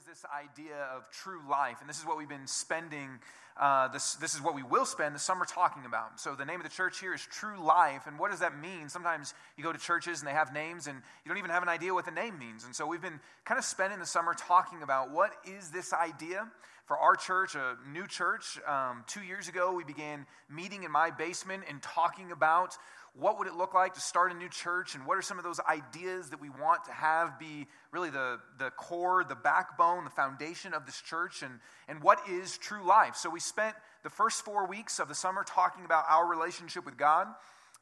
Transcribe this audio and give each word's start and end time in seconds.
is 0.00 0.06
this 0.06 0.24
idea 0.34 0.88
of 0.96 1.10
true 1.10 1.40
life? 1.50 1.76
And 1.80 1.88
this 1.88 1.98
is 1.98 2.06
what 2.06 2.16
we've 2.16 2.28
been 2.28 2.46
spending, 2.46 3.18
uh, 3.60 3.88
this, 3.88 4.14
this 4.14 4.34
is 4.34 4.40
what 4.40 4.54
we 4.54 4.62
will 4.62 4.86
spend 4.86 5.14
the 5.14 5.18
summer 5.18 5.44
talking 5.44 5.84
about. 5.84 6.18
So, 6.18 6.34
the 6.34 6.46
name 6.46 6.58
of 6.58 6.62
the 6.62 6.72
church 6.72 7.00
here 7.00 7.12
is 7.12 7.20
True 7.20 7.62
Life. 7.62 8.06
And 8.06 8.18
what 8.18 8.30
does 8.30 8.40
that 8.40 8.58
mean? 8.58 8.88
Sometimes 8.88 9.34
you 9.58 9.64
go 9.64 9.72
to 9.72 9.78
churches 9.78 10.20
and 10.20 10.28
they 10.28 10.32
have 10.32 10.54
names 10.54 10.86
and 10.86 10.96
you 10.96 11.28
don't 11.28 11.36
even 11.36 11.50
have 11.50 11.62
an 11.62 11.68
idea 11.68 11.92
what 11.92 12.06
the 12.06 12.12
name 12.12 12.38
means. 12.38 12.64
And 12.64 12.74
so, 12.74 12.86
we've 12.86 13.02
been 13.02 13.20
kind 13.44 13.58
of 13.58 13.64
spending 13.64 13.98
the 13.98 14.06
summer 14.06 14.32
talking 14.32 14.82
about 14.82 15.10
what 15.10 15.32
is 15.44 15.70
this 15.70 15.92
idea 15.92 16.48
for 16.86 16.96
our 16.96 17.14
church, 17.14 17.54
a 17.54 17.76
new 17.92 18.06
church. 18.06 18.58
Um, 18.66 19.04
two 19.06 19.22
years 19.22 19.48
ago, 19.48 19.74
we 19.74 19.84
began 19.84 20.24
meeting 20.48 20.84
in 20.84 20.90
my 20.90 21.10
basement 21.10 21.64
and 21.68 21.82
talking 21.82 22.32
about 22.32 22.78
what 23.18 23.38
would 23.38 23.46
it 23.46 23.54
look 23.54 23.74
like 23.74 23.94
to 23.94 24.00
start 24.00 24.32
a 24.32 24.34
new 24.34 24.48
church 24.48 24.94
and 24.94 25.06
what 25.06 25.18
are 25.18 25.22
some 25.22 25.38
of 25.38 25.44
those 25.44 25.60
ideas 25.60 26.30
that 26.30 26.40
we 26.40 26.48
want 26.48 26.84
to 26.84 26.92
have 26.92 27.38
be 27.38 27.66
really 27.92 28.10
the, 28.10 28.38
the 28.58 28.70
core 28.70 29.24
the 29.24 29.34
backbone 29.34 30.04
the 30.04 30.10
foundation 30.10 30.72
of 30.74 30.86
this 30.86 31.00
church 31.00 31.42
and, 31.42 31.60
and 31.88 32.02
what 32.02 32.18
is 32.28 32.56
true 32.58 32.86
life 32.86 33.16
so 33.16 33.28
we 33.28 33.40
spent 33.40 33.74
the 34.02 34.10
first 34.10 34.44
four 34.44 34.66
weeks 34.66 34.98
of 34.98 35.08
the 35.08 35.14
summer 35.14 35.44
talking 35.44 35.84
about 35.84 36.04
our 36.08 36.26
relationship 36.26 36.84
with 36.84 36.96
god 36.96 37.26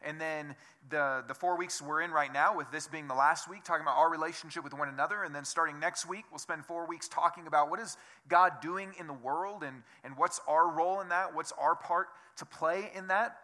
and 0.03 0.21
then 0.21 0.55
the, 0.91 1.25
the 1.27 1.35
four 1.35 1.59
weeks 1.59 1.83
we're 1.83 2.03
in 2.03 2.13
right 2.13 2.33
now, 2.33 2.57
with 2.57 2.71
this 2.71 2.87
being 2.87 3.09
the 3.09 3.15
last 3.15 3.51
week, 3.51 3.65
talking 3.65 3.83
about 3.83 3.97
our 3.97 4.09
relationship 4.09 4.63
with 4.63 4.73
one 4.73 4.89
another. 4.89 5.25
And 5.25 5.35
then 5.35 5.45
starting 5.45 5.81
next 5.81 6.09
week, 6.09 6.25
we'll 6.31 6.39
spend 6.39 6.65
four 6.65 6.87
weeks 6.87 7.09
talking 7.09 7.47
about 7.47 7.69
what 7.69 7.81
is 7.81 7.97
God 8.29 8.61
doing 8.63 8.93
in 8.99 9.09
the 9.09 9.13
world 9.13 9.65
and, 9.65 9.83
and 10.05 10.17
what's 10.17 10.41
our 10.47 10.71
role 10.71 11.01
in 11.01 11.09
that, 11.09 11.35
what's 11.35 11.53
our 11.59 11.75
part 11.75 12.09
to 12.37 12.47
play 12.47 12.91
in 12.95 13.09
that. 13.09 13.39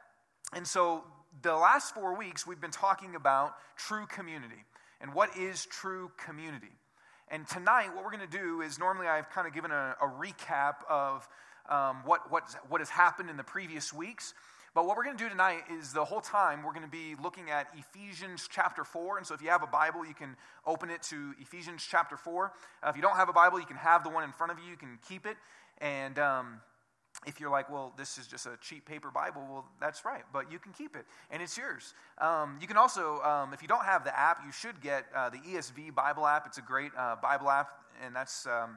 And 0.53 0.67
so 0.67 1.03
the 1.43 1.55
last 1.55 1.95
four 1.95 2.17
weeks, 2.17 2.47
we've 2.47 2.61
been 2.61 2.71
talking 2.71 3.15
about 3.15 3.55
true 3.77 4.07
community 4.07 4.65
and 5.01 5.13
what 5.15 5.37
is 5.37 5.67
true 5.67 6.11
community. 6.25 6.73
And 7.29 7.49
tonight, 7.49 7.89
what 7.95 8.05
we're 8.05 8.11
going 8.11 8.29
to 8.29 8.39
do 8.39 8.61
is 8.61 8.79
normally 8.79 9.07
I've 9.07 9.31
kind 9.31 9.47
of 9.47 9.55
given 9.55 9.71
a, 9.71 9.97
a 10.01 10.07
recap 10.07 10.75
of 10.89 11.29
um, 11.69 12.03
what, 12.05 12.31
what, 12.31 12.45
what 12.69 12.81
has 12.81 12.91
happened 12.91 13.31
in 13.31 13.37
the 13.37 13.45
previous 13.45 13.93
weeks. 13.93 14.35
But 14.75 14.87
what 14.87 14.97
we're 14.97 15.05
going 15.05 15.17
to 15.17 15.25
do 15.25 15.31
tonight 15.31 15.63
is 15.79 15.93
the 15.93 16.05
whole 16.05 16.21
time 16.21 16.63
we're 16.63 16.73
going 16.73 16.85
to 16.85 16.91
be 16.91 17.15
looking 17.23 17.51
at 17.51 17.69
Ephesians 17.77 18.49
chapter 18.51 18.85
4. 18.85 19.19
And 19.19 19.27
so 19.27 19.35
if 19.35 19.41
you 19.41 19.49
have 19.49 19.63
a 19.63 19.69
Bible, 19.69 20.05
you 20.05 20.15
can 20.15 20.37
open 20.67 20.91
it 20.91 21.03
to 21.05 21.33
Ephesians 21.41 21.87
chapter 21.89 22.17
4. 22.17 22.53
Uh, 22.83 22.89
if 22.89 22.97
you 22.97 23.03
don't 23.03 23.17
have 23.17 23.29
a 23.29 23.33
Bible, 23.33 23.59
you 23.59 23.67
can 23.67 23.77
have 23.77 24.05
the 24.05 24.11
one 24.11 24.25
in 24.25 24.33
front 24.33 24.53
of 24.53 24.59
you, 24.59 24.71
you 24.71 24.77
can 24.77 24.99
keep 25.09 25.27
it. 25.27 25.37
And. 25.81 26.19
Um, 26.19 26.61
if 27.27 27.41
you're 27.41 27.51
like, 27.51 27.71
well, 27.71 27.93
this 27.97 28.19
is 28.19 28.27
just 28.27 28.47
a 28.47 28.59
cheap 28.61 28.87
paper 28.87 29.11
Bible, 29.11 29.43
well, 29.49 29.65
that's 29.81 30.05
right, 30.05 30.25
but 30.33 30.51
you 30.51 30.59
can 30.59 30.73
keep 30.73 30.97
it 30.97 31.07
and 31.31 31.43
it's 31.43 31.57
yours. 31.57 31.95
Um, 32.19 32.59
you 32.61 32.67
can 32.67 32.77
also, 32.77 33.21
um, 33.23 33.53
if 33.55 33.63
you 33.63 33.69
don't 33.69 33.85
have 33.85 34.05
the 34.05 34.19
app, 34.19 34.39
you 34.45 34.53
should 34.53 34.81
get 34.81 35.07
uh, 35.15 35.31
the 35.31 35.39
ESV 35.39 35.95
Bible 35.95 36.27
app. 36.27 36.47
It's 36.47 36.59
a 36.59 36.63
great 36.63 36.91
uh, 36.99 37.17
Bible 37.23 37.51
app, 37.51 37.69
and 38.05 38.15
that's 38.15 38.47
um, 38.47 38.77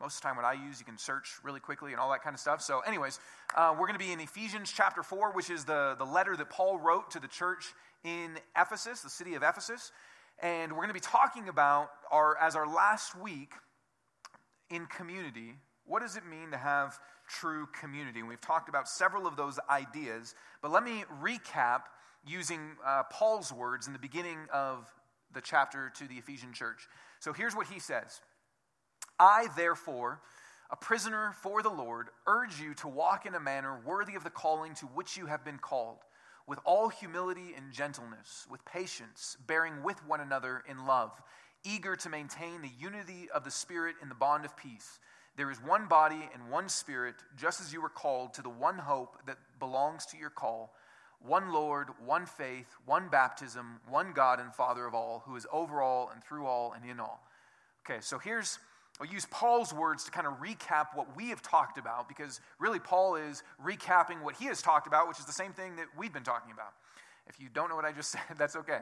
most 0.00 0.16
of 0.16 0.22
the 0.22 0.28
time 0.28 0.36
what 0.36 0.44
I 0.44 0.52
use. 0.52 0.78
You 0.78 0.86
can 0.86 0.98
search 0.98 1.38
really 1.42 1.60
quickly 1.60 1.92
and 1.92 2.00
all 2.00 2.10
that 2.10 2.22
kind 2.22 2.34
of 2.34 2.40
stuff. 2.40 2.62
So, 2.62 2.80
anyways, 2.80 3.18
uh, 3.56 3.72
we're 3.72 3.86
going 3.86 3.98
to 3.98 4.04
be 4.04 4.12
in 4.12 4.20
Ephesians 4.20 4.72
chapter 4.74 5.02
4, 5.02 5.32
which 5.32 5.50
is 5.50 5.64
the, 5.64 5.96
the 5.98 6.04
letter 6.04 6.36
that 6.36 6.50
Paul 6.50 6.78
wrote 6.78 7.10
to 7.12 7.20
the 7.20 7.28
church 7.28 7.72
in 8.04 8.38
Ephesus, 8.56 9.00
the 9.00 9.10
city 9.10 9.34
of 9.34 9.42
Ephesus. 9.42 9.92
And 10.40 10.72
we're 10.72 10.82
going 10.82 10.88
to 10.88 10.94
be 10.94 11.00
talking 11.00 11.48
about 11.48 11.90
our, 12.12 12.36
as 12.38 12.54
our 12.54 12.66
last 12.66 13.18
week 13.18 13.52
in 14.70 14.86
community, 14.86 15.54
what 15.88 16.02
does 16.02 16.16
it 16.16 16.24
mean 16.26 16.50
to 16.52 16.58
have 16.58 16.98
true 17.28 17.68
community. 17.78 18.20
And 18.20 18.28
we've 18.28 18.40
talked 18.40 18.68
about 18.68 18.88
several 18.88 19.26
of 19.26 19.36
those 19.36 19.58
ideas, 19.70 20.34
but 20.62 20.70
let 20.70 20.82
me 20.82 21.04
recap 21.22 21.82
using 22.26 22.60
uh, 22.84 23.04
Paul's 23.04 23.52
words 23.52 23.86
in 23.86 23.92
the 23.92 23.98
beginning 23.98 24.38
of 24.52 24.92
the 25.32 25.40
chapter 25.40 25.92
to 25.96 26.08
the 26.08 26.14
Ephesian 26.14 26.52
church. 26.52 26.88
So 27.20 27.32
here's 27.32 27.54
what 27.54 27.66
he 27.66 27.78
says 27.78 28.20
I, 29.20 29.48
therefore, 29.56 30.20
a 30.70 30.76
prisoner 30.76 31.34
for 31.42 31.62
the 31.62 31.70
Lord, 31.70 32.08
urge 32.26 32.60
you 32.60 32.74
to 32.74 32.88
walk 32.88 33.26
in 33.26 33.34
a 33.34 33.40
manner 33.40 33.78
worthy 33.84 34.14
of 34.14 34.24
the 34.24 34.30
calling 34.30 34.74
to 34.76 34.86
which 34.86 35.16
you 35.16 35.26
have 35.26 35.44
been 35.44 35.58
called, 35.58 35.98
with 36.46 36.58
all 36.64 36.88
humility 36.88 37.54
and 37.56 37.72
gentleness, 37.72 38.46
with 38.50 38.64
patience, 38.64 39.36
bearing 39.46 39.82
with 39.82 40.04
one 40.06 40.20
another 40.20 40.62
in 40.68 40.86
love, 40.86 41.12
eager 41.64 41.96
to 41.96 42.08
maintain 42.08 42.62
the 42.62 42.70
unity 42.78 43.28
of 43.34 43.44
the 43.44 43.50
Spirit 43.50 43.96
in 44.02 44.08
the 44.08 44.14
bond 44.14 44.44
of 44.44 44.56
peace. 44.56 44.98
There 45.38 45.52
is 45.52 45.62
one 45.62 45.86
body 45.86 46.28
and 46.34 46.50
one 46.50 46.68
spirit, 46.68 47.14
just 47.36 47.60
as 47.60 47.72
you 47.72 47.80
were 47.80 47.88
called 47.88 48.34
to 48.34 48.42
the 48.42 48.48
one 48.50 48.76
hope 48.76 49.24
that 49.26 49.38
belongs 49.60 50.04
to 50.06 50.18
your 50.18 50.30
call 50.30 50.74
one 51.20 51.52
Lord, 51.52 51.88
one 52.04 52.26
faith, 52.26 52.66
one 52.86 53.08
baptism, 53.08 53.80
one 53.88 54.12
God 54.12 54.38
and 54.40 54.54
Father 54.54 54.86
of 54.86 54.94
all, 54.94 55.22
who 55.26 55.34
is 55.34 55.46
over 55.52 55.82
all 55.82 56.10
and 56.12 56.22
through 56.22 56.46
all 56.46 56.72
and 56.72 56.88
in 56.88 57.00
all. 57.00 57.24
Okay, 57.84 57.98
so 58.00 58.18
here's, 58.18 58.58
I'll 59.00 59.06
use 59.06 59.26
Paul's 59.30 59.72
words 59.72 60.04
to 60.04 60.12
kind 60.12 60.28
of 60.28 60.34
recap 60.34 60.94
what 60.94 61.16
we 61.16 61.30
have 61.30 61.42
talked 61.42 61.76
about, 61.76 62.08
because 62.08 62.40
really 62.60 62.78
Paul 62.78 63.16
is 63.16 63.42
recapping 63.64 64.22
what 64.22 64.36
he 64.36 64.46
has 64.46 64.62
talked 64.62 64.86
about, 64.86 65.08
which 65.08 65.18
is 65.18 65.24
the 65.24 65.32
same 65.32 65.52
thing 65.52 65.74
that 65.76 65.86
we've 65.96 66.12
been 66.12 66.22
talking 66.22 66.52
about. 66.52 66.72
If 67.26 67.40
you 67.40 67.48
don't 67.52 67.68
know 67.68 67.76
what 67.76 67.84
I 67.84 67.92
just 67.92 68.10
said, 68.12 68.22
that's 68.36 68.54
okay. 68.54 68.80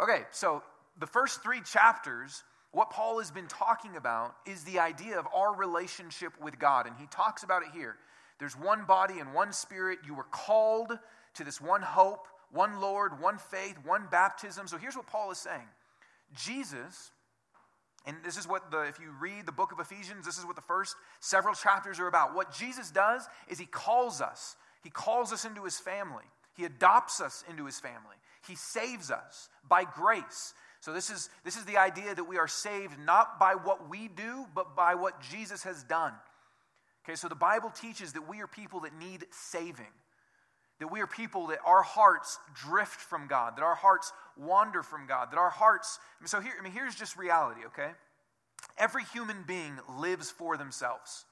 Okay, 0.00 0.22
so 0.32 0.62
the 0.98 1.06
first 1.06 1.42
three 1.42 1.60
chapters 1.60 2.42
what 2.76 2.90
Paul 2.90 3.20
has 3.20 3.30
been 3.30 3.46
talking 3.46 3.96
about 3.96 4.36
is 4.44 4.62
the 4.64 4.80
idea 4.80 5.18
of 5.18 5.26
our 5.34 5.54
relationship 5.54 6.34
with 6.38 6.58
God, 6.58 6.86
and 6.86 6.94
he 6.98 7.06
talks 7.06 7.42
about 7.42 7.62
it 7.62 7.68
here. 7.72 7.96
There's 8.38 8.54
one 8.54 8.84
body 8.84 9.18
and 9.18 9.32
one 9.32 9.54
spirit. 9.54 10.00
You 10.06 10.12
were 10.12 10.24
called 10.24 10.98
to 11.36 11.44
this 11.44 11.58
one 11.58 11.80
hope, 11.80 12.28
one 12.52 12.78
Lord, 12.78 13.18
one 13.18 13.38
faith, 13.38 13.78
one 13.82 14.08
baptism. 14.10 14.68
So 14.68 14.76
here's 14.76 14.94
what 14.94 15.06
Paul 15.06 15.30
is 15.30 15.38
saying 15.38 15.66
Jesus, 16.34 17.12
and 18.04 18.18
this 18.22 18.36
is 18.36 18.46
what 18.46 18.70
the, 18.70 18.82
if 18.82 19.00
you 19.00 19.10
read 19.22 19.46
the 19.46 19.52
book 19.52 19.72
of 19.72 19.80
Ephesians, 19.80 20.26
this 20.26 20.36
is 20.36 20.44
what 20.44 20.54
the 20.54 20.60
first 20.60 20.96
several 21.20 21.54
chapters 21.54 21.98
are 21.98 22.08
about. 22.08 22.34
What 22.34 22.52
Jesus 22.52 22.90
does 22.90 23.26
is 23.48 23.58
he 23.58 23.64
calls 23.64 24.20
us, 24.20 24.54
he 24.84 24.90
calls 24.90 25.32
us 25.32 25.46
into 25.46 25.64
his 25.64 25.78
family, 25.78 26.24
he 26.54 26.66
adopts 26.66 27.22
us 27.22 27.42
into 27.48 27.64
his 27.64 27.80
family, 27.80 28.16
he 28.46 28.54
saves 28.54 29.10
us 29.10 29.48
by 29.66 29.84
grace. 29.84 30.52
So, 30.86 30.92
this 30.92 31.10
is, 31.10 31.30
this 31.44 31.56
is 31.56 31.64
the 31.64 31.78
idea 31.78 32.14
that 32.14 32.28
we 32.28 32.38
are 32.38 32.46
saved 32.46 32.96
not 32.96 33.40
by 33.40 33.56
what 33.56 33.90
we 33.90 34.06
do, 34.06 34.46
but 34.54 34.76
by 34.76 34.94
what 34.94 35.20
Jesus 35.20 35.64
has 35.64 35.82
done. 35.82 36.12
Okay, 37.04 37.16
so 37.16 37.26
the 37.26 37.34
Bible 37.34 37.70
teaches 37.70 38.12
that 38.12 38.28
we 38.28 38.40
are 38.40 38.46
people 38.46 38.78
that 38.82 38.96
need 38.96 39.24
saving, 39.32 39.90
that 40.78 40.86
we 40.86 41.00
are 41.00 41.08
people 41.08 41.48
that 41.48 41.58
our 41.66 41.82
hearts 41.82 42.38
drift 42.54 43.00
from 43.00 43.26
God, 43.26 43.56
that 43.56 43.64
our 43.64 43.74
hearts 43.74 44.12
wander 44.36 44.84
from 44.84 45.08
God, 45.08 45.32
that 45.32 45.38
our 45.38 45.50
hearts. 45.50 45.98
I 46.20 46.22
mean, 46.22 46.28
so, 46.28 46.38
here, 46.38 46.52
I 46.56 46.62
mean, 46.62 46.72
here's 46.72 46.94
just 46.94 47.16
reality, 47.16 47.62
okay? 47.66 47.90
Every 48.78 49.02
human 49.06 49.42
being 49.44 49.80
lives 49.98 50.30
for 50.30 50.56
themselves. 50.56 51.24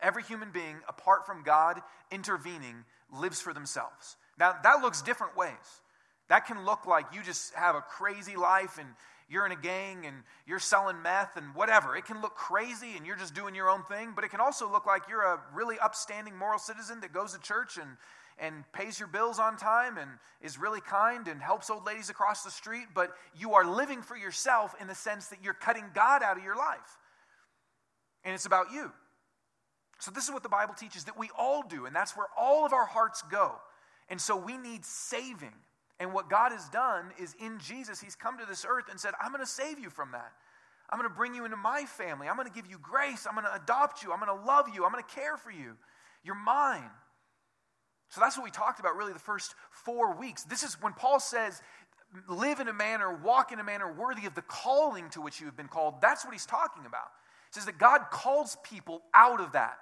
Every 0.00 0.22
human 0.22 0.52
being, 0.52 0.76
apart 0.88 1.26
from 1.26 1.42
God 1.42 1.80
intervening, 2.12 2.84
lives 3.12 3.40
for 3.40 3.52
themselves. 3.52 4.14
Now, 4.38 4.54
that 4.62 4.80
looks 4.80 5.02
different 5.02 5.36
ways. 5.36 5.80
That 6.30 6.46
can 6.46 6.64
look 6.64 6.86
like 6.86 7.06
you 7.12 7.24
just 7.24 7.52
have 7.54 7.74
a 7.74 7.80
crazy 7.80 8.36
life 8.36 8.78
and 8.78 8.88
you're 9.28 9.44
in 9.44 9.50
a 9.50 9.56
gang 9.56 10.06
and 10.06 10.14
you're 10.46 10.60
selling 10.60 11.02
meth 11.02 11.36
and 11.36 11.54
whatever. 11.56 11.96
It 11.96 12.04
can 12.04 12.22
look 12.22 12.36
crazy 12.36 12.96
and 12.96 13.04
you're 13.04 13.16
just 13.16 13.34
doing 13.34 13.52
your 13.52 13.68
own 13.68 13.82
thing, 13.82 14.12
but 14.14 14.22
it 14.22 14.30
can 14.30 14.40
also 14.40 14.70
look 14.70 14.86
like 14.86 15.02
you're 15.08 15.24
a 15.24 15.40
really 15.52 15.76
upstanding 15.80 16.36
moral 16.36 16.60
citizen 16.60 17.00
that 17.00 17.12
goes 17.12 17.32
to 17.32 17.40
church 17.40 17.78
and, 17.78 17.96
and 18.38 18.62
pays 18.72 19.00
your 19.00 19.08
bills 19.08 19.40
on 19.40 19.56
time 19.56 19.98
and 19.98 20.08
is 20.40 20.56
really 20.56 20.80
kind 20.80 21.26
and 21.26 21.42
helps 21.42 21.68
old 21.68 21.84
ladies 21.84 22.10
across 22.10 22.44
the 22.44 22.50
street, 22.50 22.86
but 22.94 23.10
you 23.36 23.54
are 23.54 23.64
living 23.64 24.00
for 24.00 24.16
yourself 24.16 24.72
in 24.80 24.86
the 24.86 24.94
sense 24.94 25.26
that 25.26 25.40
you're 25.42 25.52
cutting 25.52 25.86
God 25.94 26.22
out 26.22 26.38
of 26.38 26.44
your 26.44 26.56
life. 26.56 26.98
And 28.22 28.34
it's 28.34 28.46
about 28.46 28.72
you. 28.72 28.92
So, 29.98 30.12
this 30.12 30.24
is 30.24 30.30
what 30.30 30.44
the 30.44 30.48
Bible 30.48 30.74
teaches 30.74 31.04
that 31.04 31.18
we 31.18 31.28
all 31.36 31.62
do, 31.62 31.86
and 31.86 31.94
that's 31.94 32.16
where 32.16 32.28
all 32.38 32.64
of 32.64 32.72
our 32.72 32.86
hearts 32.86 33.22
go. 33.30 33.56
And 34.08 34.20
so, 34.20 34.36
we 34.36 34.56
need 34.56 34.84
saving. 34.84 35.54
And 36.00 36.12
what 36.14 36.30
God 36.30 36.50
has 36.50 36.68
done 36.70 37.12
is 37.20 37.36
in 37.38 37.58
Jesus, 37.60 38.00
He's 38.00 38.16
come 38.16 38.38
to 38.38 38.46
this 38.46 38.66
earth 38.68 38.86
and 38.90 38.98
said, 38.98 39.12
I'm 39.22 39.30
going 39.30 39.44
to 39.44 39.50
save 39.50 39.78
you 39.78 39.90
from 39.90 40.12
that. 40.12 40.32
I'm 40.88 40.98
going 40.98 41.08
to 41.08 41.14
bring 41.14 41.34
you 41.34 41.44
into 41.44 41.56
my 41.56 41.84
family. 41.84 42.26
I'm 42.26 42.36
going 42.36 42.48
to 42.48 42.54
give 42.54 42.68
you 42.68 42.78
grace. 42.82 43.26
I'm 43.28 43.34
going 43.34 43.46
to 43.46 43.54
adopt 43.54 44.02
you. 44.02 44.12
I'm 44.12 44.18
going 44.18 44.36
to 44.36 44.44
love 44.44 44.66
you. 44.74 44.84
I'm 44.84 44.90
going 44.90 45.04
to 45.04 45.14
care 45.14 45.36
for 45.36 45.52
you. 45.52 45.76
You're 46.24 46.34
mine. 46.34 46.90
So 48.08 48.20
that's 48.20 48.36
what 48.36 48.44
we 48.44 48.50
talked 48.50 48.80
about 48.80 48.96
really 48.96 49.12
the 49.12 49.20
first 49.20 49.54
four 49.70 50.16
weeks. 50.16 50.42
This 50.42 50.64
is 50.64 50.76
when 50.82 50.94
Paul 50.94 51.20
says, 51.20 51.62
live 52.28 52.58
in 52.58 52.66
a 52.66 52.72
manner, 52.72 53.14
walk 53.22 53.52
in 53.52 53.60
a 53.60 53.64
manner 53.64 53.92
worthy 53.92 54.26
of 54.26 54.34
the 54.34 54.42
calling 54.42 55.08
to 55.10 55.20
which 55.20 55.38
you 55.38 55.46
have 55.46 55.56
been 55.56 55.68
called. 55.68 56.00
That's 56.02 56.24
what 56.24 56.32
he's 56.32 56.46
talking 56.46 56.86
about. 56.86 57.06
He 57.52 57.60
says 57.60 57.66
that 57.66 57.78
God 57.78 58.06
calls 58.10 58.56
people 58.64 59.02
out 59.14 59.40
of 59.40 59.52
that. 59.52 59.78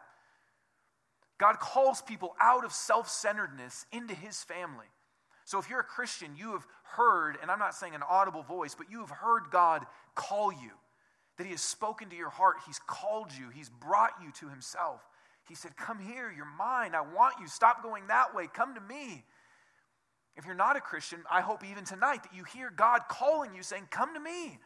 God 1.38 1.58
calls 1.58 2.02
people 2.02 2.34
out 2.40 2.64
of 2.64 2.72
self 2.72 3.08
centeredness 3.08 3.86
into 3.92 4.14
his 4.14 4.42
family. 4.42 4.86
So 5.48 5.58
if 5.58 5.70
you're 5.70 5.80
a 5.80 5.82
Christian, 5.82 6.36
you 6.36 6.52
have 6.52 6.66
heard, 6.82 7.38
and 7.40 7.50
I'm 7.50 7.58
not 7.58 7.74
saying 7.74 7.94
an 7.94 8.02
audible 8.06 8.42
voice, 8.42 8.74
but 8.74 8.90
you 8.90 9.00
have 9.00 9.08
heard 9.08 9.44
God 9.50 9.86
call 10.14 10.52
you, 10.52 10.72
that 11.38 11.44
He 11.44 11.52
has 11.52 11.62
spoken 11.62 12.10
to 12.10 12.16
your 12.16 12.28
heart. 12.28 12.56
He's 12.66 12.78
called 12.86 13.32
you, 13.32 13.48
He's 13.48 13.70
brought 13.70 14.10
you 14.22 14.30
to 14.40 14.48
Himself. 14.50 15.00
He 15.48 15.54
said, 15.54 15.74
Come 15.74 16.00
here, 16.00 16.30
you're 16.30 16.44
mine. 16.44 16.94
I 16.94 17.00
want 17.00 17.36
you. 17.40 17.48
Stop 17.48 17.82
going 17.82 18.08
that 18.08 18.34
way. 18.34 18.46
Come 18.52 18.74
to 18.74 18.80
me. 18.82 19.24
If 20.36 20.44
you're 20.44 20.54
not 20.54 20.76
a 20.76 20.82
Christian, 20.82 21.20
I 21.30 21.40
hope 21.40 21.64
even 21.64 21.86
tonight 21.86 22.24
that 22.24 22.34
you 22.34 22.44
hear 22.44 22.70
God 22.70 23.08
calling 23.08 23.54
you, 23.54 23.62
saying, 23.62 23.88
Come 23.90 24.12
to 24.12 24.20
me. 24.20 24.58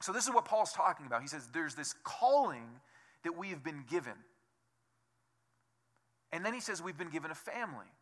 So, 0.00 0.14
this 0.14 0.24
is 0.24 0.32
what 0.32 0.46
Paul's 0.46 0.72
talking 0.72 1.04
about. 1.04 1.20
He 1.20 1.28
says, 1.28 1.50
There's 1.52 1.74
this 1.74 1.94
calling 2.02 2.80
that 3.24 3.36
we 3.36 3.50
have 3.50 3.62
been 3.62 3.84
given. 3.90 4.14
And 6.32 6.46
then 6.46 6.54
he 6.54 6.60
says, 6.60 6.80
We've 6.80 6.96
been 6.96 7.10
given 7.10 7.30
a 7.30 7.34
family. 7.34 7.92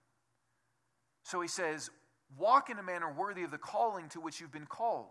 So 1.23 1.41
he 1.41 1.49
says, 1.49 1.91
Walk 2.39 2.71
in 2.71 2.79
a 2.79 2.83
manner 2.83 3.13
worthy 3.13 3.43
of 3.43 3.51
the 3.51 3.59
calling 3.59 4.09
to 4.11 4.21
which 4.21 4.41
you've 4.41 4.53
been 4.53 4.67
called. 4.67 5.09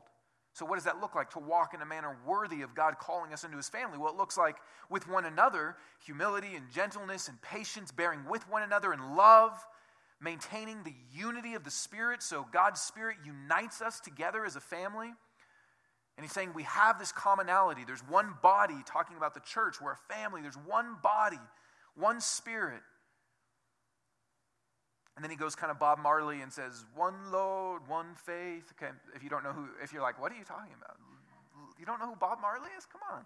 So, 0.54 0.66
what 0.66 0.76
does 0.76 0.84
that 0.84 1.00
look 1.00 1.16
like 1.16 1.30
to 1.32 1.40
walk 1.40 1.74
in 1.74 1.82
a 1.82 1.86
manner 1.86 2.18
worthy 2.26 2.62
of 2.62 2.76
God 2.76 2.96
calling 3.00 3.32
us 3.32 3.44
into 3.44 3.58
his 3.58 3.70
family? 3.70 3.98
Well, 3.98 4.12
it 4.12 4.18
looks 4.18 4.38
like 4.38 4.58
with 4.90 5.08
one 5.08 5.26
another, 5.26 5.78
humility 6.06 6.56
and 6.56 6.70
gentleness 6.72 7.30
and 7.30 7.42
patience, 7.42 7.92
bearing 7.92 8.26
with 8.30 8.50
one 8.50 8.64
another 8.64 8.92
in 8.92 9.16
love, 9.16 9.54
maintaining 10.20 10.84
the 10.84 10.94
unity 11.14 11.54
of 11.54 11.64
the 11.64 11.72
Spirit. 11.72 12.22
So, 12.22 12.46
God's 12.52 12.82
Spirit 12.82 13.18
unites 13.24 13.82
us 13.82 14.02
together 14.02 14.44
as 14.46 14.58
a 14.58 14.62
family. 14.62 15.14
And 16.18 16.26
he's 16.26 16.34
saying 16.34 16.52
we 16.54 16.64
have 16.64 17.00
this 17.00 17.14
commonality. 17.14 17.84
There's 17.88 18.06
one 18.08 18.34
body, 18.44 18.76
talking 18.86 19.16
about 19.16 19.34
the 19.34 19.40
church. 19.40 19.80
We're 19.82 19.94
a 19.94 20.14
family. 20.14 20.42
There's 20.42 20.58
one 20.58 20.98
body, 21.02 21.40
one 21.96 22.20
Spirit. 22.20 22.82
And 25.16 25.24
then 25.24 25.30
he 25.30 25.36
goes 25.38 25.56
kind 25.56 25.72
of 25.72 25.80
Bob 25.80 26.00
Marley 26.00 26.42
and 26.42 26.52
says, 26.52 26.86
One 26.96 27.16
Lord, 27.32 27.88
one 27.88 28.16
faith. 28.16 28.72
Okay, 28.82 28.92
if 29.16 29.24
you 29.24 29.30
don't 29.30 29.44
know 29.44 29.52
who, 29.52 29.68
if 29.84 29.92
you're 29.94 30.02
like, 30.02 30.22
What 30.22 30.32
are 30.32 30.36
you 30.36 30.46
talking 30.46 30.74
about? 30.78 30.98
You 31.80 31.86
don't 31.86 32.00
know 32.00 32.08
who 32.08 32.16
Bob 32.16 32.40
Marley 32.42 32.70
is? 32.78 32.86
Come 32.86 33.02
on. 33.12 33.26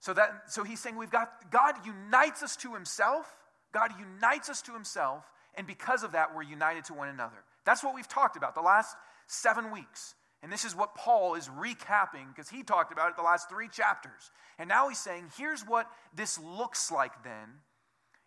So 0.00 0.14
that 0.14 0.50
so 0.50 0.64
he's 0.64 0.80
saying 0.80 0.96
we've 0.96 1.10
got 1.10 1.50
God 1.50 1.74
unites 1.84 2.42
us 2.42 2.56
to 2.56 2.72
himself. 2.74 3.26
God 3.72 3.92
unites 3.98 4.48
us 4.48 4.62
to 4.62 4.72
himself, 4.72 5.24
and 5.54 5.66
because 5.66 6.02
of 6.02 6.12
that, 6.12 6.34
we're 6.34 6.42
united 6.42 6.84
to 6.86 6.94
one 6.94 7.08
another. 7.08 7.44
That's 7.64 7.84
what 7.84 7.94
we've 7.94 8.08
talked 8.08 8.36
about 8.36 8.54
the 8.54 8.62
last 8.62 8.96
seven 9.26 9.70
weeks. 9.70 10.14
And 10.42 10.50
this 10.50 10.64
is 10.64 10.74
what 10.74 10.94
Paul 10.94 11.34
is 11.34 11.48
recapping 11.48 12.34
because 12.34 12.48
he 12.48 12.62
talked 12.62 12.92
about 12.92 13.10
it 13.10 13.16
the 13.16 13.22
last 13.22 13.50
three 13.50 13.68
chapters. 13.68 14.30
And 14.58 14.68
now 14.68 14.88
he's 14.88 14.98
saying, 14.98 15.26
here's 15.36 15.62
what 15.62 15.86
this 16.14 16.38
looks 16.38 16.90
like 16.90 17.22
then 17.22 17.60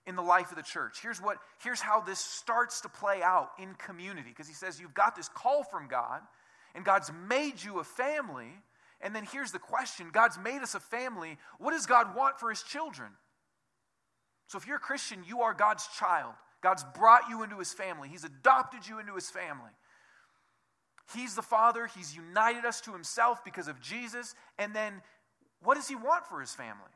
in 0.05 0.15
the 0.15 0.21
life 0.21 0.49
of 0.51 0.57
the 0.57 0.63
church. 0.63 0.99
Here's 1.01 1.21
what 1.21 1.37
here's 1.63 1.79
how 1.79 2.01
this 2.01 2.19
starts 2.19 2.81
to 2.81 2.89
play 2.89 3.21
out 3.23 3.51
in 3.59 3.73
community 3.75 4.29
because 4.29 4.47
he 4.47 4.53
says 4.53 4.79
you've 4.79 4.93
got 4.93 5.15
this 5.15 5.29
call 5.29 5.63
from 5.63 5.87
God 5.87 6.21
and 6.75 6.83
God's 6.83 7.11
made 7.27 7.63
you 7.63 7.79
a 7.79 7.83
family. 7.83 8.51
And 9.01 9.15
then 9.15 9.25
here's 9.31 9.51
the 9.51 9.59
question 9.59 10.09
God's 10.11 10.37
made 10.37 10.61
us 10.61 10.75
a 10.75 10.79
family. 10.79 11.37
What 11.57 11.71
does 11.71 11.85
God 11.85 12.15
want 12.15 12.39
for 12.39 12.49
his 12.49 12.63
children? 12.63 13.09
So 14.47 14.57
if 14.57 14.67
you're 14.67 14.77
a 14.77 14.79
Christian, 14.79 15.23
you 15.27 15.41
are 15.41 15.53
God's 15.53 15.87
child. 15.97 16.33
God's 16.61 16.85
brought 16.95 17.29
you 17.29 17.43
into 17.43 17.59
his 17.59 17.73
family. 17.73 18.07
He's 18.07 18.23
adopted 18.23 18.87
you 18.87 18.99
into 18.99 19.15
his 19.15 19.29
family. 19.29 19.71
He's 21.13 21.35
the 21.35 21.41
Father. 21.41 21.87
He's 21.87 22.15
united 22.15 22.65
us 22.65 22.79
to 22.81 22.93
himself 22.93 23.43
because 23.43 23.67
of 23.67 23.81
Jesus. 23.81 24.35
And 24.57 24.73
then 24.73 25.01
what 25.61 25.75
does 25.75 25.87
he 25.87 25.95
want 25.95 26.25
for 26.27 26.39
his 26.39 26.53
family? 26.53 26.91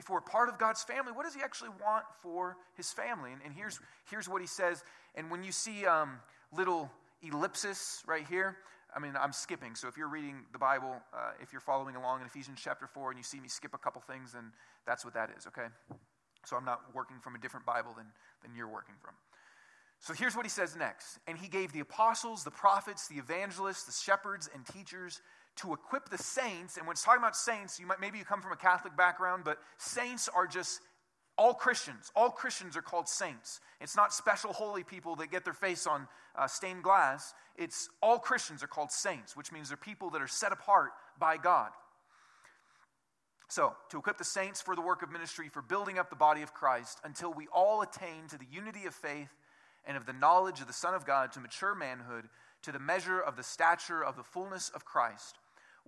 If 0.00 0.08
we're 0.08 0.22
part 0.22 0.48
of 0.48 0.58
God's 0.58 0.82
family, 0.82 1.12
what 1.12 1.26
does 1.26 1.34
He 1.34 1.42
actually 1.42 1.68
want 1.84 2.04
for 2.22 2.56
His 2.74 2.90
family? 2.90 3.32
And, 3.32 3.42
and 3.44 3.52
here's, 3.52 3.78
here's 4.10 4.30
what 4.30 4.40
He 4.40 4.46
says. 4.46 4.82
And 5.14 5.30
when 5.30 5.42
you 5.44 5.52
see 5.52 5.84
um, 5.84 6.18
little 6.56 6.90
ellipsis 7.22 8.02
right 8.06 8.26
here, 8.26 8.56
I 8.96 8.98
mean, 8.98 9.12
I'm 9.20 9.34
skipping. 9.34 9.74
So 9.74 9.88
if 9.88 9.98
you're 9.98 10.08
reading 10.08 10.36
the 10.52 10.58
Bible, 10.58 10.96
uh, 11.12 11.32
if 11.42 11.52
you're 11.52 11.60
following 11.60 11.96
along 11.96 12.22
in 12.22 12.26
Ephesians 12.26 12.58
chapter 12.64 12.86
4 12.86 13.10
and 13.10 13.18
you 13.18 13.22
see 13.22 13.40
me 13.40 13.48
skip 13.48 13.74
a 13.74 13.78
couple 13.78 14.00
things, 14.00 14.32
then 14.32 14.52
that's 14.86 15.04
what 15.04 15.12
that 15.12 15.28
is, 15.36 15.46
okay? 15.46 15.66
So 16.46 16.56
I'm 16.56 16.64
not 16.64 16.80
working 16.94 17.18
from 17.20 17.34
a 17.34 17.38
different 17.38 17.66
Bible 17.66 17.92
than, 17.94 18.06
than 18.42 18.56
you're 18.56 18.72
working 18.72 18.94
from. 19.02 19.12
So 19.98 20.14
here's 20.14 20.34
what 20.34 20.46
he 20.46 20.50
says 20.50 20.76
next. 20.76 21.18
And 21.28 21.36
he 21.36 21.46
gave 21.46 21.72
the 21.72 21.80
apostles, 21.80 22.42
the 22.42 22.50
prophets, 22.50 23.06
the 23.06 23.16
evangelists, 23.16 23.84
the 23.84 23.92
shepherds, 23.92 24.48
and 24.54 24.64
teachers 24.64 25.20
to 25.60 25.72
equip 25.72 26.08
the 26.08 26.18
saints. 26.18 26.76
And 26.76 26.86
when 26.86 26.94
it's 26.94 27.04
talking 27.04 27.22
about 27.22 27.36
saints, 27.36 27.78
you 27.78 27.86
might 27.86 28.00
maybe 28.00 28.18
you 28.18 28.24
come 28.24 28.40
from 28.40 28.52
a 28.52 28.56
Catholic 28.56 28.96
background, 28.96 29.42
but 29.44 29.58
saints 29.78 30.28
are 30.28 30.46
just 30.46 30.80
all 31.36 31.54
Christians. 31.54 32.10
All 32.14 32.30
Christians 32.30 32.76
are 32.76 32.82
called 32.82 33.08
saints. 33.08 33.60
It's 33.80 33.96
not 33.96 34.12
special 34.12 34.52
holy 34.52 34.84
people 34.84 35.16
that 35.16 35.30
get 35.30 35.44
their 35.44 35.54
face 35.54 35.86
on 35.86 36.06
uh, 36.36 36.46
stained 36.46 36.82
glass. 36.82 37.34
It's 37.56 37.88
all 38.02 38.18
Christians 38.18 38.62
are 38.62 38.68
called 38.68 38.90
saints, 38.90 39.36
which 39.36 39.52
means 39.52 39.68
they're 39.68 39.76
people 39.76 40.10
that 40.10 40.22
are 40.22 40.28
set 40.28 40.52
apart 40.52 40.90
by 41.18 41.36
God. 41.36 41.70
So, 43.48 43.74
to 43.88 43.98
equip 43.98 44.16
the 44.16 44.24
saints 44.24 44.62
for 44.62 44.76
the 44.76 44.80
work 44.80 45.02
of 45.02 45.10
ministry, 45.10 45.48
for 45.48 45.60
building 45.60 45.98
up 45.98 46.08
the 46.08 46.14
body 46.14 46.42
of 46.42 46.54
Christ, 46.54 47.00
until 47.02 47.32
we 47.32 47.48
all 47.52 47.82
attain 47.82 48.28
to 48.28 48.38
the 48.38 48.46
unity 48.48 48.86
of 48.86 48.94
faith 48.94 49.30
and 49.84 49.96
of 49.96 50.06
the 50.06 50.12
knowledge 50.12 50.60
of 50.60 50.68
the 50.68 50.72
Son 50.72 50.94
of 50.94 51.04
God, 51.04 51.32
to 51.32 51.40
mature 51.40 51.74
manhood, 51.74 52.28
to 52.62 52.70
the 52.70 52.78
measure 52.78 53.20
of 53.20 53.36
the 53.36 53.42
stature 53.42 54.04
of 54.04 54.14
the 54.14 54.22
fullness 54.22 54.70
of 54.72 54.84
Christ 54.84 55.39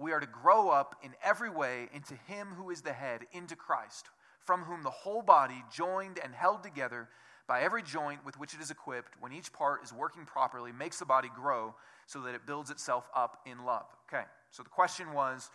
we 0.03 0.13
are 0.13 0.21
to 0.21 0.27
grow 0.27 0.69
up 0.69 0.97
in 1.03 1.13
every 1.25 1.49
way 1.49 1.89
into 1.95 2.15
Him 2.15 2.49
who 2.57 2.71
is 2.71 2.83
the 2.83 2.93
head, 2.93 3.23
into 3.33 3.55
Christ, 3.57 4.07
from 4.45 4.63
whom 4.63 4.83
the 4.83 4.91
whole 4.91 5.23
body, 5.23 5.63
joined 5.73 6.19
and 6.23 6.35
held 6.35 6.63
together 6.63 7.09
by 7.47 7.63
every 7.63 7.83
joint 7.83 8.25
with 8.25 8.39
which 8.39 8.55
it 8.55 8.61
is 8.61 8.71
equipped, 8.71 9.15
when 9.21 9.33
each 9.33 9.53
part 9.53 9.83
is 9.85 9.93
working 9.93 10.25
properly, 10.25 10.73
makes 10.73 10.99
the 10.99 11.05
body 11.05 11.29
grow 11.35 11.75
so 12.07 12.21
that 12.23 12.35
it 12.35 12.47
builds 12.47 12.71
itself 12.71 13.09
up 13.15 13.39
in 13.47 13.65
love. 13.65 13.87
Okay, 14.13 14.25
so 14.51 14.63
the 14.63 14.69
question 14.69 15.13
was 15.13 15.51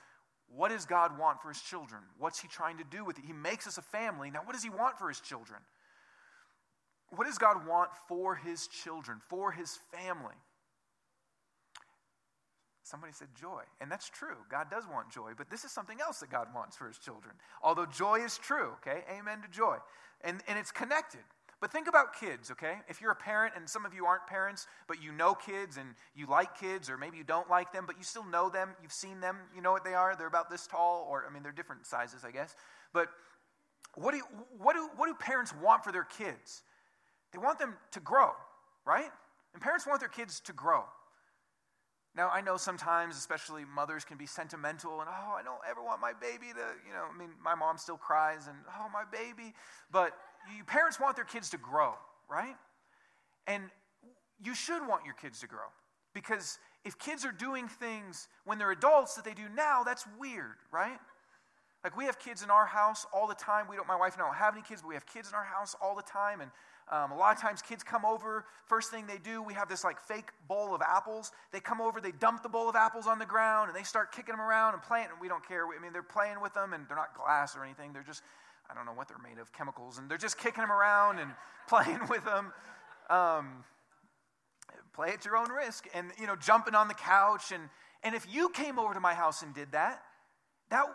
what 0.55 0.69
does 0.69 0.85
God 0.85 1.17
want 1.19 1.41
for 1.41 1.49
His 1.49 1.61
children? 1.61 2.01
What's 2.17 2.39
He 2.39 2.47
trying 2.47 2.77
to 2.77 2.85
do 2.85 3.03
with 3.03 3.19
it? 3.19 3.25
He 3.25 3.33
makes 3.33 3.67
us 3.67 3.77
a 3.77 3.81
family. 3.81 4.31
Now, 4.31 4.41
what 4.45 4.53
does 4.53 4.63
He 4.63 4.69
want 4.69 4.97
for 4.97 5.09
His 5.09 5.19
children? 5.19 5.59
What 7.09 7.27
does 7.27 7.37
God 7.37 7.67
want 7.67 7.89
for 8.07 8.35
His 8.35 8.67
children, 8.67 9.19
for 9.27 9.51
His 9.51 9.77
family? 9.91 10.35
Somebody 12.87 13.11
said 13.11 13.27
joy. 13.35 13.63
And 13.81 13.91
that's 13.91 14.09
true. 14.09 14.37
God 14.49 14.71
does 14.71 14.85
want 14.87 15.11
joy. 15.11 15.31
But 15.37 15.49
this 15.49 15.65
is 15.65 15.71
something 15.71 15.99
else 15.99 16.19
that 16.19 16.29
God 16.29 16.47
wants 16.55 16.77
for 16.77 16.87
his 16.87 16.97
children. 16.97 17.35
Although 17.61 17.85
joy 17.85 18.19
is 18.23 18.37
true, 18.37 18.71
okay? 18.81 19.03
Amen 19.11 19.41
to 19.41 19.49
joy. 19.49 19.77
And, 20.21 20.41
and 20.47 20.57
it's 20.57 20.71
connected. 20.71 21.19
But 21.59 21.71
think 21.71 21.89
about 21.89 22.17
kids, 22.17 22.49
okay? 22.51 22.75
If 22.87 23.01
you're 23.01 23.11
a 23.11 23.15
parent, 23.15 23.55
and 23.57 23.67
some 23.67 23.85
of 23.85 23.93
you 23.93 24.05
aren't 24.05 24.25
parents, 24.27 24.67
but 24.87 25.03
you 25.03 25.11
know 25.11 25.33
kids 25.33 25.75
and 25.77 25.89
you 26.15 26.27
like 26.27 26.57
kids, 26.57 26.89
or 26.89 26.97
maybe 26.97 27.17
you 27.17 27.23
don't 27.23 27.49
like 27.49 27.73
them, 27.73 27.85
but 27.85 27.97
you 27.97 28.03
still 28.03 28.23
know 28.23 28.49
them, 28.49 28.69
you've 28.81 28.93
seen 28.93 29.19
them, 29.19 29.37
you 29.53 29.61
know 29.61 29.71
what 29.71 29.83
they 29.83 29.95
are, 29.95 30.15
they're 30.15 30.27
about 30.27 30.49
this 30.49 30.65
tall, 30.65 31.07
or 31.09 31.25
I 31.27 31.33
mean, 31.33 31.43
they're 31.43 31.51
different 31.51 31.85
sizes, 31.85 32.23
I 32.23 32.31
guess. 32.31 32.55
But 32.93 33.09
what 33.95 34.11
do, 34.11 34.17
you, 34.17 34.23
what 34.59 34.75
do, 34.75 34.87
what 34.95 35.07
do 35.07 35.15
parents 35.15 35.53
want 35.61 35.83
for 35.83 35.91
their 35.91 36.05
kids? 36.05 36.61
They 37.33 37.39
want 37.39 37.59
them 37.59 37.73
to 37.91 37.99
grow, 37.99 38.31
right? 38.85 39.09
And 39.53 39.61
parents 39.61 39.85
want 39.85 39.99
their 39.99 40.09
kids 40.09 40.39
to 40.41 40.53
grow. 40.53 40.83
Now, 42.17 42.31
I 42.33 42.41
know 42.41 42.57
sometimes, 42.57 43.15
especially 43.15 43.63
mothers, 43.63 44.03
can 44.03 44.17
be 44.17 44.25
sentimental 44.25 45.01
and, 45.01 45.07
oh, 45.07 45.35
I 45.37 45.43
don't 45.43 45.61
ever 45.69 45.83
want 45.83 46.01
my 46.01 46.13
baby 46.19 46.47
to, 46.47 46.65
you 46.85 46.91
know, 46.91 47.05
I 47.13 47.15
mean, 47.15 47.29
my 47.41 47.53
mom 47.53 47.77
still 47.77 47.95
cries 47.95 48.47
and, 48.47 48.57
oh, 48.79 48.87
my 48.91 49.03
baby. 49.11 49.53
But 49.91 50.13
you, 50.57 50.63
parents 50.63 50.99
want 50.99 51.15
their 51.15 51.25
kids 51.25 51.51
to 51.51 51.57
grow, 51.57 51.93
right? 52.27 52.55
And 53.45 53.65
you 54.43 54.55
should 54.55 54.87
want 54.87 55.05
your 55.05 55.13
kids 55.13 55.39
to 55.41 55.47
grow 55.47 55.67
because 56.15 56.57
if 56.83 56.97
kids 56.97 57.23
are 57.23 57.31
doing 57.31 57.67
things 57.67 58.27
when 58.45 58.57
they're 58.57 58.71
adults 58.71 59.13
that 59.13 59.23
they 59.23 59.35
do 59.35 59.47
now, 59.55 59.83
that's 59.83 60.05
weird, 60.19 60.55
right? 60.71 60.97
Like 61.83 61.95
we 61.95 62.05
have 62.05 62.19
kids 62.19 62.43
in 62.43 62.49
our 62.49 62.65
house 62.65 63.05
all 63.13 63.27
the 63.27 63.35
time. 63.35 63.67
We 63.69 63.75
don't, 63.75 63.87
my 63.87 63.95
wife 63.95 64.13
and 64.13 64.21
I 64.21 64.25
don't 64.25 64.35
have 64.35 64.53
any 64.53 64.63
kids, 64.63 64.81
but 64.81 64.89
we 64.89 64.95
have 64.95 65.05
kids 65.05 65.29
in 65.29 65.35
our 65.35 65.43
house 65.43 65.75
all 65.81 65.95
the 65.95 66.01
time. 66.01 66.41
And 66.41 66.51
um, 66.89 67.11
a 67.11 67.17
lot 67.17 67.35
of 67.35 67.41
times 67.41 67.61
kids 67.61 67.83
come 67.83 68.05
over, 68.05 68.45
first 68.65 68.91
thing 68.91 69.07
they 69.07 69.17
do, 69.17 69.43
we 69.43 69.53
have 69.53 69.67
this 69.67 69.83
like 69.83 69.99
fake 69.99 70.29
bowl 70.47 70.73
of 70.73 70.81
apples. 70.81 71.31
They 71.51 71.59
come 71.59 71.81
over, 71.81 71.99
they 71.99 72.11
dump 72.11 72.43
the 72.43 72.49
bowl 72.49 72.69
of 72.69 72.75
apples 72.75 73.07
on 73.07 73.19
the 73.19 73.25
ground, 73.25 73.69
and 73.69 73.77
they 73.77 73.83
start 73.83 74.11
kicking 74.11 74.33
them 74.33 74.41
around 74.41 74.73
and 74.73 74.81
playing. 74.81 75.07
And 75.11 75.19
we 75.19 75.27
don't 75.27 75.45
care. 75.45 75.65
I 75.65 75.81
mean, 75.81 75.91
they're 75.91 76.01
playing 76.01 76.41
with 76.41 76.53
them, 76.53 76.73
and 76.73 76.87
they're 76.87 76.97
not 76.97 77.13
glass 77.15 77.57
or 77.57 77.63
anything. 77.63 77.91
They're 77.91 78.03
just, 78.03 78.23
I 78.69 78.73
don't 78.73 78.85
know 78.85 78.93
what 78.93 79.09
they're 79.09 79.17
made 79.17 79.39
of, 79.39 79.51
chemicals. 79.51 79.97
And 79.97 80.09
they're 80.09 80.17
just 80.17 80.37
kicking 80.37 80.61
them 80.61 80.71
around 80.71 81.19
and 81.19 81.31
playing 81.69 82.07
with 82.09 82.23
them. 82.23 82.53
Um, 83.09 83.63
play 84.93 85.09
at 85.09 85.25
your 85.25 85.35
own 85.35 85.51
risk. 85.51 85.87
And, 85.93 86.11
you 86.19 86.25
know, 86.25 86.37
jumping 86.37 86.73
on 86.73 86.87
the 86.87 86.93
couch. 86.93 87.51
And, 87.51 87.63
and 88.01 88.15
if 88.15 88.25
you 88.33 88.49
came 88.49 88.79
over 88.79 88.93
to 88.93 88.99
my 89.01 89.13
house 89.13 89.41
and 89.41 89.53
did 89.53 89.73
that, 89.73 90.01
that 90.69 90.85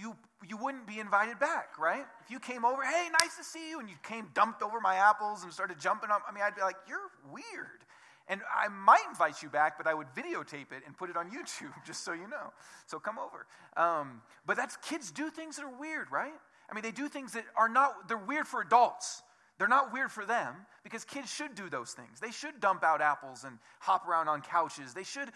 you, 0.00 0.16
you 0.48 0.56
wouldn't 0.56 0.86
be 0.86 0.98
invited 0.98 1.38
back, 1.38 1.78
right? 1.78 2.04
If 2.24 2.30
you 2.30 2.40
came 2.40 2.64
over, 2.64 2.82
hey, 2.82 3.08
nice 3.12 3.36
to 3.36 3.44
see 3.44 3.70
you, 3.70 3.80
and 3.80 3.88
you 3.88 3.96
came, 4.02 4.28
dumped 4.34 4.62
over 4.62 4.80
my 4.80 4.96
apples 4.96 5.42
and 5.42 5.52
started 5.52 5.78
jumping 5.78 6.10
up, 6.10 6.22
I 6.28 6.32
mean, 6.32 6.42
I'd 6.44 6.54
be 6.54 6.62
like, 6.62 6.76
you're 6.88 7.10
weird. 7.30 7.84
And 8.28 8.40
I 8.54 8.68
might 8.68 9.02
invite 9.08 9.42
you 9.42 9.48
back, 9.48 9.76
but 9.76 9.86
I 9.86 9.94
would 9.94 10.08
videotape 10.14 10.72
it 10.72 10.82
and 10.86 10.96
put 10.96 11.10
it 11.10 11.16
on 11.16 11.30
YouTube 11.36 11.72
just 11.86 12.04
so 12.04 12.12
you 12.12 12.28
know. 12.28 12.52
So 12.86 12.98
come 12.98 13.18
over. 13.18 13.46
Um, 13.76 14.22
but 14.46 14.56
that's 14.56 14.76
kids 14.76 15.10
do 15.10 15.30
things 15.30 15.56
that 15.56 15.64
are 15.64 15.78
weird, 15.78 16.10
right? 16.10 16.32
I 16.70 16.74
mean, 16.74 16.82
they 16.82 16.92
do 16.92 17.08
things 17.08 17.32
that 17.32 17.44
are 17.56 17.68
not, 17.68 18.08
they're 18.08 18.16
weird 18.16 18.46
for 18.46 18.60
adults. 18.60 19.22
They're 19.58 19.68
not 19.68 19.92
weird 19.92 20.10
for 20.10 20.24
them 20.24 20.54
because 20.82 21.04
kids 21.04 21.32
should 21.32 21.54
do 21.54 21.68
those 21.68 21.92
things. 21.92 22.18
They 22.20 22.30
should 22.32 22.58
dump 22.58 22.82
out 22.82 23.00
apples 23.00 23.44
and 23.44 23.58
hop 23.78 24.08
around 24.08 24.28
on 24.28 24.40
couches. 24.42 24.94
They 24.94 25.04
should. 25.04 25.28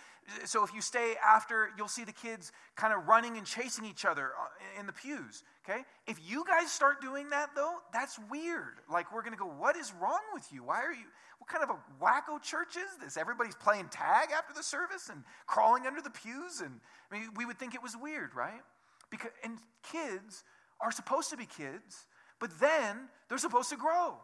So 0.45 0.65
if 0.65 0.75
you 0.75 0.81
stay 0.81 1.15
after, 1.25 1.69
you'll 1.77 1.89
see 1.89 2.05
the 2.05 2.13
kids 2.13 2.51
kind 2.75 2.93
of 2.93 3.07
running 3.07 3.37
and 3.37 3.47
chasing 3.47 3.85
each 3.85 4.05
other 4.05 4.33
uh, 4.41 4.81
in 4.81 4.87
the 4.87 4.93
pews. 4.93 5.45
Okay? 5.69 5.83
If 6.07 6.19
you 6.27 6.45
guys 6.45 6.73
start 6.73 7.01
doing 7.01 7.29
that 7.31 7.51
though, 7.55 7.77
that's 7.93 8.19
weird. 8.31 8.81
Like 8.91 9.15
we're 9.15 9.23
going 9.23 9.35
to 9.35 9.39
go, 9.39 9.47
what 9.47 9.77
is 9.77 9.93
wrong 10.01 10.23
with 10.35 10.51
you? 10.51 10.65
Why 10.65 10.83
are 10.83 10.93
you, 10.93 11.07
what 11.39 11.49
kind 11.49 11.63
of 11.63 11.71
a 11.71 12.05
wacko 12.05 12.43
church 12.43 12.77
is 12.77 12.99
this? 13.01 13.17
Everybody's 13.17 13.55
playing 13.55 13.89
tag 13.91 14.31
after 14.37 14.55
the 14.55 14.63
service 14.63 15.11
and 15.11 15.23
crawling 15.47 15.87
under 15.87 16.01
the 16.01 16.11
pews. 16.11 16.63
And 16.63 16.81
I 17.13 17.19
mean, 17.19 17.29
we 17.37 17.45
would 17.45 17.59
think 17.59 17.75
it 17.75 17.83
was 17.83 17.97
weird, 17.97 18.35
right? 18.35 18.63
Because, 19.11 19.31
and 19.45 19.59
kids 19.93 20.43
are 20.81 20.91
supposed 20.91 21.31
to 21.31 21.37
be 21.37 21.47
kids 21.47 22.07
but 22.41 22.59
then 22.61 23.09
they're 23.29 23.39
supposed 23.39 23.71
to 23.71 23.77
grow. 23.77 24.15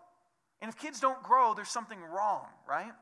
And 0.61 0.69
if 0.69 0.79
kids 0.79 1.01
don't 1.01 1.23
grow, 1.23 1.55
there's 1.55 1.69
something 1.69 1.99
wrong, 2.01 2.47
right? 2.69 2.93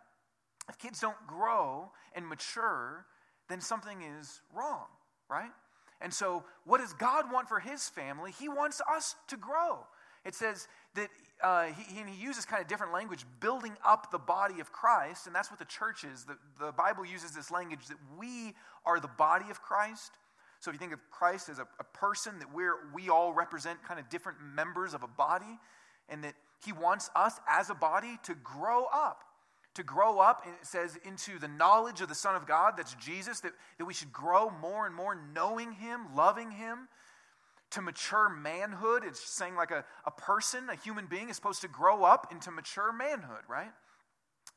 If 0.68 0.78
kids 0.78 1.00
don't 1.00 1.26
grow 1.26 1.90
and 2.14 2.26
mature, 2.26 3.04
then 3.48 3.60
something 3.60 4.02
is 4.02 4.40
wrong, 4.54 4.86
right? 5.28 5.50
And 6.00 6.14
so, 6.14 6.44
what 6.64 6.78
does 6.78 6.94
God 6.94 7.30
want 7.30 7.48
for 7.48 7.60
his 7.60 7.88
family? 7.88 8.32
He 8.38 8.48
wants 8.48 8.80
us 8.90 9.16
to 9.28 9.36
grow. 9.36 9.80
It 10.24 10.34
says 10.34 10.68
that 10.94 11.08
uh, 11.42 11.66
he, 11.66 12.02
he, 12.02 12.22
uses 12.22 12.44
kind 12.44 12.60
of 12.62 12.68
different 12.68 12.92
language, 12.92 13.24
building 13.40 13.76
up 13.84 14.10
the 14.10 14.18
body 14.18 14.60
of 14.60 14.72
Christ, 14.72 15.26
and 15.26 15.34
that's 15.34 15.50
what 15.50 15.58
the 15.58 15.64
church 15.64 16.04
is. 16.04 16.24
The, 16.24 16.36
the 16.58 16.72
Bible 16.72 17.04
uses 17.04 17.32
this 17.32 17.50
language 17.50 17.86
that 17.88 17.96
we 18.18 18.54
are 18.84 19.00
the 19.00 19.08
body 19.08 19.46
of 19.50 19.62
Christ. 19.62 20.12
So 20.60 20.70
if 20.70 20.74
you 20.74 20.78
think 20.78 20.92
of 20.92 21.00
Christ 21.10 21.48
as 21.48 21.58
a, 21.58 21.66
a 21.78 21.84
person, 21.84 22.38
that 22.38 22.54
we're, 22.54 22.74
we 22.94 23.08
all 23.08 23.32
represent 23.32 23.82
kind 23.82 23.98
of 23.98 24.08
different 24.08 24.38
members 24.54 24.94
of 24.94 25.02
a 25.02 25.08
body, 25.08 25.58
and 26.08 26.22
that 26.22 26.34
he 26.64 26.72
wants 26.72 27.10
us 27.16 27.40
as 27.48 27.70
a 27.70 27.74
body 27.74 28.18
to 28.24 28.34
grow 28.34 28.84
up. 28.92 29.24
To 29.74 29.82
grow 29.82 30.18
up, 30.18 30.42
and 30.44 30.54
it 30.60 30.66
says, 30.66 30.98
into 31.04 31.38
the 31.38 31.48
knowledge 31.48 32.00
of 32.00 32.08
the 32.08 32.14
Son 32.14 32.34
of 32.34 32.46
God, 32.46 32.74
that's 32.76 32.94
Jesus, 32.94 33.40
that, 33.40 33.52
that 33.78 33.84
we 33.84 33.94
should 33.94 34.12
grow 34.12 34.50
more 34.50 34.84
and 34.84 34.94
more 34.94 35.16
knowing 35.34 35.72
him, 35.72 36.14
loving 36.14 36.50
him. 36.50 36.88
To 37.70 37.80
mature 37.80 38.28
manhood, 38.28 39.04
it's 39.06 39.20
saying 39.20 39.54
like 39.54 39.70
a, 39.70 39.84
a 40.04 40.10
person, 40.10 40.68
a 40.68 40.74
human 40.74 41.06
being, 41.06 41.30
is 41.30 41.36
supposed 41.36 41.60
to 41.60 41.68
grow 41.68 42.02
up 42.02 42.32
into 42.32 42.50
mature 42.50 42.92
manhood, 42.92 43.44
right? 43.48 43.70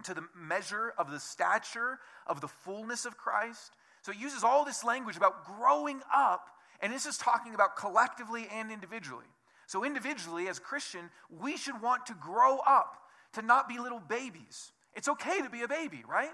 To 0.05 0.15
the 0.15 0.25
measure 0.35 0.93
of 0.97 1.11
the 1.11 1.19
stature 1.19 1.99
of 2.25 2.41
the 2.41 2.47
fullness 2.47 3.05
of 3.05 3.15
Christ 3.15 3.71
so 4.03 4.11
it 4.11 4.19
uses 4.19 4.43
all 4.43 4.65
this 4.65 4.83
language 4.83 5.17
about 5.17 5.45
growing 5.45 6.01
up, 6.13 6.49
and 6.81 6.93
this 6.93 7.05
is 7.05 7.17
talking 7.17 7.55
about 7.55 7.75
collectively 7.77 8.47
and 8.53 8.71
individually. 8.71 9.25
So, 9.65 9.85
individually, 9.85 10.49
as 10.49 10.57
a 10.57 10.61
Christian, 10.61 11.09
we 11.41 11.57
should 11.57 11.81
want 11.81 12.05
to 12.07 12.13
grow 12.13 12.59
up, 12.59 12.97
to 13.33 13.41
not 13.41 13.67
be 13.67 13.79
little 13.79 14.01
babies. 14.01 14.71
It's 14.93 15.07
okay 15.07 15.41
to 15.41 15.49
be 15.49 15.61
a 15.61 15.67
baby, 15.67 16.03
right? 16.07 16.29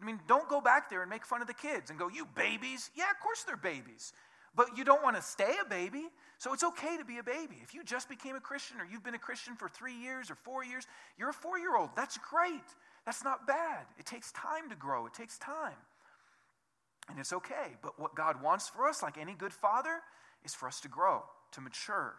I 0.00 0.04
mean, 0.04 0.18
don't 0.26 0.48
go 0.48 0.60
back 0.60 0.88
there 0.88 1.02
and 1.02 1.10
make 1.10 1.26
fun 1.26 1.42
of 1.42 1.46
the 1.46 1.54
kids 1.54 1.90
and 1.90 1.98
go, 1.98 2.08
you 2.08 2.26
babies. 2.34 2.90
Yeah, 2.96 3.10
of 3.10 3.20
course 3.20 3.42
they're 3.42 3.56
babies. 3.56 4.14
But 4.56 4.76
you 4.76 4.82
don't 4.82 5.02
want 5.02 5.14
to 5.16 5.22
stay 5.22 5.54
a 5.64 5.68
baby, 5.68 6.08
so 6.38 6.52
it's 6.54 6.64
okay 6.64 6.96
to 6.96 7.04
be 7.04 7.18
a 7.18 7.22
baby. 7.22 7.56
If 7.62 7.74
you 7.74 7.84
just 7.84 8.08
became 8.08 8.34
a 8.34 8.40
Christian 8.40 8.80
or 8.80 8.86
you've 8.90 9.04
been 9.04 9.14
a 9.14 9.18
Christian 9.18 9.54
for 9.54 9.68
three 9.68 9.94
years 9.94 10.30
or 10.30 10.34
four 10.34 10.64
years, 10.64 10.86
you're 11.18 11.28
a 11.28 11.34
four 11.34 11.58
year 11.58 11.76
old. 11.76 11.90
That's 11.94 12.18
great. 12.18 12.64
That's 13.04 13.22
not 13.22 13.46
bad. 13.46 13.84
It 13.98 14.06
takes 14.06 14.32
time 14.32 14.70
to 14.70 14.74
grow, 14.74 15.06
it 15.06 15.14
takes 15.14 15.38
time. 15.38 15.76
And 17.10 17.18
it's 17.18 17.32
okay. 17.32 17.76
But 17.82 17.98
what 17.98 18.14
God 18.14 18.42
wants 18.42 18.68
for 18.68 18.88
us, 18.88 19.02
like 19.02 19.18
any 19.18 19.34
good 19.34 19.52
father, 19.52 20.00
is 20.44 20.54
for 20.54 20.68
us 20.68 20.80
to 20.80 20.88
grow, 20.88 21.22
to 21.52 21.60
mature, 21.60 22.14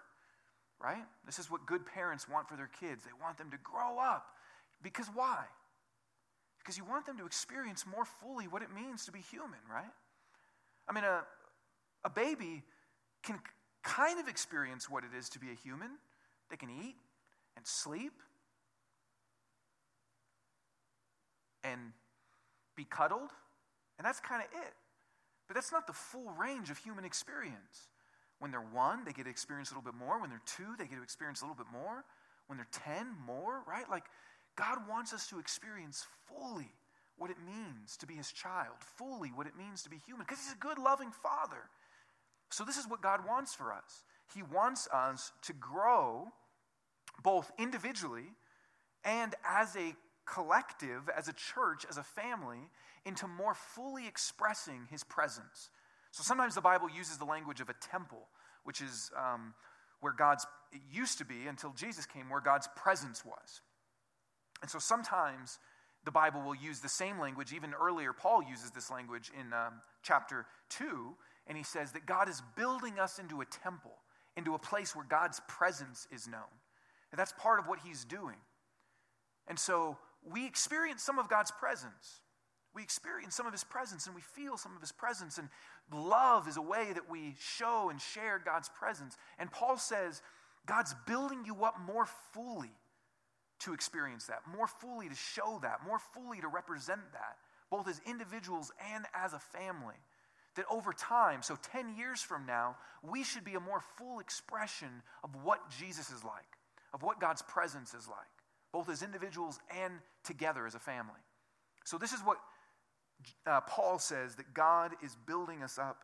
right? 0.81 1.03
This 1.25 1.39
is 1.39 1.50
what 1.50 1.65
good 1.65 1.86
parents 1.86 2.27
want 2.29 2.48
for 2.50 2.55
their 2.55 2.69
kids. 2.79 3.03
They 3.03 3.12
want 3.21 3.38
them 3.38 3.51
to 3.51 3.57
grow 3.63 3.98
up. 4.00 4.25
Because 4.83 5.07
why? 5.13 5.45
Because 6.60 6.77
you 6.77 6.86
want 6.86 7.05
them 7.05 7.17
to 7.17 7.25
experience 7.25 7.86
more 7.86 8.05
fully 8.05 8.48
what 8.48 8.62
it 8.62 8.69
means 8.74 9.05
to 9.05 9.12
be 9.12 9.19
human, 9.19 9.60
right? 9.69 9.91
I 10.88 10.93
mean, 10.93 11.03
a, 11.03 11.21
a 12.03 12.10
baby 12.10 12.63
can 13.24 13.39
kind 13.83 14.19
of 14.19 14.27
experience 14.27 14.89
what 14.89 15.03
it 15.03 15.17
is 15.17 15.29
to 15.29 15.39
be 15.39 15.48
a 15.51 15.55
human. 15.55 15.89
They 16.50 16.57
can 16.57 16.69
eat 16.69 16.95
and 17.55 17.65
sleep 17.65 18.13
and 21.63 21.93
be 22.75 22.83
cuddled, 22.83 23.29
and 23.98 24.05
that's 24.05 24.19
kind 24.19 24.41
of 24.41 24.48
it. 24.51 24.74
But 25.51 25.55
that's 25.55 25.74
not 25.74 25.86
the 25.86 25.91
full 25.91 26.31
range 26.39 26.70
of 26.70 26.77
human 26.77 27.03
experience. 27.03 27.89
When 28.39 28.51
they're 28.51 28.62
one, 28.62 29.03
they 29.03 29.12
get 29.12 29.25
to 29.25 29.29
experience 29.29 29.70
a 29.70 29.74
little 29.74 29.91
bit 29.91 30.00
more. 30.00 30.17
When 30.22 30.29
they're 30.29 30.41
two, 30.46 30.77
they 30.77 30.86
get 30.86 30.96
to 30.96 31.03
experience 31.03 31.41
a 31.41 31.43
little 31.43 31.58
bit 31.58 31.70
more. 31.74 32.05
When 32.48 32.55
they're 32.55 32.70
10, 32.72 33.08
more, 33.25 33.60
right? 33.67 33.84
Like, 33.89 34.05
God 34.55 34.77
wants 34.88 35.12
us 35.12 35.27
to 35.27 35.39
experience 35.39 36.08
fully 36.25 36.72
what 37.17 37.31
it 37.31 37.36
means 37.46 37.98
to 37.98 38.08
be 38.08 38.13
His 38.13 38.31
child, 38.31 38.75
fully 38.79 39.27
what 39.36 39.46
it 39.46 39.58
means 39.58 39.84
to 39.84 39.89
be 39.89 39.98
human, 40.05 40.25
because 40.25 40.41
He's 40.41 40.53
a 40.53 40.58
good, 40.58 40.77
loving 40.77 41.12
Father. 41.12 41.67
So, 42.50 42.63
this 42.63 42.77
is 42.77 42.88
what 42.88 43.01
God 43.01 43.27
wants 43.27 43.53
for 43.53 43.74
us. 43.74 44.05
He 44.34 44.43
wants 44.43 44.88
us 44.93 45.34
to 45.41 45.51
grow 45.51 46.29
both 47.24 47.51
individually 47.60 48.31
and 49.03 49.36
as 49.46 49.75
a 49.75 49.96
collective, 50.31 51.09
as 51.15 51.27
a 51.27 51.33
church, 51.33 51.85
as 51.89 51.97
a 51.97 52.03
family, 52.03 52.69
into 53.05 53.27
more 53.27 53.53
fully 53.53 54.07
expressing 54.07 54.88
his 54.89 55.03
presence. 55.03 55.69
So 56.11 56.23
sometimes 56.23 56.55
the 56.55 56.61
Bible 56.61 56.89
uses 56.89 57.17
the 57.17 57.25
language 57.25 57.61
of 57.61 57.69
a 57.69 57.73
temple, 57.73 58.27
which 58.63 58.81
is 58.81 59.11
um, 59.17 59.53
where 60.00 60.13
God's, 60.13 60.45
it 60.71 60.81
used 60.91 61.17
to 61.17 61.25
be 61.25 61.47
until 61.47 61.73
Jesus 61.73 62.05
came, 62.05 62.29
where 62.29 62.41
God's 62.41 62.67
presence 62.75 63.25
was. 63.25 63.61
And 64.61 64.69
so 64.69 64.79
sometimes 64.79 65.59
the 66.05 66.11
Bible 66.11 66.41
will 66.41 66.55
use 66.55 66.79
the 66.79 66.89
same 66.89 67.19
language. 67.19 67.53
Even 67.53 67.73
earlier, 67.73 68.13
Paul 68.13 68.43
uses 68.43 68.71
this 68.71 68.89
language 68.89 69.31
in 69.38 69.53
um, 69.53 69.81
chapter 70.03 70.45
2, 70.69 71.15
and 71.47 71.57
he 71.57 71.63
says 71.63 71.91
that 71.91 72.05
God 72.05 72.29
is 72.29 72.41
building 72.55 73.00
us 73.00 73.19
into 73.19 73.41
a 73.41 73.45
temple, 73.45 73.97
into 74.38 74.55
a 74.55 74.59
place 74.59 74.95
where 74.95 75.05
God's 75.05 75.41
presence 75.47 76.07
is 76.11 76.27
known. 76.27 76.51
And 77.11 77.19
that's 77.19 77.33
part 77.33 77.59
of 77.59 77.67
what 77.67 77.79
he's 77.83 78.05
doing. 78.05 78.38
And 79.47 79.59
so 79.59 79.97
we 80.29 80.45
experience 80.45 81.03
some 81.03 81.19
of 81.19 81.29
God's 81.29 81.51
presence. 81.51 82.21
We 82.73 82.83
experience 82.83 83.35
some 83.35 83.45
of 83.45 83.51
His 83.51 83.63
presence 83.63 84.05
and 84.05 84.15
we 84.15 84.21
feel 84.21 84.57
some 84.57 84.75
of 84.75 84.81
His 84.81 84.91
presence. 84.91 85.37
And 85.37 85.49
love 85.91 86.47
is 86.47 86.57
a 86.57 86.61
way 86.61 86.91
that 86.93 87.09
we 87.09 87.35
show 87.39 87.89
and 87.89 87.99
share 87.99 88.41
God's 88.43 88.69
presence. 88.69 89.17
And 89.39 89.51
Paul 89.51 89.77
says, 89.77 90.21
God's 90.65 90.95
building 91.05 91.43
you 91.45 91.63
up 91.63 91.79
more 91.85 92.05
fully 92.33 92.71
to 93.59 93.73
experience 93.73 94.25
that, 94.25 94.41
more 94.55 94.67
fully 94.67 95.09
to 95.09 95.15
show 95.15 95.59
that, 95.61 95.79
more 95.85 95.99
fully 95.99 96.41
to 96.41 96.47
represent 96.47 97.01
that, 97.13 97.37
both 97.69 97.87
as 97.87 98.01
individuals 98.05 98.71
and 98.93 99.05
as 99.13 99.33
a 99.33 99.39
family. 99.39 99.95
That 100.55 100.65
over 100.69 100.91
time, 100.91 101.41
so 101.41 101.57
10 101.71 101.95
years 101.95 102.21
from 102.21 102.45
now, 102.45 102.75
we 103.01 103.23
should 103.23 103.45
be 103.45 103.55
a 103.55 103.59
more 103.59 103.81
full 103.97 104.19
expression 104.19 105.01
of 105.23 105.29
what 105.43 105.69
Jesus 105.79 106.09
is 106.11 106.23
like, 106.23 106.57
of 106.93 107.03
what 107.03 107.21
God's 107.21 107.41
presence 107.41 107.93
is 107.93 108.07
like, 108.07 108.17
both 108.71 108.89
as 108.89 109.03
individuals 109.03 109.59
and 109.81 109.93
together 110.23 110.65
as 110.65 110.75
a 110.75 110.79
family. 110.79 111.19
So, 111.83 111.97
this 111.97 112.13
is 112.13 112.19
what 112.21 112.37
uh, 113.45 113.61
Paul 113.61 113.99
says 113.99 114.35
that 114.35 114.53
God 114.53 114.93
is 115.03 115.15
building 115.27 115.63
us 115.63 115.77
up 115.77 116.03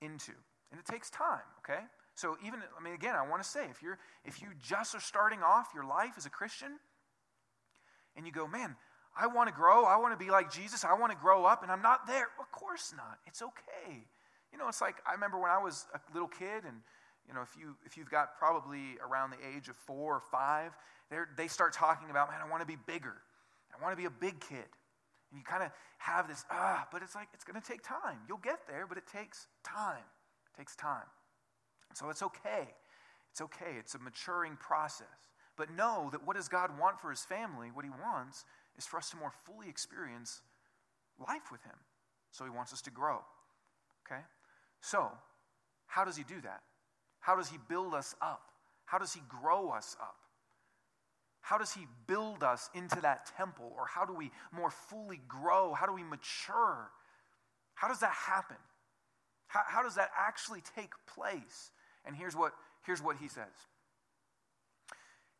into. 0.00 0.32
And 0.70 0.80
it 0.80 0.86
takes 0.86 1.10
time, 1.10 1.44
okay? 1.58 1.80
So 2.14 2.36
even, 2.44 2.60
I 2.78 2.82
mean, 2.82 2.94
again, 2.94 3.14
I 3.14 3.28
want 3.28 3.42
to 3.42 3.48
say, 3.48 3.66
if 3.70 3.82
you're 3.82 3.98
if 4.24 4.42
you 4.42 4.48
just 4.62 4.94
are 4.94 5.00
starting 5.00 5.42
off 5.42 5.68
your 5.74 5.84
life 5.84 6.12
as 6.16 6.26
a 6.26 6.30
Christian, 6.30 6.78
and 8.16 8.26
you 8.26 8.32
go, 8.32 8.46
man, 8.46 8.76
I 9.18 9.26
want 9.26 9.48
to 9.48 9.54
grow, 9.54 9.84
I 9.84 9.96
want 9.96 10.18
to 10.18 10.22
be 10.22 10.30
like 10.30 10.52
Jesus, 10.52 10.84
I 10.84 10.94
want 10.94 11.12
to 11.12 11.18
grow 11.18 11.44
up, 11.44 11.62
and 11.62 11.72
I'm 11.72 11.82
not 11.82 12.06
there. 12.06 12.28
Of 12.40 12.50
course 12.52 12.92
not. 12.96 13.18
It's 13.26 13.42
okay. 13.42 14.06
You 14.52 14.58
know, 14.58 14.68
it's 14.68 14.80
like 14.80 14.96
I 15.06 15.12
remember 15.12 15.38
when 15.40 15.50
I 15.50 15.58
was 15.58 15.86
a 15.94 16.00
little 16.12 16.28
kid, 16.28 16.64
and 16.66 16.82
you 17.26 17.34
know, 17.34 17.42
if 17.42 17.56
you 17.58 17.76
if 17.86 17.96
you've 17.96 18.10
got 18.10 18.36
probably 18.38 18.98
around 19.06 19.30
the 19.30 19.56
age 19.56 19.68
of 19.68 19.76
four 19.76 20.14
or 20.16 20.22
five, 20.30 20.72
they 21.36 21.48
start 21.48 21.72
talking 21.72 22.10
about, 22.10 22.30
man, 22.30 22.40
I 22.44 22.50
want 22.50 22.62
to 22.62 22.66
be 22.66 22.78
bigger. 22.86 23.14
I 23.72 23.82
want 23.82 23.92
to 23.92 23.96
be 23.96 24.06
a 24.06 24.10
big 24.10 24.40
kid. 24.40 24.68
And 25.30 25.38
you 25.38 25.44
kind 25.44 25.62
of 25.62 25.70
have 25.98 26.28
this, 26.28 26.44
ah, 26.50 26.86
but 26.92 27.02
it's 27.02 27.14
like, 27.14 27.28
it's 27.32 27.44
going 27.44 27.60
to 27.60 27.66
take 27.66 27.82
time. 27.82 28.18
You'll 28.28 28.38
get 28.38 28.66
there, 28.68 28.86
but 28.86 28.98
it 28.98 29.04
takes 29.06 29.46
time. 29.64 30.04
It 30.52 30.58
takes 30.58 30.76
time. 30.76 31.08
So 31.94 32.10
it's 32.10 32.22
okay. 32.22 32.68
It's 33.30 33.40
okay. 33.40 33.76
It's 33.78 33.94
a 33.94 33.98
maturing 33.98 34.56
process. 34.56 35.06
But 35.56 35.70
know 35.70 36.08
that 36.12 36.26
what 36.26 36.36
does 36.36 36.48
God 36.48 36.78
want 36.78 37.00
for 37.00 37.10
his 37.10 37.22
family? 37.22 37.68
What 37.72 37.84
he 37.84 37.90
wants 37.90 38.44
is 38.76 38.86
for 38.86 38.98
us 38.98 39.10
to 39.10 39.16
more 39.16 39.32
fully 39.44 39.68
experience 39.68 40.40
life 41.18 41.50
with 41.50 41.62
him. 41.62 41.76
So 42.30 42.44
he 42.44 42.50
wants 42.50 42.72
us 42.72 42.82
to 42.82 42.90
grow. 42.90 43.20
Okay? 44.06 44.20
So, 44.80 45.10
how 45.86 46.04
does 46.04 46.16
he 46.16 46.24
do 46.24 46.40
that? 46.42 46.62
How 47.22 47.34
does 47.34 47.48
he 47.48 47.56
build 47.68 47.94
us 47.94 48.14
up? 48.20 48.52
How 48.84 48.98
does 48.98 49.14
he 49.14 49.22
grow 49.30 49.70
us 49.70 49.96
up? 49.98 50.16
How 51.42 51.58
does 51.58 51.74
He 51.74 51.86
build 52.06 52.42
us 52.42 52.70
into 52.72 53.00
that 53.02 53.30
temple? 53.36 53.72
Or 53.76 53.84
how 53.86 54.06
do 54.06 54.14
we 54.14 54.30
more 54.52 54.70
fully 54.70 55.20
grow? 55.28 55.74
How 55.74 55.86
do 55.86 55.92
we 55.92 56.04
mature? 56.04 56.88
How 57.74 57.88
does 57.88 58.00
that 58.00 58.12
happen? 58.12 58.56
How, 59.48 59.60
how 59.66 59.82
does 59.82 59.96
that 59.96 60.10
actually 60.18 60.62
take 60.76 60.92
place? 61.14 61.72
And 62.06 62.16
here's 62.16 62.36
what, 62.36 62.52
here's 62.86 63.02
what 63.02 63.16
He 63.16 63.28
says. 63.28 63.52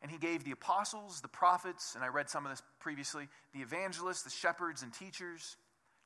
And 0.01 0.11
he 0.11 0.17
gave 0.17 0.43
the 0.43 0.51
apostles, 0.51 1.21
the 1.21 1.29
prophets, 1.29 1.95
and 1.95 2.03
I 2.03 2.07
read 2.07 2.29
some 2.29 2.45
of 2.45 2.51
this 2.51 2.61
previously, 2.81 3.29
the 3.53 3.61
evangelists, 3.61 4.23
the 4.23 4.29
shepherds, 4.29 4.83
and 4.83 4.91
teachers 4.93 5.55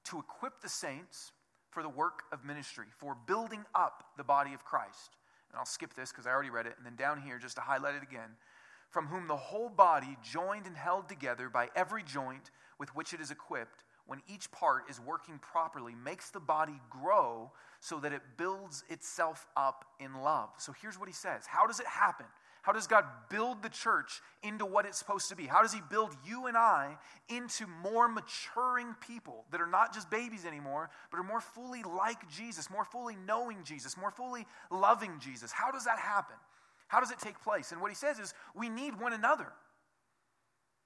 to 0.05 0.19
equip 0.19 0.61
the 0.61 0.69
saints 0.69 1.31
for 1.71 1.81
the 1.81 1.89
work 1.89 2.21
of 2.31 2.45
ministry, 2.45 2.85
for 2.99 3.17
building 3.25 3.65
up 3.73 4.03
the 4.15 4.23
body 4.23 4.53
of 4.53 4.63
Christ. 4.63 5.15
And 5.51 5.59
I'll 5.59 5.65
skip 5.65 5.93
this 5.93 6.11
because 6.11 6.27
I 6.27 6.31
already 6.31 6.49
read 6.49 6.65
it. 6.65 6.73
And 6.77 6.85
then 6.85 6.95
down 6.95 7.21
here, 7.21 7.37
just 7.37 7.55
to 7.55 7.61
highlight 7.61 7.95
it 7.95 8.03
again, 8.03 8.35
from 8.89 9.07
whom 9.07 9.27
the 9.27 9.35
whole 9.35 9.69
body, 9.69 10.17
joined 10.23 10.65
and 10.65 10.75
held 10.75 11.09
together 11.09 11.49
by 11.49 11.69
every 11.75 12.03
joint 12.03 12.51
with 12.79 12.95
which 12.95 13.13
it 13.13 13.21
is 13.21 13.31
equipped, 13.31 13.83
when 14.05 14.21
each 14.27 14.49
part 14.51 14.89
is 14.89 14.99
working 15.01 15.37
properly, 15.39 15.93
makes 15.93 16.29
the 16.29 16.39
body 16.39 16.79
grow 16.89 17.51
so 17.79 17.99
that 17.99 18.13
it 18.13 18.21
builds 18.37 18.83
itself 18.89 19.45
up 19.57 19.85
in 19.99 20.15
love. 20.21 20.49
So 20.57 20.73
here's 20.81 20.97
what 20.97 21.09
he 21.09 21.13
says 21.13 21.45
How 21.45 21.67
does 21.67 21.79
it 21.79 21.87
happen? 21.87 22.25
How 22.67 22.73
does 22.73 22.85
God 22.85 23.05
build 23.29 23.63
the 23.63 23.69
church 23.69 24.19
into 24.43 24.65
what 24.65 24.85
it's 24.85 24.99
supposed 24.99 25.29
to 25.29 25.37
be? 25.37 25.45
How 25.45 25.61
does 25.61 25.71
He 25.71 25.79
build 25.89 26.11
you 26.27 26.47
and 26.47 26.57
I 26.57 26.97
into 27.29 27.65
more 27.81 28.09
maturing 28.09 28.93
people 28.99 29.45
that 29.53 29.61
are 29.61 29.67
not 29.67 29.93
just 29.93 30.11
babies 30.11 30.43
anymore, 30.43 30.89
but 31.09 31.17
are 31.17 31.23
more 31.23 31.39
fully 31.39 31.81
like 31.83 32.29
Jesus, 32.29 32.69
more 32.69 32.83
fully 32.83 33.15
knowing 33.25 33.59
Jesus, 33.63 33.95
more 33.95 34.11
fully 34.11 34.45
loving 34.69 35.13
Jesus? 35.21 35.53
How 35.53 35.71
does 35.71 35.85
that 35.85 35.97
happen? 35.97 36.35
How 36.89 36.99
does 36.99 37.09
it 37.09 37.19
take 37.19 37.41
place? 37.41 37.71
And 37.71 37.79
what 37.79 37.89
He 37.89 37.95
says 37.95 38.19
is 38.19 38.33
we 38.53 38.67
need 38.67 38.99
one 38.99 39.13
another. 39.13 39.47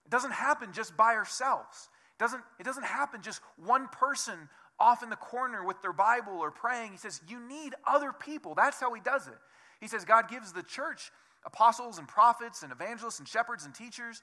It 0.05 0.11
doesn't 0.11 0.33
happen 0.33 0.73
just 0.73 0.95
by 0.95 1.15
ourselves. 1.15 1.89
It 2.19 2.21
doesn't, 2.21 2.43
it 2.59 2.63
doesn't 2.63 2.85
happen 2.85 3.23
just 3.23 3.41
one 3.57 3.87
person 3.87 4.49
off 4.79 5.01
in 5.01 5.09
the 5.09 5.15
corner 5.15 5.65
with 5.65 5.81
their 5.81 5.93
Bible 5.93 6.33
or 6.33 6.51
praying. 6.51 6.91
He 6.91 6.99
says, 6.99 7.21
You 7.27 7.39
need 7.39 7.73
other 7.87 8.13
people. 8.13 8.53
That's 8.53 8.79
how 8.79 8.93
He 8.93 9.01
does 9.01 9.25
it. 9.25 9.39
He 9.79 9.87
says, 9.87 10.05
God 10.05 10.29
gives 10.29 10.53
the 10.53 10.61
church 10.61 11.11
apostles 11.45 11.97
and 11.97 12.07
prophets 12.07 12.63
and 12.63 12.71
evangelists 12.71 13.19
and 13.19 13.27
shepherds 13.27 13.65
and 13.65 13.73
teachers 13.73 14.21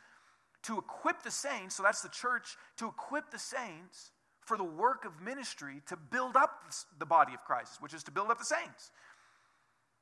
to 0.64 0.78
equip 0.78 1.22
the 1.22 1.30
saints, 1.30 1.76
so 1.76 1.82
that's 1.82 2.02
the 2.02 2.08
church, 2.08 2.56
to 2.78 2.86
equip 2.86 3.30
the 3.30 3.38
saints 3.38 4.10
for 4.40 4.56
the 4.56 4.64
work 4.64 5.04
of 5.04 5.20
ministry 5.20 5.82
to 5.86 5.96
build 5.96 6.36
up 6.36 6.72
the 6.98 7.06
body 7.06 7.34
of 7.34 7.44
Christ, 7.44 7.80
which 7.80 7.94
is 7.94 8.02
to 8.04 8.10
build 8.10 8.30
up 8.30 8.38
the 8.38 8.44
saints. 8.44 8.90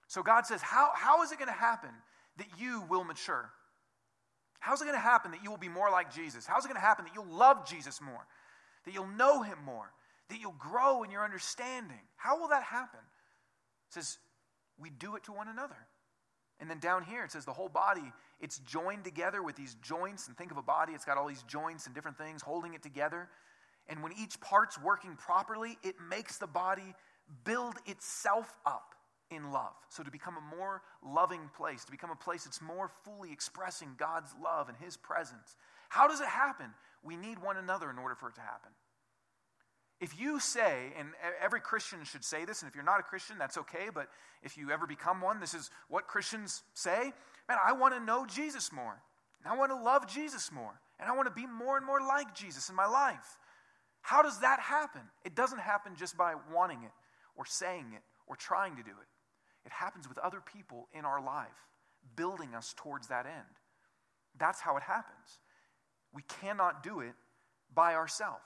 So 0.06 0.22
God 0.22 0.46
says, 0.46 0.62
How, 0.62 0.90
how 0.94 1.22
is 1.22 1.32
it 1.32 1.38
going 1.38 1.48
to 1.48 1.54
happen 1.54 1.90
that 2.38 2.46
you 2.58 2.84
will 2.88 3.04
mature? 3.04 3.50
How's 4.60 4.80
it 4.80 4.84
going 4.84 4.96
to 4.96 5.00
happen 5.00 5.32
that 5.32 5.42
you 5.42 5.50
will 5.50 5.58
be 5.58 5.68
more 5.68 5.90
like 5.90 6.14
Jesus? 6.14 6.46
How's 6.46 6.64
it 6.64 6.68
going 6.68 6.80
to 6.80 6.86
happen 6.86 7.04
that 7.04 7.14
you'll 7.14 7.26
love 7.26 7.68
Jesus 7.68 8.00
more? 8.00 8.26
That 8.84 8.94
you'll 8.94 9.08
know 9.08 9.42
him 9.42 9.58
more? 9.64 9.92
That 10.28 10.40
you'll 10.40 10.56
grow 10.58 11.02
in 11.02 11.10
your 11.10 11.24
understanding? 11.24 12.00
How 12.16 12.40
will 12.40 12.48
that 12.48 12.62
happen? 12.62 13.00
It 13.88 13.94
says, 13.94 14.18
We 14.78 14.90
do 14.90 15.16
it 15.16 15.24
to 15.24 15.32
one 15.32 15.48
another. 15.48 15.76
And 16.60 16.70
then 16.70 16.78
down 16.78 17.04
here 17.04 17.24
it 17.24 17.32
says 17.32 17.44
the 17.44 17.52
whole 17.52 17.68
body, 17.68 18.12
it's 18.40 18.58
joined 18.60 19.04
together 19.04 19.42
with 19.42 19.56
these 19.56 19.76
joints. 19.82 20.28
And 20.28 20.36
think 20.36 20.50
of 20.50 20.56
a 20.56 20.62
body, 20.62 20.92
it's 20.92 21.04
got 21.04 21.18
all 21.18 21.28
these 21.28 21.42
joints 21.44 21.86
and 21.86 21.94
different 21.94 22.18
things 22.18 22.42
holding 22.42 22.74
it 22.74 22.82
together. 22.82 23.28
And 23.88 24.02
when 24.02 24.12
each 24.12 24.40
part's 24.40 24.80
working 24.80 25.16
properly, 25.16 25.78
it 25.82 25.96
makes 26.10 26.38
the 26.38 26.46
body 26.46 26.94
build 27.44 27.74
itself 27.86 28.56
up 28.64 28.94
in 29.30 29.50
love. 29.52 29.74
So 29.88 30.02
to 30.02 30.10
become 30.10 30.36
a 30.36 30.56
more 30.56 30.82
loving 31.04 31.50
place, 31.56 31.84
to 31.84 31.90
become 31.90 32.10
a 32.10 32.16
place 32.16 32.44
that's 32.44 32.62
more 32.62 32.90
fully 33.04 33.32
expressing 33.32 33.90
God's 33.96 34.32
love 34.42 34.68
and 34.68 34.76
His 34.78 34.96
presence. 34.96 35.56
How 35.88 36.08
does 36.08 36.20
it 36.20 36.28
happen? 36.28 36.66
We 37.02 37.16
need 37.16 37.38
one 37.38 37.56
another 37.56 37.90
in 37.90 37.98
order 37.98 38.14
for 38.14 38.28
it 38.28 38.34
to 38.36 38.40
happen. 38.40 38.70
If 40.00 40.20
you 40.20 40.40
say, 40.40 40.92
and 40.98 41.08
every 41.42 41.60
Christian 41.60 42.04
should 42.04 42.24
say 42.24 42.44
this, 42.44 42.60
and 42.60 42.68
if 42.68 42.74
you're 42.74 42.84
not 42.84 43.00
a 43.00 43.02
Christian, 43.02 43.38
that's 43.38 43.56
okay, 43.56 43.88
but 43.92 44.08
if 44.42 44.58
you 44.58 44.70
ever 44.70 44.86
become 44.86 45.22
one, 45.22 45.40
this 45.40 45.54
is 45.54 45.70
what 45.88 46.06
Christians 46.06 46.62
say 46.74 47.12
Man, 47.48 47.58
I 47.64 47.72
want 47.72 47.94
to 47.94 48.00
know 48.00 48.26
Jesus 48.26 48.72
more. 48.72 49.00
And 49.44 49.52
I 49.52 49.56
want 49.56 49.70
to 49.70 49.76
love 49.76 50.08
Jesus 50.08 50.50
more. 50.50 50.80
And 50.98 51.08
I 51.08 51.14
want 51.14 51.28
to 51.28 51.34
be 51.34 51.46
more 51.46 51.76
and 51.76 51.86
more 51.86 52.00
like 52.00 52.34
Jesus 52.34 52.68
in 52.68 52.74
my 52.74 52.86
life. 52.86 53.38
How 54.00 54.22
does 54.22 54.40
that 54.40 54.60
happen? 54.60 55.02
It 55.24 55.34
doesn't 55.34 55.60
happen 55.60 55.92
just 55.96 56.16
by 56.16 56.34
wanting 56.52 56.82
it 56.82 56.90
or 57.36 57.44
saying 57.44 57.86
it 57.94 58.02
or 58.26 58.36
trying 58.36 58.76
to 58.76 58.82
do 58.82 58.90
it. 58.90 59.64
It 59.64 59.72
happens 59.72 60.08
with 60.08 60.18
other 60.18 60.40
people 60.40 60.88
in 60.92 61.04
our 61.04 61.20
life, 61.24 61.48
building 62.14 62.54
us 62.54 62.74
towards 62.76 63.08
that 63.08 63.26
end. 63.26 63.60
That's 64.38 64.60
how 64.60 64.76
it 64.76 64.82
happens. 64.82 65.40
We 66.12 66.22
cannot 66.40 66.82
do 66.82 67.00
it 67.00 67.14
by 67.74 67.94
ourselves. 67.94 68.44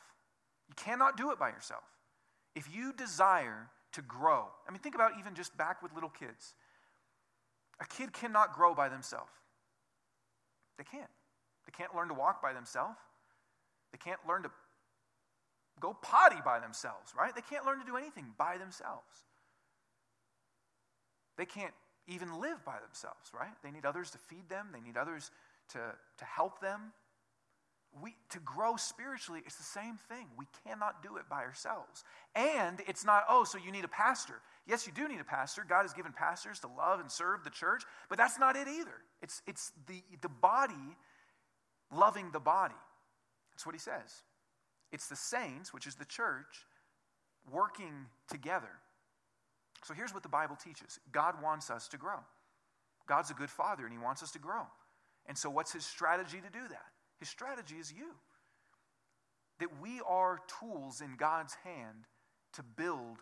You 0.71 0.75
cannot 0.77 1.17
do 1.17 1.33
it 1.33 1.39
by 1.39 1.49
yourself. 1.49 1.83
If 2.55 2.73
you 2.73 2.93
desire 2.93 3.69
to 3.93 4.03
grow, 4.03 4.47
I 4.69 4.71
mean, 4.71 4.79
think 4.79 4.95
about 4.95 5.13
even 5.19 5.35
just 5.35 5.57
back 5.57 5.83
with 5.83 5.93
little 5.93 6.09
kids. 6.09 6.55
A 7.81 7.87
kid 7.87 8.13
cannot 8.13 8.55
grow 8.55 8.73
by 8.73 8.89
themselves. 8.89 9.33
They 10.79 10.85
can't. 10.85 11.11
They 11.67 11.73
can't 11.77 11.93
learn 11.93 12.07
to 12.07 12.15
walk 12.15 12.41
by 12.41 12.53
themselves. 12.53 12.99
They 13.91 13.99
can't 13.99 14.21
learn 14.29 14.45
to 14.45 14.51
go 15.81 15.93
potty 16.01 16.41
by 16.45 16.61
themselves, 16.61 17.13
right? 17.19 17.35
They 17.35 17.43
can't 17.43 17.67
learn 17.67 17.81
to 17.81 17.85
do 17.85 17.97
anything 17.97 18.27
by 18.39 18.57
themselves. 18.57 19.27
They 21.37 21.47
can't 21.47 21.75
even 22.07 22.41
live 22.41 22.65
by 22.65 22.77
themselves, 22.81 23.33
right? 23.35 23.51
They 23.65 23.73
need 23.73 23.85
others 23.85 24.13
to 24.13 24.19
feed 24.19 24.49
them, 24.49 24.69
they 24.73 24.81
need 24.81 24.97
others 24.97 25.33
to, 25.71 25.79
to 26.19 26.25
help 26.25 26.61
them 26.61 26.93
we, 28.03 28.15
to 28.31 28.39
grow 28.41 28.77
spiritually, 28.77 29.43
it's 29.45 29.57
the 29.57 29.63
same 29.63 29.97
thing. 30.09 30.27
We 30.39 30.47
cannot 30.65 31.03
do 31.03 31.17
it 31.17 31.29
by 31.29 31.43
ourselves. 31.43 32.05
And 32.35 32.81
it's 32.87 33.05
not, 33.05 33.25
oh, 33.29 33.45
so 33.45 33.59
you 33.59 33.73
need 33.73 33.85
a 33.85 33.89
pastor. 33.89 34.35
Yes, 34.67 34.87
you 34.87 34.93
do 34.93 35.09
need 35.09 35.21
a 35.21 35.25
pastor. 35.25 35.65
God 35.69 35.83
has 35.83 35.93
given 35.93 36.13
pastors 36.13 36.61
to 36.61 36.69
love 36.69 37.01
and 37.01 37.11
serve 37.11 37.43
the 37.43 37.51
church, 37.51 37.83
but 38.09 38.17
that's 38.17 38.39
not 38.39 38.55
it 38.55 38.69
either. 38.69 39.03
It's, 39.23 39.43
it's 39.47 39.73
the, 39.89 40.03
the 40.21 40.29
body 40.29 40.75
loving 41.93 42.31
the 42.33 42.41
body. 42.41 42.75
That's 43.53 43.67
what 43.67 43.75
he 43.75 43.81
says. 43.81 44.23
It's 44.93 45.09
the 45.09 45.17
saints, 45.17 45.75
which 45.75 45.87
is 45.87 45.97
the 45.97 46.05
church, 46.05 46.67
working 47.51 48.07
together. 48.29 48.71
So 49.85 49.95
here's 49.95 50.15
what 50.15 50.23
the 50.23 50.29
Bible 50.29 50.57
teaches 50.57 51.01
God 51.11 51.43
wants 51.43 51.71
us 51.71 51.89
to 51.89 51.97
grow. 51.97 52.21
God's 53.07 53.31
a 53.31 53.35
good 53.35 53.51
father, 53.51 53.85
and 53.85 53.93
he 53.93 53.99
wants 53.99 54.23
us 54.23 54.31
to 54.33 54.39
grow. 54.39 54.63
And 55.27 55.37
so, 55.37 55.51
what's 55.51 55.73
his 55.73 55.85
strategy 55.85 56.39
to 56.39 56.51
do 56.51 56.69
that? 56.69 56.87
His 57.21 57.29
strategy 57.29 57.77
is 57.77 57.93
you. 57.93 58.09
That 59.61 59.69
we 59.81 60.01
are 60.09 60.41
tools 60.61 61.03
in 61.03 61.17
God's 61.17 61.55
hand 61.63 62.07
to 62.55 62.63
build 62.63 63.19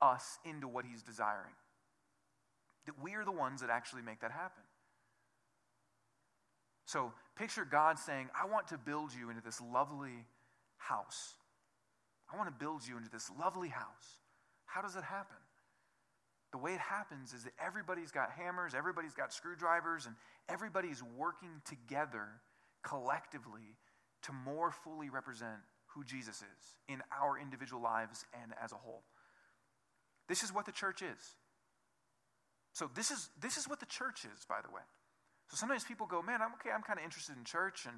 us 0.00 0.38
into 0.44 0.66
what 0.66 0.86
He's 0.86 1.02
desiring. 1.02 1.52
That 2.86 3.00
we 3.00 3.14
are 3.14 3.24
the 3.24 3.32
ones 3.32 3.60
that 3.60 3.70
actually 3.70 4.02
make 4.02 4.20
that 4.20 4.32
happen. 4.32 4.62
So 6.86 7.12
picture 7.36 7.64
God 7.64 7.98
saying, 7.98 8.30
I 8.34 8.48
want 8.48 8.68
to 8.68 8.78
build 8.78 9.12
you 9.14 9.28
into 9.28 9.42
this 9.42 9.60
lovely 9.60 10.24
house. 10.78 11.34
I 12.32 12.36
want 12.36 12.48
to 12.48 12.64
build 12.64 12.86
you 12.86 12.96
into 12.96 13.10
this 13.10 13.30
lovely 13.38 13.68
house. 13.68 14.18
How 14.64 14.80
does 14.80 14.96
it 14.96 15.04
happen? 15.04 15.36
The 16.52 16.58
way 16.58 16.72
it 16.72 16.80
happens 16.80 17.32
is 17.32 17.44
that 17.44 17.52
everybody's 17.64 18.10
got 18.10 18.30
hammers, 18.30 18.74
everybody's 18.74 19.14
got 19.14 19.32
screwdrivers, 19.32 20.06
and 20.06 20.16
everybody's 20.48 21.02
working 21.16 21.62
together 21.64 22.26
collectively 22.82 23.76
to 24.22 24.32
more 24.32 24.70
fully 24.70 25.10
represent 25.10 25.60
who 25.94 26.04
Jesus 26.04 26.36
is 26.36 26.76
in 26.88 27.02
our 27.20 27.38
individual 27.38 27.82
lives 27.82 28.24
and 28.42 28.52
as 28.62 28.72
a 28.72 28.76
whole. 28.76 29.02
This 30.28 30.42
is 30.42 30.52
what 30.52 30.66
the 30.66 30.72
church 30.72 31.02
is. 31.02 31.34
So 32.72 32.88
this 32.94 33.10
is 33.10 33.30
this 33.40 33.56
is 33.56 33.68
what 33.68 33.80
the 33.80 33.86
church 33.86 34.24
is, 34.24 34.44
by 34.48 34.60
the 34.62 34.70
way. 34.70 34.82
So 35.48 35.56
sometimes 35.56 35.82
people 35.84 36.06
go, 36.06 36.22
"Man, 36.22 36.40
I'm 36.40 36.54
okay. 36.54 36.70
I'm 36.70 36.82
kind 36.82 36.98
of 36.98 37.04
interested 37.04 37.36
in 37.36 37.44
church, 37.44 37.86
and 37.86 37.96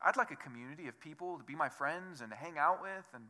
I'd 0.00 0.16
like 0.16 0.30
a 0.30 0.36
community 0.36 0.86
of 0.86 1.00
people 1.00 1.38
to 1.38 1.44
be 1.44 1.56
my 1.56 1.68
friends 1.68 2.20
and 2.20 2.30
to 2.30 2.36
hang 2.36 2.56
out 2.56 2.80
with, 2.80 3.06
and 3.12 3.24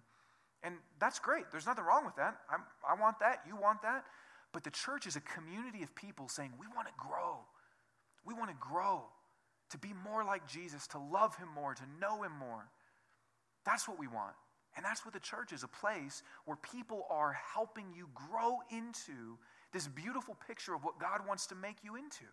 and 0.63 0.77
that's 0.99 1.19
great. 1.19 1.51
There's 1.51 1.67
nothing 1.67 1.85
wrong 1.85 2.05
with 2.05 2.17
that. 2.17 2.37
I'm, 2.51 2.65
I 2.87 3.01
want 3.01 3.21
that. 3.21 3.41
You 3.47 3.57
want 3.57 3.83
that. 3.83 4.05
But 4.53 4.65
the 4.65 4.71
church 4.71 5.07
is 5.07 5.17
a 5.17 5.21
community 5.21 5.83
of 5.83 5.95
people 5.95 6.29
saying, 6.29 6.53
"We 6.59 6.67
want 6.69 6.89
to 6.89 6.95
grow. 6.99 7.41
We 8.27 8.35
want 8.35 8.51
to 8.51 8.57
grow 8.61 9.05
to 9.75 9.79
be 9.79 9.93
more 10.07 10.25
like 10.25 10.47
Jesus, 10.47 10.87
to 10.87 10.99
love 10.99 11.35
him 11.35 11.49
more, 11.53 11.75
to 11.75 11.83
know 12.01 12.23
him 12.23 12.31
more. 12.39 12.71
That's 13.67 13.89
what 13.89 13.99
we 13.99 14.07
want. 14.07 14.35
And 14.77 14.85
that's 14.85 15.05
what 15.05 15.15
the 15.15 15.21
church 15.21 15.53
is 15.53 15.65
a 15.65 15.69
place 15.69 16.23
where 16.45 16.57
people 16.57 17.07
are 17.11 17.33
helping 17.33 17.87
you 17.93 18.09
grow 18.15 18.59
into 18.71 19.37
this 19.73 19.89
beautiful 19.89 20.37
picture 20.47 20.75
of 20.75 20.85
what 20.85 21.01
God 21.01 21.27
wants 21.27 21.47
to 21.49 21.57
make 21.57 21.83
you 21.83 21.97
into. 21.97 22.25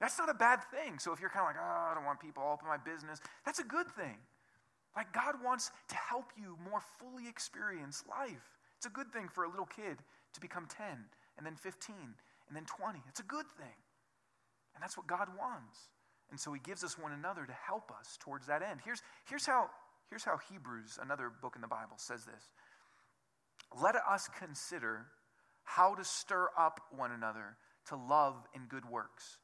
That's 0.00 0.18
not 0.18 0.28
a 0.28 0.34
bad 0.34 0.60
thing. 0.70 0.98
So 0.98 1.12
if 1.12 1.20
you're 1.20 1.30
kind 1.30 1.48
of 1.48 1.56
like, 1.56 1.62
oh, 1.64 1.88
I 1.90 1.94
don't 1.94 2.04
want 2.04 2.20
people 2.20 2.42
all 2.42 2.52
up 2.52 2.62
in 2.62 2.68
my 2.68 2.76
business, 2.76 3.20
that's 3.46 3.58
a 3.58 3.64
good 3.64 3.88
thing. 3.96 4.16
Like 4.94 5.12
God 5.14 5.36
wants 5.42 5.70
to 5.88 5.96
help 5.96 6.32
you 6.36 6.58
more 6.70 6.82
fully 7.00 7.26
experience 7.26 8.04
life. 8.08 8.58
It's 8.76 8.86
a 8.86 8.90
good 8.90 9.10
thing 9.12 9.28
for 9.32 9.44
a 9.44 9.50
little 9.50 9.66
kid 9.66 9.98
to 10.34 10.40
become 10.40 10.68
10 10.68 10.86
and 11.38 11.46
then 11.46 11.56
15 11.56 11.94
and 11.96 12.56
then 12.56 12.66
20. 12.66 13.00
It's 13.08 13.20
a 13.20 13.24
good 13.24 13.46
thing. 13.56 13.80
And 14.74 14.82
that's 14.82 14.96
what 14.96 15.06
God 15.06 15.28
wants. 15.38 15.88
And 16.30 16.38
so 16.38 16.52
he 16.52 16.60
gives 16.60 16.84
us 16.84 16.98
one 16.98 17.12
another 17.12 17.46
to 17.46 17.52
help 17.52 17.90
us 17.90 18.18
towards 18.20 18.46
that 18.46 18.62
end. 18.62 18.80
Here's, 18.84 19.02
here's, 19.24 19.46
how, 19.46 19.70
here's 20.10 20.24
how 20.24 20.38
Hebrews, 20.50 20.98
another 21.00 21.30
book 21.30 21.54
in 21.56 21.62
the 21.62 21.68
Bible, 21.68 21.96
says 21.96 22.24
this 22.24 22.52
Let 23.80 23.94
us 23.96 24.28
consider 24.38 25.06
how 25.64 25.94
to 25.94 26.04
stir 26.04 26.48
up 26.58 26.80
one 26.94 27.12
another 27.12 27.56
to 27.88 27.96
love 27.96 28.36
and 28.54 28.68
good 28.68 28.88
works, 28.88 29.38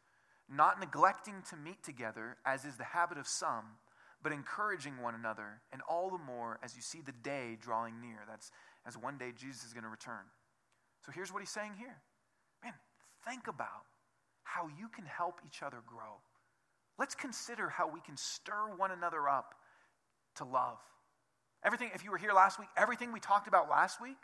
not 0.49 0.79
neglecting 0.81 1.43
to 1.51 1.57
meet 1.57 1.83
together, 1.83 2.37
as 2.47 2.65
is 2.65 2.77
the 2.77 2.85
habit 2.85 3.19
of 3.19 3.27
some, 3.27 3.65
but 4.23 4.33
encouraging 4.33 5.01
one 5.03 5.15
another, 5.15 5.61
and 5.73 5.83
all 5.89 6.11
the 6.11 6.19
more 6.19 6.59
as 6.63 6.77
you 6.77 6.83
see 6.83 7.01
the 7.05 7.13
day 7.13 7.59
drawing 7.61 8.01
near. 8.01 8.21
That's 8.29 8.51
as 8.87 8.97
one 8.97 9.19
day 9.19 9.33
Jesus 9.37 9.65
is 9.65 9.73
going 9.73 9.85
to 9.85 9.91
return. 9.91 10.25
So 11.05 11.13
here's 11.13 11.33
what 11.33 11.41
he's 11.41 11.53
saying 11.53 11.73
here. 11.79 12.01
Man, 12.63 12.73
think 13.27 13.49
about 13.49 13.85
how 14.45 14.69
you 14.79 14.89
can 14.89 15.05
help 15.05 15.41
each 15.47 15.63
other 15.63 15.79
grow. 15.87 16.21
Let's 16.99 17.15
consider 17.15 17.69
how 17.69 17.89
we 17.89 18.01
can 18.01 18.17
stir 18.17 18.75
one 18.77 18.91
another 18.91 19.29
up 19.29 19.55
to 20.37 20.45
love. 20.45 20.79
Everything, 21.65 21.91
if 21.95 22.05
you 22.05 22.11
were 22.11 22.19
here 22.19 22.33
last 22.33 22.59
week, 22.59 22.69
everything 22.77 23.13
we 23.13 23.21
talked 23.21 23.49
about 23.49 23.71
last 23.71 24.01
week, 24.01 24.17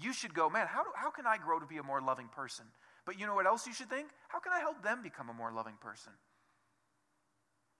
you 0.00 0.12
should 0.12 0.34
go, 0.34 0.48
man, 0.48 0.66
how, 0.66 0.82
do, 0.82 0.90
how 0.94 1.10
can 1.10 1.26
I 1.26 1.36
grow 1.36 1.58
to 1.58 1.66
be 1.66 1.78
a 1.78 1.82
more 1.82 2.00
loving 2.00 2.28
person? 2.28 2.64
But 3.06 3.18
you 3.18 3.26
know 3.26 3.34
what 3.34 3.46
else 3.46 3.66
you 3.66 3.72
should 3.72 3.90
think? 3.90 4.08
How 4.28 4.38
can 4.38 4.52
I 4.52 4.60
help 4.60 4.82
them 4.82 5.02
become 5.02 5.28
a 5.28 5.32
more 5.32 5.50
loving 5.52 5.74
person? 5.80 6.12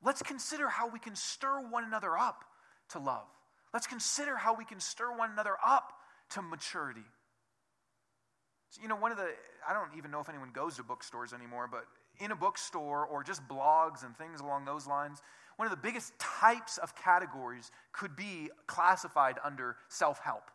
Let's 0.02 0.22
consider 0.22 0.68
how 0.68 0.88
we 0.88 0.98
can 0.98 1.14
stir 1.14 1.60
one 1.60 1.84
another 1.84 2.16
up 2.16 2.44
to 2.90 2.98
love. 2.98 3.26
Let's 3.72 3.86
consider 3.86 4.36
how 4.36 4.54
we 4.56 4.64
can 4.64 4.80
stir 4.80 5.16
one 5.16 5.30
another 5.30 5.56
up 5.64 5.92
to 6.30 6.42
maturity. 6.42 7.04
So, 8.70 8.82
you 8.82 8.88
know, 8.88 8.96
one 8.96 9.12
of 9.12 9.18
the, 9.18 9.28
I 9.68 9.74
don't 9.74 9.96
even 9.96 10.10
know 10.10 10.20
if 10.20 10.28
anyone 10.28 10.50
goes 10.52 10.76
to 10.76 10.82
bookstores 10.82 11.32
anymore, 11.32 11.68
but 11.70 11.84
in 12.20 12.30
a 12.30 12.36
bookstore 12.36 13.06
or 13.06 13.24
just 13.24 13.46
blogs 13.48 14.04
and 14.04 14.16
things 14.16 14.40
along 14.40 14.64
those 14.64 14.86
lines, 14.86 15.22
one 15.56 15.66
of 15.66 15.70
the 15.70 15.82
biggest 15.82 16.18
types 16.18 16.78
of 16.78 16.94
categories 16.94 17.70
could 17.92 18.16
be 18.16 18.50
classified 18.66 19.36
under 19.44 19.76
self 19.88 20.18
help. 20.20 20.50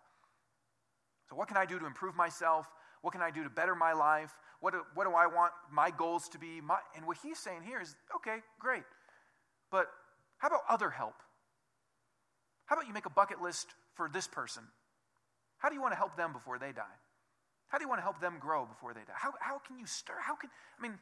So, 1.29 1.35
what 1.35 1.47
can 1.47 1.57
I 1.57 1.65
do 1.65 1.79
to 1.79 1.85
improve 1.85 2.15
myself? 2.15 2.67
What 3.01 3.11
can 3.11 3.21
I 3.21 3.29
do 3.29 3.43
to 3.43 3.49
better 3.49 3.75
my 3.75 3.93
life? 3.93 4.31
What 4.61 4.73
do, 4.73 4.81
what 4.95 5.03
do 5.05 5.11
I 5.11 5.27
want 5.27 5.51
my 5.71 5.91
goals 5.91 6.27
to 6.29 6.39
be? 6.39 6.59
My, 6.61 6.77
and 6.95 7.05
what 7.05 7.17
he's 7.21 7.37
saying 7.37 7.61
here 7.63 7.79
is 7.79 7.95
okay, 8.15 8.37
great. 8.59 8.83
But 9.69 9.87
how 10.37 10.47
about 10.47 10.61
other 10.69 10.89
help? 10.89 11.15
How 12.65 12.75
about 12.75 12.87
you 12.87 12.93
make 12.93 13.05
a 13.05 13.11
bucket 13.11 13.41
list 13.41 13.67
for 13.93 14.09
this 14.11 14.27
person? 14.27 14.63
How 15.59 15.69
do 15.69 15.75
you 15.75 15.81
want 15.81 15.93
to 15.93 15.97
help 15.97 16.17
them 16.17 16.33
before 16.33 16.57
they 16.57 16.71
die? 16.71 16.97
How 17.67 17.77
do 17.77 17.83
you 17.83 17.89
want 17.89 17.99
to 17.99 18.03
help 18.03 18.19
them 18.21 18.37
grow 18.39 18.65
before 18.65 18.93
they 18.93 19.01
die? 19.01 19.13
How, 19.15 19.33
how 19.39 19.59
can 19.59 19.77
you 19.77 19.85
stir? 19.85 20.13
How 20.19 20.35
can, 20.35 20.49
I 20.79 20.81
mean, 20.81 20.97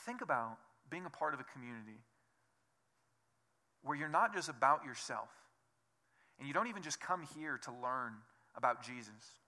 think 0.00 0.20
about 0.20 0.58
being 0.90 1.06
a 1.06 1.10
part 1.10 1.34
of 1.34 1.40
a 1.40 1.44
community 1.44 1.98
where 3.82 3.96
you're 3.96 4.08
not 4.08 4.34
just 4.34 4.48
about 4.48 4.84
yourself 4.84 5.28
and 6.38 6.46
you 6.46 6.54
don't 6.54 6.66
even 6.66 6.82
just 6.82 7.00
come 7.00 7.22
here 7.34 7.58
to 7.58 7.70
learn 7.82 8.12
about 8.56 8.82
Jesus, 8.82 9.40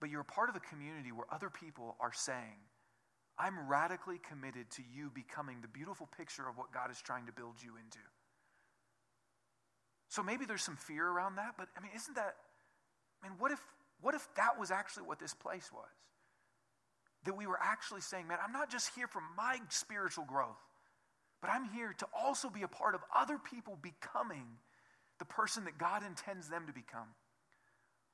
but 0.00 0.10
you're 0.10 0.20
a 0.20 0.24
part 0.24 0.48
of 0.48 0.56
a 0.56 0.60
community 0.60 1.12
where 1.12 1.26
other 1.32 1.50
people 1.50 1.96
are 2.00 2.12
saying, 2.12 2.58
I'm 3.38 3.68
radically 3.68 4.18
committed 4.18 4.70
to 4.72 4.82
you 4.94 5.10
becoming 5.12 5.60
the 5.60 5.68
beautiful 5.68 6.08
picture 6.16 6.48
of 6.48 6.56
what 6.56 6.72
God 6.72 6.90
is 6.90 7.00
trying 7.00 7.26
to 7.26 7.32
build 7.32 7.56
you 7.62 7.72
into. 7.76 7.98
So 10.08 10.22
maybe 10.22 10.44
there's 10.44 10.62
some 10.62 10.76
fear 10.76 11.08
around 11.08 11.36
that, 11.36 11.54
but 11.58 11.68
I 11.76 11.80
mean, 11.80 11.90
isn't 11.96 12.14
that, 12.14 12.36
I 13.22 13.28
mean, 13.28 13.36
what 13.38 13.50
if, 13.50 13.60
what 14.00 14.14
if 14.14 14.28
that 14.36 14.58
was 14.58 14.70
actually 14.70 15.06
what 15.06 15.18
this 15.18 15.34
place 15.34 15.70
was? 15.72 15.90
That 17.24 17.36
we 17.36 17.46
were 17.46 17.58
actually 17.60 18.02
saying, 18.02 18.28
man, 18.28 18.38
I'm 18.44 18.52
not 18.52 18.70
just 18.70 18.94
here 18.94 19.06
for 19.06 19.22
my 19.36 19.58
spiritual 19.70 20.24
growth, 20.24 20.60
but 21.40 21.50
I'm 21.50 21.64
here 21.64 21.94
to 21.98 22.06
also 22.14 22.50
be 22.50 22.62
a 22.62 22.68
part 22.68 22.94
of 22.94 23.00
other 23.14 23.38
people 23.38 23.78
becoming 23.80 24.46
the 25.18 25.24
person 25.24 25.64
that 25.64 25.78
God 25.78 26.02
intends 26.06 26.48
them 26.48 26.66
to 26.66 26.72
become. 26.72 27.08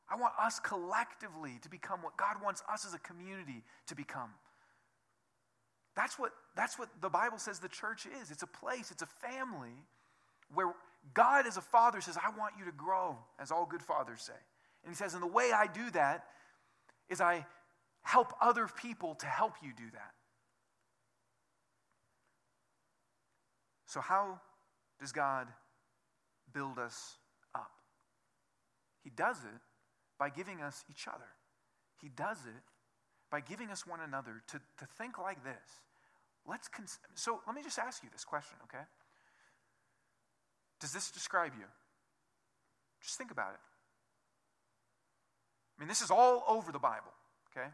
I 0.08 0.16
want 0.16 0.34
us 0.40 0.58
collectively 0.58 1.58
to 1.62 1.68
become 1.68 2.02
what 2.02 2.16
God 2.16 2.42
wants 2.42 2.62
us 2.72 2.84
as 2.84 2.94
a 2.94 2.98
community 2.98 3.62
to 3.86 3.94
become. 3.94 4.30
That's 5.94 6.18
what, 6.18 6.32
that's 6.56 6.78
what 6.78 6.88
the 7.00 7.08
Bible 7.08 7.38
says 7.38 7.58
the 7.58 7.68
church 7.68 8.06
is. 8.20 8.30
It's 8.30 8.42
a 8.42 8.48
place, 8.48 8.90
it's 8.90 9.02
a 9.02 9.06
family 9.06 9.84
where 10.52 10.72
God, 11.14 11.46
as 11.46 11.56
a 11.56 11.60
father, 11.60 12.00
says, 12.00 12.16
I 12.16 12.36
want 12.38 12.54
you 12.58 12.64
to 12.64 12.72
grow, 12.72 13.16
as 13.38 13.50
all 13.50 13.66
good 13.66 13.82
fathers 13.82 14.22
say. 14.22 14.38
And 14.84 14.92
he 14.92 14.96
says, 14.96 15.14
and 15.14 15.22
the 15.22 15.28
way 15.28 15.52
I 15.54 15.66
do 15.66 15.90
that 15.92 16.24
is 17.08 17.20
I 17.20 17.46
help 18.02 18.32
other 18.40 18.66
people 18.66 19.14
to 19.16 19.26
help 19.26 19.54
you 19.62 19.72
do 19.76 19.90
that. 19.92 20.12
So, 23.86 24.00
how 24.00 24.40
does 25.00 25.12
God 25.12 25.48
build 26.52 26.78
us 26.78 27.16
up? 27.54 27.72
He 29.02 29.10
does 29.10 29.38
it 29.38 29.60
by 30.18 30.30
giving 30.30 30.60
us 30.60 30.84
each 30.90 31.08
other. 31.08 31.26
He 32.00 32.08
does 32.08 32.38
it 32.46 32.62
by 33.30 33.40
giving 33.40 33.70
us 33.70 33.86
one 33.86 34.00
another 34.00 34.42
to, 34.48 34.58
to 34.78 34.86
think 34.98 35.18
like 35.18 35.42
this. 35.44 35.80
Let's 36.46 36.68
cons- 36.68 36.98
so 37.14 37.40
let 37.46 37.54
me 37.54 37.62
just 37.62 37.78
ask 37.78 38.02
you 38.02 38.08
this 38.12 38.24
question, 38.24 38.56
okay? 38.64 38.84
Does 40.80 40.92
this 40.92 41.10
describe 41.10 41.52
you? 41.58 41.66
Just 43.02 43.16
think 43.18 43.30
about 43.30 43.54
it. 43.54 43.60
I 45.76 45.82
mean, 45.82 45.88
this 45.88 46.02
is 46.02 46.10
all 46.10 46.44
over 46.46 46.72
the 46.72 46.78
Bible, 46.78 47.12
okay? 47.50 47.68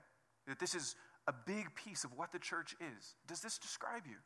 That 0.47 0.59
this 0.59 0.75
is 0.75 0.95
a 1.27 1.33
big 1.33 1.75
piece 1.75 2.05
of 2.05 2.17
what 2.17 2.33
the 2.33 2.39
church 2.39 2.75
is. 2.81 3.15
Does 3.27 3.41
this 3.41 3.59
describe 3.59 4.03
you? 4.07 4.17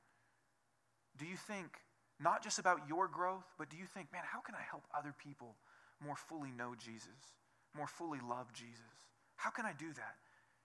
Do 1.16 1.24
you 1.24 1.36
think 1.36 1.78
not 2.20 2.42
just 2.42 2.58
about 2.58 2.80
your 2.88 3.08
growth, 3.08 3.46
but 3.58 3.70
do 3.70 3.76
you 3.76 3.86
think, 3.86 4.12
man, 4.12 4.22
how 4.24 4.40
can 4.40 4.54
I 4.54 4.62
help 4.68 4.84
other 4.96 5.14
people 5.16 5.56
more 6.04 6.16
fully 6.16 6.50
know 6.50 6.74
Jesus, 6.78 7.36
more 7.74 7.86
fully 7.86 8.18
love 8.20 8.52
Jesus? 8.52 9.08
How 9.36 9.50
can 9.50 9.64
I 9.64 9.72
do 9.72 9.92
that? 9.94 10.16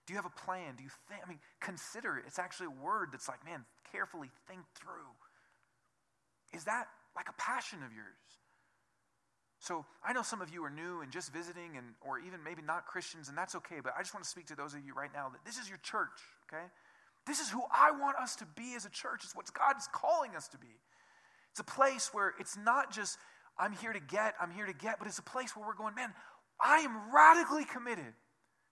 Do 0.06 0.12
you 0.12 0.18
have 0.18 0.26
a 0.26 0.40
plan? 0.44 0.76
Do 0.76 0.84
you 0.84 0.90
think? 1.08 1.20
I 1.24 1.28
mean, 1.28 1.40
consider 1.60 2.16
it. 2.16 2.24
It's 2.26 2.38
actually 2.38 2.66
a 2.66 2.84
word 2.84 3.08
that's 3.10 3.28
like, 3.28 3.44
man, 3.44 3.64
carefully 3.90 4.30
think 4.46 4.60
through. 4.74 5.10
Is 6.52 6.64
that 6.64 6.86
like 7.16 7.28
a 7.28 7.34
passion 7.40 7.82
of 7.82 7.92
yours? 7.92 8.20
So 9.58 9.84
I 10.04 10.12
know 10.12 10.22
some 10.22 10.42
of 10.42 10.50
you 10.50 10.62
are 10.64 10.70
new 10.70 11.00
and 11.00 11.10
just 11.10 11.32
visiting, 11.32 11.76
and 11.76 11.94
or 12.06 12.18
even 12.18 12.42
maybe 12.44 12.62
not 12.62 12.86
Christians, 12.86 13.28
and 13.28 13.36
that's 13.36 13.54
okay. 13.56 13.76
But 13.82 13.94
I 13.98 14.02
just 14.02 14.14
want 14.14 14.24
to 14.24 14.30
speak 14.30 14.46
to 14.48 14.56
those 14.56 14.74
of 14.74 14.84
you 14.84 14.94
right 14.94 15.10
now 15.12 15.28
that 15.30 15.44
this 15.44 15.58
is 15.58 15.68
your 15.68 15.78
church. 15.78 16.20
Okay, 16.48 16.64
this 17.26 17.40
is 17.40 17.48
who 17.50 17.62
I 17.72 17.90
want 17.90 18.16
us 18.18 18.36
to 18.36 18.46
be 18.56 18.74
as 18.76 18.84
a 18.84 18.90
church. 18.90 19.22
It's 19.24 19.34
what 19.34 19.52
God's 19.52 19.88
calling 19.92 20.36
us 20.36 20.48
to 20.48 20.58
be. 20.58 20.76
It's 21.50 21.60
a 21.60 21.64
place 21.64 22.10
where 22.12 22.34
it's 22.38 22.56
not 22.56 22.92
just 22.92 23.18
I'm 23.58 23.72
here 23.72 23.92
to 23.92 24.00
get, 24.00 24.34
I'm 24.40 24.50
here 24.50 24.66
to 24.66 24.74
get, 24.74 24.98
but 24.98 25.08
it's 25.08 25.18
a 25.18 25.22
place 25.22 25.56
where 25.56 25.66
we're 25.66 25.74
going, 25.74 25.94
man. 25.94 26.12
I 26.60 26.78
am 26.78 27.14
radically 27.14 27.64
committed 27.64 28.14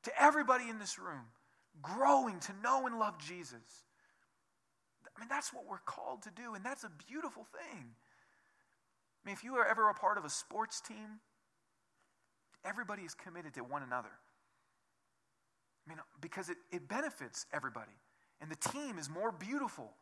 to 0.05 0.23
everybody 0.23 0.68
in 0.68 0.79
this 0.79 0.99
room, 0.99 1.25
growing 1.83 2.40
to 2.40 2.53
know 2.62 2.87
and 2.87 2.99
love 2.99 3.18
Jesus. 3.18 3.85
I 5.16 5.20
mean, 5.20 5.29
that's 5.29 5.53
what 5.53 5.64
we're 5.68 5.79
called 5.79 6.23
to 6.23 6.31
do, 6.31 6.55
and 6.55 6.64
that's 6.64 6.85
a 6.85 6.90
beautiful 7.09 7.44
thing. 7.44 7.90
I 9.25 9.29
mean, 9.29 9.35
if 9.35 9.45
you 9.45 9.55
are 9.55 9.67
ever 9.67 9.89
a 9.89 9.95
part 9.95 10.19
of 10.19 10.25
a 10.25 10.31
sports 10.31 10.81
team, 10.81 11.21
everybody 12.65 13.03
is 13.03 13.15
committed 13.15 13.55
to 13.55 13.65
one 13.65 13.83
another. 13.83 14.11
I 15.87 15.91
mean, 15.91 15.99
because 16.21 16.51
it, 16.51 16.57
it 16.71 16.89
benefits 16.89 17.47
everybody. 17.53 17.93
And 18.41 18.51
the 18.51 18.57
team 18.57 18.99
is 18.99 19.09
more 19.09 19.33
beautiful 19.33 19.93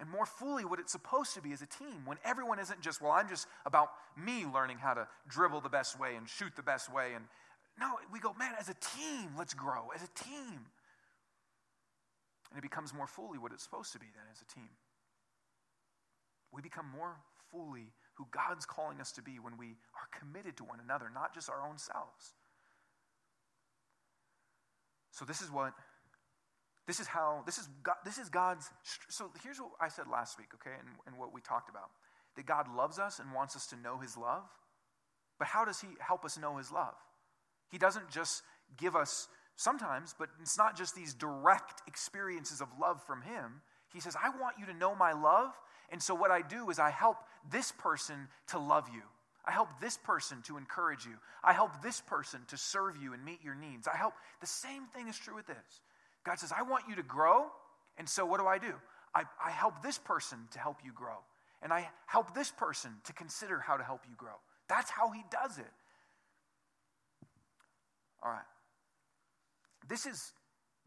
and 0.00 0.08
more 0.08 0.26
fully 0.26 0.64
what 0.64 0.78
it's 0.78 0.92
supposed 0.92 1.34
to 1.34 1.42
be 1.42 1.52
as 1.52 1.62
a 1.62 1.66
team 1.66 2.02
when 2.04 2.18
everyone 2.24 2.58
isn't 2.58 2.80
just, 2.80 3.00
well, 3.00 3.12
I'm 3.12 3.28
just 3.28 3.46
about 3.66 3.90
me 4.16 4.44
learning 4.46 4.78
how 4.78 4.94
to 4.94 5.06
dribble 5.28 5.60
the 5.60 5.68
best 5.68 5.98
way 5.98 6.14
and 6.16 6.28
shoot 6.28 6.54
the 6.56 6.62
best 6.62 6.92
way 6.92 7.12
and 7.14 7.24
no, 7.80 7.98
we 8.12 8.20
go, 8.20 8.34
man, 8.38 8.52
as 8.60 8.68
a 8.68 8.74
team, 8.74 9.30
let's 9.38 9.54
grow 9.54 9.88
as 9.94 10.02
a 10.02 10.22
team. 10.22 10.66
And 12.50 12.58
it 12.58 12.62
becomes 12.62 12.92
more 12.92 13.06
fully 13.06 13.38
what 13.38 13.52
it's 13.52 13.64
supposed 13.64 13.92
to 13.92 13.98
be 13.98 14.06
then 14.14 14.24
as 14.30 14.42
a 14.42 14.54
team. 14.54 14.68
We 16.52 16.60
become 16.60 16.84
more 16.94 17.16
fully 17.52 17.92
who 18.14 18.26
God's 18.30 18.66
calling 18.66 19.00
us 19.00 19.12
to 19.12 19.22
be 19.22 19.38
when 19.38 19.56
we 19.56 19.76
are 19.94 20.18
committed 20.18 20.56
to 20.56 20.64
one 20.64 20.80
another, 20.82 21.10
not 21.12 21.34
just 21.34 21.48
our 21.48 21.62
own 21.62 21.78
selves. 21.78 22.34
So 25.10 25.24
this 25.24 25.40
is 25.40 25.50
what 25.50 25.74
this 26.86 26.98
is 26.98 27.06
how 27.06 27.42
this 27.46 27.58
is 27.58 27.68
God, 27.82 27.96
this 28.04 28.18
is 28.18 28.28
God's 28.28 28.68
so 29.08 29.30
here's 29.44 29.60
what 29.60 29.70
I 29.80 29.88
said 29.88 30.06
last 30.10 30.38
week, 30.38 30.48
okay, 30.54 30.74
and, 30.78 30.88
and 31.06 31.16
what 31.16 31.32
we 31.32 31.40
talked 31.40 31.68
about. 31.68 31.90
That 32.34 32.46
God 32.46 32.66
loves 32.74 32.98
us 32.98 33.18
and 33.18 33.32
wants 33.34 33.54
us 33.54 33.66
to 33.68 33.76
know 33.76 33.98
his 33.98 34.16
love. 34.16 34.44
But 35.38 35.48
how 35.48 35.66
does 35.66 35.80
he 35.82 35.88
help 36.00 36.24
us 36.24 36.38
know 36.38 36.56
his 36.56 36.72
love? 36.72 36.94
He 37.70 37.78
doesn't 37.78 38.10
just 38.10 38.42
give 38.76 38.96
us 38.96 39.28
sometimes, 39.56 40.14
but 40.18 40.28
it's 40.40 40.58
not 40.58 40.76
just 40.76 40.94
these 40.94 41.14
direct 41.14 41.82
experiences 41.86 42.60
of 42.60 42.68
love 42.80 43.02
from 43.06 43.22
Him. 43.22 43.62
He 43.92 44.00
says, 44.00 44.16
I 44.22 44.30
want 44.38 44.56
you 44.58 44.66
to 44.66 44.74
know 44.74 44.94
my 44.94 45.12
love. 45.12 45.52
And 45.90 46.02
so 46.02 46.14
what 46.14 46.30
I 46.30 46.40
do 46.42 46.70
is 46.70 46.78
I 46.78 46.90
help 46.90 47.16
this 47.50 47.72
person 47.72 48.28
to 48.48 48.58
love 48.58 48.88
you. 48.92 49.02
I 49.44 49.50
help 49.50 49.68
this 49.80 49.96
person 49.96 50.42
to 50.46 50.56
encourage 50.56 51.04
you. 51.04 51.14
I 51.42 51.52
help 51.52 51.82
this 51.82 52.00
person 52.00 52.40
to 52.48 52.56
serve 52.56 52.96
you 53.02 53.12
and 53.12 53.24
meet 53.24 53.40
your 53.42 53.54
needs. 53.54 53.88
I 53.88 53.96
help. 53.96 54.14
The 54.40 54.46
same 54.46 54.86
thing 54.94 55.08
is 55.08 55.18
true 55.18 55.34
with 55.34 55.46
this. 55.46 55.80
God 56.24 56.38
says, 56.38 56.52
I 56.56 56.62
want 56.62 56.84
you 56.88 56.94
to 56.96 57.02
grow. 57.02 57.46
And 57.98 58.08
so 58.08 58.24
what 58.24 58.38
do 58.38 58.46
I 58.46 58.58
do? 58.58 58.72
I, 59.14 59.24
I 59.44 59.50
help 59.50 59.82
this 59.82 59.98
person 59.98 60.38
to 60.52 60.58
help 60.58 60.78
you 60.84 60.92
grow. 60.92 61.18
And 61.62 61.72
I 61.72 61.88
help 62.06 62.34
this 62.34 62.50
person 62.50 62.92
to 63.04 63.12
consider 63.12 63.58
how 63.58 63.76
to 63.76 63.84
help 63.84 64.02
you 64.08 64.14
grow. 64.16 64.34
That's 64.68 64.90
how 64.90 65.10
he 65.10 65.22
does 65.30 65.58
it. 65.58 65.70
All 68.22 68.30
right. 68.30 68.40
This 69.88 70.06
is, 70.06 70.32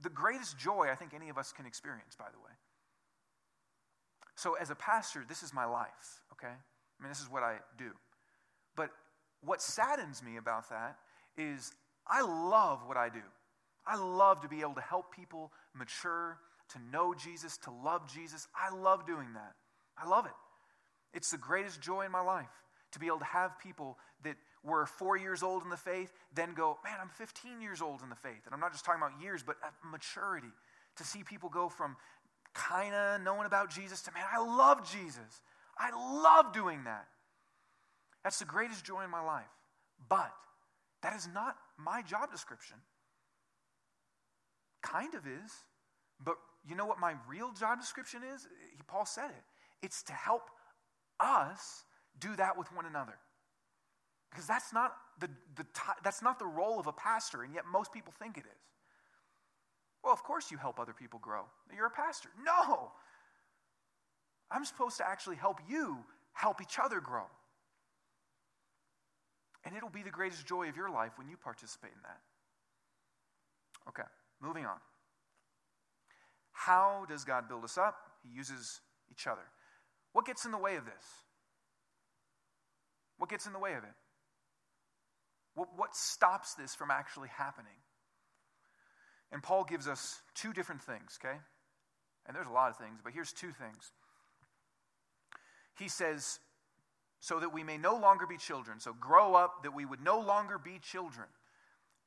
the 0.02 0.10
greatest 0.10 0.58
joy 0.58 0.88
I 0.92 0.96
think 0.96 1.14
any 1.14 1.30
of 1.30 1.38
us 1.38 1.52
can 1.52 1.66
experience, 1.66 2.16
by 2.18 2.26
the 2.32 2.40
way. 2.40 2.52
So, 4.36 4.56
as 4.56 4.70
a 4.70 4.76
pastor, 4.76 5.26
this 5.28 5.44
is 5.44 5.54
my 5.54 5.66
life, 5.66 6.22
okay? 6.34 6.54
I 6.54 7.04
mean, 7.04 7.10
this 7.10 7.22
is 7.22 7.30
what 7.30 7.44
I 7.44 7.58
do. 7.78 7.92
But 8.76 8.90
what 9.44 9.62
saddens 9.62 10.22
me 10.24 10.38
about 10.38 10.70
that 10.70 10.98
is 11.38 11.74
I 12.08 12.22
love 12.22 12.82
what 12.86 12.98
I 12.98 13.10
do. 13.10 13.24
I 13.88 13.98
love 13.98 14.42
to 14.42 14.48
be 14.48 14.62
able 14.62 14.76
to 14.76 14.82
help 14.82 15.16
people 15.16 15.52
mature, 15.74 16.40
to 16.70 16.80
know 16.92 17.14
Jesus, 17.14 17.58
to 17.60 17.72
love 17.72 18.12
Jesus. 18.12 18.48
I 18.56 18.76
love 18.76 19.06
doing 19.06 19.34
that. 19.34 19.54
I 19.98 20.08
love 20.08 20.26
it. 20.26 20.32
It's 21.14 21.32
the 21.32 21.38
greatest 21.38 21.82
joy 21.82 22.06
in 22.06 22.12
my 22.12 22.22
life 22.22 22.50
to 22.92 23.00
be 23.00 23.08
able 23.08 23.20
to 23.20 23.26
have 23.26 23.60
people 23.60 23.98
that 24.24 24.36
were 24.64 24.86
four 24.86 25.16
years 25.18 25.44
old 25.44 25.64
in 25.64 25.70
the 25.70 25.78
faith 25.78 26.12
then 26.34 26.54
go, 26.54 26.78
man, 26.84 26.96
I'm 27.00 27.10
15 27.10 27.62
years 27.62 27.82
old 27.82 28.02
in 28.02 28.10
the 28.10 28.16
faith. 28.16 28.42
And 28.46 28.54
I'm 28.54 28.60
not 28.60 28.72
just 28.72 28.84
talking 28.84 29.02
about 29.02 29.22
years, 29.22 29.44
but 29.44 29.58
maturity. 29.84 30.52
To 30.98 31.04
see 31.04 31.24
people 31.24 31.50
go 31.50 31.68
from 31.68 31.98
kind 32.56 32.96
of 32.96 33.22
knowing 33.22 33.46
about 33.46 33.70
Jesus 33.70 34.02
to, 34.04 34.12
man, 34.14 34.24
I 34.32 34.40
love 34.40 34.90
Jesus. 34.90 35.42
I 35.78 35.92
love 35.92 36.54
doing 36.54 36.86
that. 36.86 37.06
That's 38.24 38.40
the 38.40 38.46
greatest 38.46 38.84
joy 38.84 39.04
in 39.04 39.12
my 39.12 39.22
life. 39.22 39.44
But 40.10 40.34
that 41.04 41.16
is 41.16 41.28
not 41.32 41.58
my 41.78 42.02
job 42.02 42.32
description. 42.32 42.78
Kind 44.82 45.14
of 45.14 45.28
is. 45.28 45.52
But 46.24 46.38
you 46.68 46.76
know 46.76 46.86
what 46.86 47.00
my 47.00 47.14
real 47.28 47.52
job 47.52 47.80
description 47.80 48.22
is? 48.34 48.48
Paul 48.88 49.06
said 49.06 49.30
it. 49.30 49.44
It's 49.84 50.02
to 50.04 50.14
help 50.14 50.50
us 51.20 51.84
do 52.20 52.36
that 52.38 52.58
with 52.58 52.74
one 52.74 52.86
another. 52.86 53.18
Because 54.32 54.48
that's 54.48 54.74
not 54.74 54.96
the, 55.20 55.30
the, 55.56 55.66
that's 56.04 56.22
not 56.22 56.40
the 56.40 56.46
role 56.46 56.80
of 56.80 56.88
a 56.88 56.94
pastor, 56.94 57.44
and 57.44 57.54
yet 57.54 57.66
most 57.72 57.94
people 57.94 58.14
think 58.18 58.38
it 58.38 58.46
is. 58.46 58.75
Well, 60.06 60.14
of 60.14 60.24
course 60.24 60.52
you 60.52 60.58
help 60.58 60.80
other 60.80 60.94
people 60.94 61.20
grow. 61.20 61.42
You're 61.76 61.88
a 61.88 61.90
pastor. 61.90 62.30
No! 62.46 62.92
I'm 64.52 64.64
supposed 64.64 64.98
to 64.98 65.08
actually 65.08 65.36
help 65.36 65.60
you 65.68 65.98
help 66.34 66.62
each 66.62 66.78
other 66.78 67.02
grow. 67.02 67.26
And 69.66 69.76
it'll 69.76 69.90
be 69.90 70.04
the 70.04 70.12
greatest 70.12 70.46
joy 70.46 70.70
of 70.70 70.78
your 70.78 70.92
life 70.92 71.14
when 71.18 71.28
you 71.28 71.38
participate 71.38 71.92
in 71.96 72.04
that. 72.04 72.20
Okay, 73.90 74.08
moving 74.40 74.64
on. 74.64 74.78
How 76.52 77.06
does 77.10 77.24
God 77.24 77.50
build 77.50 77.64
us 77.64 77.80
up? 77.80 77.96
He 78.22 78.30
uses 78.30 78.82
each 79.12 79.26
other. 79.26 79.42
What 80.14 80.28
gets 80.28 80.46
in 80.46 80.52
the 80.52 80.58
way 80.60 80.76
of 80.76 80.86
this? 80.86 81.06
What 83.18 83.32
gets 83.32 83.48
in 83.48 83.54
the 83.54 83.60
way 83.60 83.74
of 83.74 83.84
it? 83.84 83.96
What, 85.56 85.70
what 85.76 85.96
stops 85.96 86.54
this 86.54 86.76
from 86.76 86.92
actually 86.92 87.30
happening? 87.30 87.74
And 89.36 89.44
Paul 89.44 89.66
gives 89.66 89.86
us 89.86 90.22
two 90.34 90.54
different 90.54 90.82
things, 90.82 91.20
okay? 91.22 91.36
And 92.26 92.34
there's 92.34 92.48
a 92.48 92.54
lot 92.54 92.70
of 92.70 92.78
things, 92.78 93.02
but 93.04 93.12
here's 93.12 93.34
two 93.34 93.52
things. 93.52 93.92
He 95.78 95.90
says, 95.90 96.40
so 97.20 97.42
that 97.42 97.54
we 97.54 97.62
may 97.62 97.78
no 97.78 97.98
longer 97.98 98.26
be 98.26 98.38
children. 98.38 98.80
So 98.80 98.94
grow 98.94 99.36
up 99.36 99.64
that 99.64 99.76
we 99.76 99.84
would 99.84 100.02
no 100.02 100.22
longer 100.22 100.58
be 100.58 100.80
children, 100.82 101.28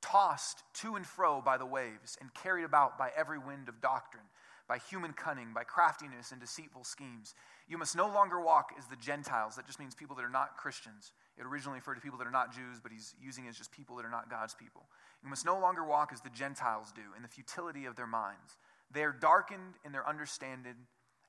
tossed 0.01 0.63
to 0.81 0.97
and 0.97 1.05
fro 1.05 1.43
by 1.43 1.59
the 1.59 1.67
waves 1.67 2.17
and 2.19 2.33
carried 2.33 2.65
about 2.65 2.97
by 2.97 3.11
every 3.15 3.39
wind 3.39 3.69
of 3.69 3.83
doctrine, 3.83 4.25
by 4.67 4.79
human 4.79 5.13
cunning, 5.13 5.53
by 5.55 5.65
craftiness 5.65 6.33
and 6.33 6.41
deceitful 6.41 6.85
schemes. 6.85 7.35
You 7.69 7.77
must 7.77 7.95
no 7.95 8.09
longer 8.09 8.41
walk 8.41 8.71
as 8.79 8.87
the 8.87 8.97
Gentiles. 8.97 9.57
That 9.57 9.67
just 9.67 9.79
means 9.79 9.95
people 9.95 10.17
that 10.17 10.25
are 10.25 10.31
not 10.31 10.57
Christians. 10.57 11.13
It 11.39 11.47
originally 11.47 11.79
referred 11.79 11.95
to 11.95 12.01
people 12.01 12.19
that 12.19 12.27
are 12.27 12.33
not 12.33 12.53
Jews, 12.53 12.81
but 12.83 12.91
he's 12.91 13.15
using 13.23 13.47
it 13.47 13.51
as 13.51 13.57
just 13.57 13.71
people 13.71 13.97
that 13.97 14.05
are 14.05 14.11
not 14.11 14.29
God's 14.29 14.55
people. 14.55 14.87
You 15.23 15.31
must 15.31 15.47
no 15.47 15.59
longer 15.59 15.85
walk 15.85 16.11
as 16.13 16.21
the 16.21 16.31
Gentiles 16.31 16.93
do 16.93 17.03
in 17.17 17.23
the 17.23 17.29
futility 17.29 17.85
of 17.85 17.95
their 17.95 18.07
minds. 18.07 18.59
They 18.91 19.05
are 19.05 19.13
darkened 19.13 19.75
in 19.85 19.93
their 19.93 20.09
understanding, 20.09 20.75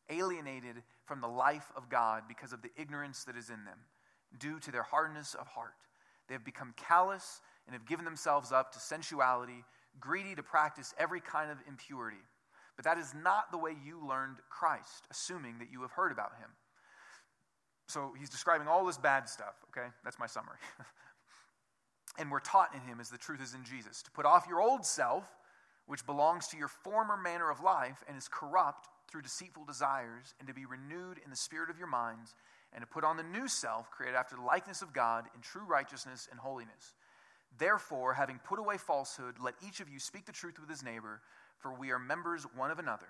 alienated 0.10 0.82
from 1.06 1.22
the 1.22 1.28
life 1.28 1.72
of 1.76 1.90
God 1.90 2.24
because 2.28 2.54
of 2.54 2.62
the 2.64 2.72
ignorance 2.76 3.24
that 3.26 3.38
is 3.38 3.50
in 3.50 3.66
them, 3.66 3.78
due 4.40 4.60
to 4.60 4.72
their 4.72 4.84
hardness 4.84 5.36
of 5.36 5.48
heart. 5.48 5.76
They 6.28 6.34
have 6.34 6.46
become 6.46 6.74
callous 6.76 7.42
and 7.68 7.74
have 7.74 7.88
given 7.88 8.06
themselves 8.06 8.52
up 8.52 8.72
to 8.72 8.80
sensuality, 8.80 9.64
greedy 10.00 10.34
to 10.36 10.44
practice 10.44 10.94
every 10.98 11.22
kind 11.22 11.52
of 11.52 11.58
impurity. 11.68 12.22
But 12.76 12.86
that 12.86 12.98
is 12.98 13.14
not 13.14 13.52
the 13.52 13.58
way 13.58 13.76
you 13.86 14.00
learned 14.08 14.38
Christ, 14.50 15.06
assuming 15.12 15.60
that 15.60 15.72
you 15.72 15.82
have 15.82 15.92
heard 15.92 16.12
about 16.12 16.38
him. 16.40 16.50
So 17.90 18.14
he's 18.20 18.30
describing 18.30 18.68
all 18.68 18.86
this 18.86 19.00
bad 19.00 19.28
stuff, 19.28 19.56
okay? 19.70 19.88
That's 20.04 20.20
my 20.20 20.28
summary. 20.28 20.58
and 22.20 22.30
we're 22.30 22.40
taught 22.40 22.70
in 22.76 22.82
him 22.82 23.00
as 23.00 23.10
the 23.10 23.18
truth 23.18 23.42
is 23.42 23.56
in 23.56 23.64
Jesus 23.64 24.04
to 24.04 24.12
put 24.12 24.28
off 24.28 24.46
your 24.48 24.62
old 24.62 24.86
self, 24.86 25.24
which 25.88 26.06
belongs 26.06 26.48
to 26.50 26.58
your 26.58 26.68
former 26.68 27.18
manner 27.18 27.50
of 27.50 27.62
life 27.62 28.04
and 28.08 28.16
is 28.16 28.28
corrupt 28.28 28.88
through 29.10 29.24
deceitful 29.24 29.66
desires, 29.66 30.36
and 30.38 30.48
to 30.48 30.54
be 30.54 30.68
renewed 30.68 31.20
in 31.24 31.32
the 31.32 31.36
spirit 31.36 31.72
of 31.72 31.80
your 31.80 31.88
minds, 31.88 32.36
and 32.74 32.84
to 32.84 32.88
put 32.88 33.04
on 33.04 33.18
the 33.18 33.24
new 33.24 33.48
self, 33.48 33.90
created 33.90 34.16
after 34.16 34.36
the 34.36 34.44
likeness 34.44 34.84
of 34.84 34.94
God 34.94 35.26
in 35.34 35.42
true 35.42 35.66
righteousness 35.68 36.28
and 36.30 36.40
holiness. 36.40 36.94
Therefore, 37.58 38.14
having 38.14 38.40
put 38.48 38.60
away 38.60 38.78
falsehood, 38.78 39.38
let 39.44 39.56
each 39.68 39.80
of 39.80 39.90
you 39.90 39.98
speak 39.98 40.28
the 40.28 40.32
truth 40.32 40.60
with 40.60 40.70
his 40.70 40.84
neighbor, 40.84 41.22
for 41.58 41.74
we 41.74 41.90
are 41.90 41.98
members 41.98 42.46
one 42.56 42.70
of 42.70 42.78
another. 42.78 43.08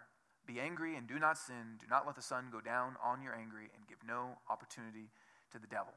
Be 0.50 0.60
angry 0.60 0.96
and 0.96 1.06
do 1.08 1.20
not 1.20 1.38
sin. 1.38 1.78
Do 1.80 1.86
not 1.88 2.08
let 2.08 2.16
the 2.16 2.24
sun 2.24 2.46
go 2.52 2.60
down 2.60 2.96
on 3.04 3.22
your 3.22 3.36
angry 3.36 3.70
and 3.78 3.88
give 3.88 4.00
no 4.02 4.40
opportunity 4.50 5.12
to 5.52 5.60
the 5.60 5.68
devil. 5.68 5.94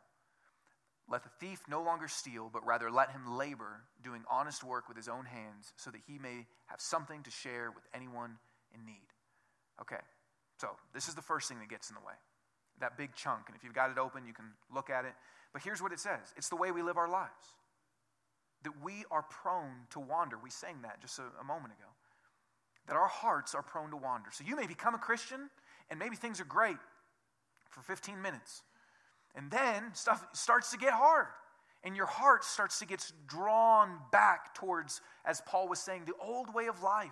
Let 1.08 1.22
the 1.22 1.30
thief 1.40 1.62
no 1.70 1.82
longer 1.82 2.06
steal, 2.06 2.50
but 2.52 2.64
rather 2.66 2.90
let 2.90 3.12
him 3.12 3.38
labor, 3.38 3.80
doing 4.04 4.24
honest 4.30 4.62
work 4.62 4.88
with 4.88 4.96
his 4.98 5.08
own 5.08 5.24
hands, 5.24 5.72
so 5.78 5.90
that 5.90 6.02
he 6.06 6.18
may 6.18 6.46
have 6.66 6.82
something 6.82 7.22
to 7.22 7.30
share 7.30 7.70
with 7.70 7.84
anyone 7.94 8.36
in 8.74 8.84
need. 8.84 9.08
Okay, 9.80 10.04
so 10.60 10.68
this 10.92 11.08
is 11.08 11.14
the 11.14 11.22
first 11.22 11.48
thing 11.48 11.58
that 11.60 11.70
gets 11.70 11.88
in 11.88 11.94
the 11.94 12.06
way 12.06 12.14
that 12.80 12.98
big 12.98 13.14
chunk. 13.14 13.44
And 13.46 13.56
if 13.56 13.64
you've 13.64 13.74
got 13.74 13.90
it 13.90 13.96
open, 13.96 14.26
you 14.26 14.34
can 14.34 14.52
look 14.74 14.90
at 14.90 15.06
it. 15.06 15.14
But 15.54 15.62
here's 15.62 15.80
what 15.80 15.92
it 15.92 16.00
says 16.00 16.34
it's 16.36 16.50
the 16.50 16.56
way 16.56 16.72
we 16.72 16.82
live 16.82 16.98
our 16.98 17.08
lives. 17.08 17.56
That 18.64 18.72
we 18.84 19.04
are 19.10 19.22
prone 19.22 19.88
to 19.90 20.00
wander. 20.00 20.36
We 20.36 20.50
sang 20.50 20.82
that 20.82 21.00
just 21.00 21.18
a, 21.18 21.24
a 21.40 21.44
moment 21.44 21.72
ago 21.72 21.91
that 22.86 22.96
our 22.96 23.08
hearts 23.08 23.54
are 23.54 23.62
prone 23.62 23.90
to 23.90 23.96
wander. 23.96 24.30
So 24.32 24.44
you 24.46 24.56
may 24.56 24.66
become 24.66 24.94
a 24.94 24.98
Christian 24.98 25.50
and 25.90 25.98
maybe 25.98 26.16
things 26.16 26.40
are 26.40 26.44
great 26.44 26.76
for 27.70 27.82
15 27.82 28.20
minutes. 28.20 28.62
And 29.34 29.50
then 29.50 29.94
stuff 29.94 30.24
starts 30.32 30.70
to 30.72 30.78
get 30.78 30.92
hard. 30.92 31.26
And 31.84 31.96
your 31.96 32.06
heart 32.06 32.44
starts 32.44 32.78
to 32.78 32.86
get 32.86 33.10
drawn 33.26 33.98
back 34.12 34.54
towards, 34.54 35.00
as 35.24 35.42
Paul 35.46 35.68
was 35.68 35.80
saying, 35.80 36.04
the 36.06 36.14
old 36.20 36.54
way 36.54 36.66
of 36.66 36.82
life. 36.82 37.10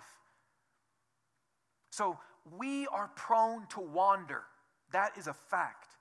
So 1.91 2.19
we 2.57 2.87
are 2.87 3.09
prone 3.15 3.67
to 3.67 3.81
wander. 3.81 4.43
That 4.93 5.17
is 5.17 5.27
a 5.27 5.33
fact. 5.33 5.97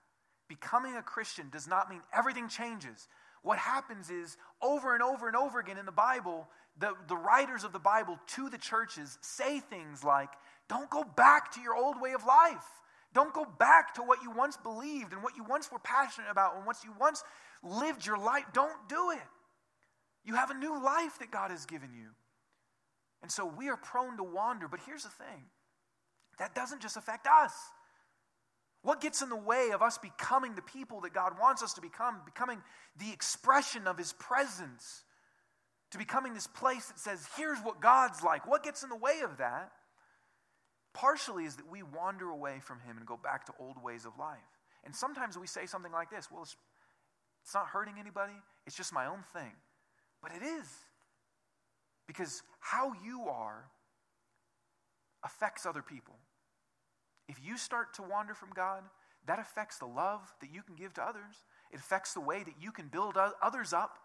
Becoming 0.48 0.96
a 0.96 1.02
Christian 1.02 1.48
does 1.50 1.66
not 1.66 1.90
mean 1.90 2.00
everything 2.16 2.48
changes. 2.48 3.08
What 3.42 3.58
happens 3.58 4.10
is, 4.10 4.36
over 4.62 4.94
and 4.94 5.02
over 5.02 5.26
and 5.26 5.36
over 5.36 5.58
again 5.58 5.78
in 5.78 5.86
the 5.86 5.92
Bible, 5.92 6.48
the, 6.78 6.92
the 7.08 7.16
writers 7.16 7.64
of 7.64 7.72
the 7.72 7.78
Bible 7.78 8.18
to 8.34 8.48
the 8.48 8.58
churches 8.58 9.18
say 9.20 9.60
things 9.60 10.02
like, 10.04 10.30
don't 10.68 10.88
go 10.88 11.04
back 11.04 11.52
to 11.54 11.60
your 11.60 11.74
old 11.74 12.00
way 12.00 12.12
of 12.12 12.24
life. 12.24 12.64
Don't 13.12 13.34
go 13.34 13.44
back 13.44 13.94
to 13.94 14.02
what 14.02 14.22
you 14.22 14.30
once 14.30 14.56
believed 14.56 15.12
and 15.12 15.22
what 15.22 15.36
you 15.36 15.44
once 15.44 15.70
were 15.72 15.80
passionate 15.80 16.30
about 16.30 16.56
and 16.56 16.64
what 16.64 16.76
you 16.84 16.94
once 16.98 17.24
lived 17.62 18.06
your 18.06 18.18
life. 18.18 18.44
Don't 18.54 18.88
do 18.88 19.10
it. 19.10 19.26
You 20.24 20.34
have 20.34 20.50
a 20.50 20.54
new 20.54 20.82
life 20.82 21.18
that 21.18 21.30
God 21.30 21.50
has 21.50 21.66
given 21.66 21.90
you. 21.92 22.08
And 23.22 23.30
so 23.30 23.44
we 23.44 23.68
are 23.68 23.76
prone 23.76 24.16
to 24.16 24.22
wander. 24.22 24.68
But 24.68 24.80
here's 24.86 25.02
the 25.02 25.10
thing 25.10 25.44
that 26.38 26.54
doesn't 26.54 26.80
just 26.80 26.96
affect 26.96 27.26
us. 27.26 27.52
What 28.82 29.00
gets 29.00 29.20
in 29.20 29.28
the 29.28 29.36
way 29.36 29.70
of 29.74 29.82
us 29.82 29.98
becoming 29.98 30.54
the 30.54 30.62
people 30.62 31.02
that 31.02 31.12
God 31.12 31.32
wants 31.38 31.62
us 31.62 31.74
to 31.74 31.82
become, 31.82 32.22
becoming 32.24 32.62
the 32.96 33.12
expression 33.12 33.86
of 33.86 33.98
His 33.98 34.12
presence? 34.14 35.02
To 35.90 35.98
becoming 35.98 36.34
this 36.34 36.46
place 36.46 36.86
that 36.86 36.98
says, 36.98 37.26
here's 37.36 37.58
what 37.58 37.80
God's 37.80 38.22
like. 38.22 38.46
What 38.46 38.62
gets 38.62 38.82
in 38.82 38.88
the 38.88 38.96
way 38.96 39.20
of 39.24 39.38
that? 39.38 39.72
Partially 40.94 41.44
is 41.44 41.56
that 41.56 41.70
we 41.70 41.82
wander 41.82 42.28
away 42.28 42.58
from 42.60 42.80
Him 42.80 42.96
and 42.96 43.06
go 43.06 43.16
back 43.16 43.46
to 43.46 43.52
old 43.58 43.82
ways 43.82 44.04
of 44.04 44.18
life. 44.18 44.38
And 44.84 44.94
sometimes 44.94 45.38
we 45.38 45.46
say 45.46 45.66
something 45.66 45.92
like 45.92 46.10
this 46.10 46.28
well, 46.30 46.42
it's, 46.42 46.56
it's 47.44 47.54
not 47.54 47.66
hurting 47.66 47.94
anybody, 47.98 48.32
it's 48.66 48.76
just 48.76 48.92
my 48.92 49.06
own 49.06 49.22
thing. 49.32 49.52
But 50.22 50.32
it 50.32 50.42
is. 50.42 50.66
Because 52.06 52.42
how 52.58 52.92
you 53.04 53.28
are 53.28 53.66
affects 55.24 55.66
other 55.66 55.82
people. 55.82 56.16
If 57.28 57.36
you 57.44 57.56
start 57.56 57.94
to 57.94 58.02
wander 58.02 58.34
from 58.34 58.50
God, 58.54 58.82
that 59.26 59.38
affects 59.38 59.78
the 59.78 59.86
love 59.86 60.20
that 60.40 60.52
you 60.52 60.62
can 60.62 60.74
give 60.74 60.94
to 60.94 61.02
others. 61.02 61.44
It 61.70 61.78
affects 61.78 62.14
the 62.14 62.20
way 62.20 62.42
that 62.42 62.54
you 62.60 62.72
can 62.72 62.88
build 62.88 63.16
others 63.42 63.72
up 63.72 63.98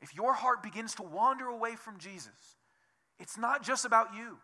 if 0.00 0.14
your 0.14 0.32
heart 0.32 0.62
begins 0.62 0.94
to 0.96 1.02
wander 1.02 1.46
away 1.46 1.76
from 1.76 1.98
Jesus, 1.98 2.56
it's 3.18 3.36
not 3.36 3.62
just 3.62 3.84
about 3.84 4.14
you. 4.14 4.38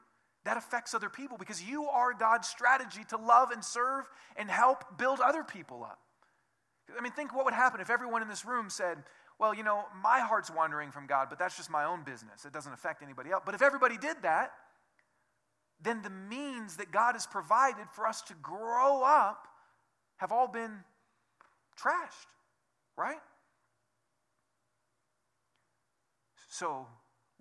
That 0.45 0.57
affects 0.57 0.93
other 0.93 1.09
people 1.09 1.39
because 1.39 1.63
you 1.63 1.85
are 1.85 2.13
God's 2.13 2.49
strategy 2.49 3.03
to 3.09 3.17
love 3.17 3.51
and 3.51 3.65
serve 3.65 4.05
and 4.37 4.51
help 4.51 4.99
build 4.99 5.21
other 5.21 5.43
people 5.43 5.83
up. 5.83 6.01
I 6.99 7.03
mean, 7.03 7.13
think 7.13 7.35
what 7.35 7.47
would 7.47 7.55
happen 7.55 7.81
if 7.81 7.89
everyone 7.89 8.21
in 8.21 8.29
this 8.29 8.45
room 8.45 8.69
said, 8.69 8.99
Well, 9.39 9.55
you 9.55 9.63
know, 9.63 9.85
my 10.03 10.21
heart's 10.21 10.51
wandering 10.51 10.91
from 10.91 11.07
God, 11.07 11.29
but 11.31 11.39
that's 11.39 11.57
just 11.57 11.71
my 11.71 11.85
own 11.85 12.03
business. 12.05 12.45
It 12.45 12.53
doesn't 12.53 12.73
affect 12.73 13.03
anybody 13.03 13.31
else. 13.31 13.43
But 13.47 13.55
if 13.55 13.63
everybody 13.63 13.97
did 13.97 14.19
that, 14.23 14.53
then 15.83 16.03
the 16.03 16.11
means 16.11 16.77
that 16.77 16.93
God 16.93 17.15
has 17.15 17.27
provided 17.27 17.87
for 17.93 18.07
us 18.07 18.21
to 18.23 18.35
grow 18.43 19.03
up 19.03 19.49
have 20.17 20.31
all 20.31 20.47
been 20.47 20.85
trashed, 21.81 22.29
right? 22.97 23.19
So, 26.55 26.87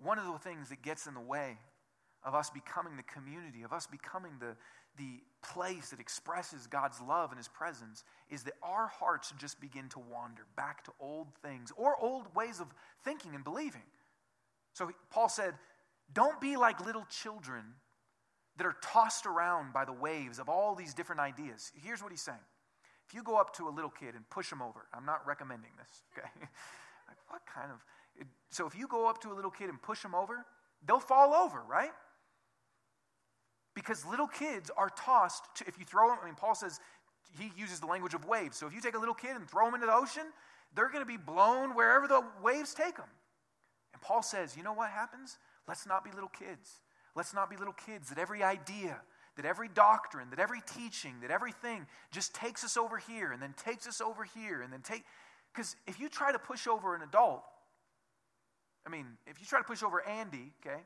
one 0.02 0.18
of 0.18 0.24
the 0.26 0.40
things 0.40 0.70
that 0.70 0.82
gets 0.82 1.06
in 1.06 1.14
the 1.14 1.20
way 1.20 1.56
of 2.24 2.34
us 2.34 2.50
becoming 2.50 2.96
the 2.96 3.04
community, 3.04 3.62
of 3.62 3.72
us 3.72 3.86
becoming 3.86 4.32
the, 4.40 4.56
the 4.98 5.20
place 5.40 5.90
that 5.90 6.00
expresses 6.00 6.66
God's 6.66 7.00
love 7.00 7.30
and 7.30 7.38
His 7.38 7.46
presence, 7.46 8.02
is 8.28 8.42
that 8.42 8.54
our 8.60 8.88
hearts 8.88 9.32
just 9.38 9.60
begin 9.60 9.88
to 9.90 10.00
wander 10.00 10.46
back 10.56 10.82
to 10.86 10.90
old 10.98 11.28
things 11.44 11.70
or 11.76 11.96
old 12.02 12.34
ways 12.34 12.58
of 12.58 12.66
thinking 13.04 13.36
and 13.36 13.44
believing. 13.44 13.84
So, 14.72 14.90
Paul 15.10 15.28
said, 15.28 15.54
Don't 16.12 16.40
be 16.40 16.56
like 16.56 16.84
little 16.84 17.06
children 17.08 17.62
that 18.56 18.66
are 18.66 18.76
tossed 18.82 19.26
around 19.26 19.72
by 19.72 19.84
the 19.84 19.92
waves 19.92 20.40
of 20.40 20.48
all 20.48 20.74
these 20.74 20.92
different 20.92 21.20
ideas. 21.20 21.70
Here's 21.84 22.02
what 22.02 22.10
he's 22.10 22.20
saying. 22.20 22.44
If 23.06 23.14
you 23.14 23.22
go 23.22 23.36
up 23.36 23.54
to 23.58 23.68
a 23.68 23.70
little 23.70 23.90
kid 23.90 24.16
and 24.16 24.28
push 24.28 24.50
him 24.50 24.60
over, 24.60 24.88
I'm 24.92 25.06
not 25.06 25.24
recommending 25.24 25.70
this, 25.78 26.02
okay? 26.18 26.28
like, 27.06 27.18
what 27.28 27.42
kind 27.46 27.70
of. 27.70 27.78
So 28.50 28.66
if 28.66 28.76
you 28.76 28.86
go 28.86 29.08
up 29.08 29.20
to 29.22 29.32
a 29.32 29.34
little 29.34 29.50
kid 29.50 29.68
and 29.68 29.80
push 29.80 30.02
them 30.02 30.14
over, 30.14 30.44
they'll 30.86 31.00
fall 31.00 31.34
over, 31.34 31.62
right? 31.68 31.90
Because 33.74 34.06
little 34.06 34.28
kids 34.28 34.70
are 34.76 34.90
tossed 34.90 35.44
to, 35.56 35.64
if 35.66 35.78
you 35.78 35.84
throw 35.84 36.08
them, 36.08 36.18
I 36.22 36.26
mean, 36.26 36.36
Paul 36.36 36.54
says 36.54 36.78
he 37.38 37.50
uses 37.56 37.80
the 37.80 37.86
language 37.86 38.14
of 38.14 38.24
waves. 38.24 38.56
So 38.56 38.66
if 38.66 38.74
you 38.74 38.80
take 38.80 38.94
a 38.94 38.98
little 38.98 39.14
kid 39.14 39.36
and 39.36 39.48
throw 39.48 39.66
them 39.66 39.74
into 39.74 39.86
the 39.86 39.94
ocean, 39.94 40.24
they're 40.74 40.88
going 40.88 41.02
to 41.02 41.06
be 41.06 41.16
blown 41.16 41.74
wherever 41.74 42.06
the 42.06 42.22
waves 42.42 42.74
take 42.74 42.96
them. 42.96 43.08
And 43.92 44.00
Paul 44.00 44.22
says, 44.22 44.56
you 44.56 44.62
know 44.62 44.72
what 44.72 44.90
happens? 44.90 45.38
Let's 45.66 45.86
not 45.86 46.04
be 46.04 46.10
little 46.12 46.28
kids. 46.28 46.80
Let's 47.16 47.34
not 47.34 47.50
be 47.50 47.56
little 47.56 47.74
kids 47.74 48.08
that 48.10 48.18
every 48.18 48.42
idea, 48.42 49.00
that 49.36 49.46
every 49.46 49.68
doctrine, 49.68 50.30
that 50.30 50.38
every 50.38 50.60
teaching, 50.60 51.14
that 51.22 51.30
everything 51.30 51.86
just 52.12 52.34
takes 52.34 52.62
us 52.64 52.76
over 52.76 52.98
here 52.98 53.32
and 53.32 53.42
then 53.42 53.54
takes 53.56 53.86
us 53.88 54.00
over 54.00 54.24
here 54.24 54.62
and 54.62 54.72
then 54.72 54.80
take. 54.82 55.04
Because 55.52 55.74
if 55.86 55.98
you 55.98 56.08
try 56.08 56.32
to 56.32 56.38
push 56.38 56.66
over 56.66 56.94
an 56.94 57.02
adult, 57.02 57.42
I 58.86 58.90
mean, 58.90 59.06
if 59.26 59.40
you 59.40 59.46
try 59.46 59.58
to 59.60 59.64
push 59.64 59.82
over 59.82 60.06
Andy, 60.06 60.52
okay, 60.64 60.80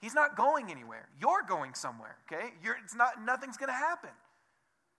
he's 0.00 0.14
not 0.14 0.36
going 0.36 0.70
anywhere. 0.70 1.08
You're 1.20 1.42
going 1.48 1.74
somewhere, 1.74 2.16
okay? 2.30 2.50
You're, 2.62 2.76
it's 2.82 2.94
not, 2.94 3.24
nothing's 3.24 3.56
going 3.56 3.70
to 3.70 3.74
happen. 3.74 4.10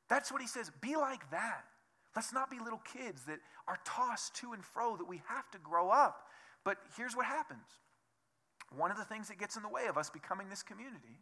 That's 0.10 0.32
what 0.32 0.42
he 0.42 0.48
says. 0.48 0.72
Be 0.82 0.96
like 0.96 1.30
that. 1.32 1.64
Let's 2.16 2.34
not 2.34 2.52
be 2.52 2.60
little 2.60 2.82
kids 2.94 3.24
that 3.26 3.40
are 3.68 3.80
tossed 3.86 4.36
to 4.38 4.54
and 4.54 4.64
fro, 4.64 4.98
that 4.98 5.08
we 5.08 5.22
have 5.28 5.50
to 5.52 5.58
grow 5.58 5.90
up. 5.90 6.28
But 6.64 6.78
here's 6.98 7.16
what 7.16 7.26
happens 7.26 7.66
one 8.76 8.90
of 8.90 8.98
the 8.98 9.06
things 9.06 9.28
that 9.28 9.38
gets 9.38 9.56
in 9.56 9.62
the 9.62 9.70
way 9.70 9.86
of 9.86 9.98
us 9.98 10.10
becoming 10.10 10.50
this 10.50 10.64
community 10.64 11.22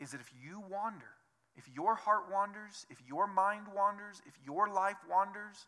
is 0.00 0.10
that 0.10 0.20
if 0.20 0.30
you 0.44 0.60
wander, 0.70 1.16
if 1.56 1.68
your 1.74 1.94
heart 1.94 2.30
wanders, 2.30 2.86
if 2.90 2.98
your 3.06 3.26
mind 3.26 3.66
wanders, 3.74 4.22
if 4.26 4.34
your 4.44 4.68
life 4.68 4.98
wanders, 5.10 5.66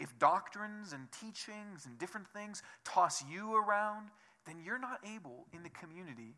if 0.00 0.18
doctrines 0.18 0.92
and 0.92 1.06
teachings 1.12 1.86
and 1.86 1.98
different 1.98 2.26
things 2.28 2.62
toss 2.84 3.22
you 3.30 3.54
around, 3.54 4.08
then 4.46 4.56
you're 4.64 4.78
not 4.78 5.00
able 5.14 5.46
in 5.52 5.62
the 5.62 5.68
community 5.68 6.34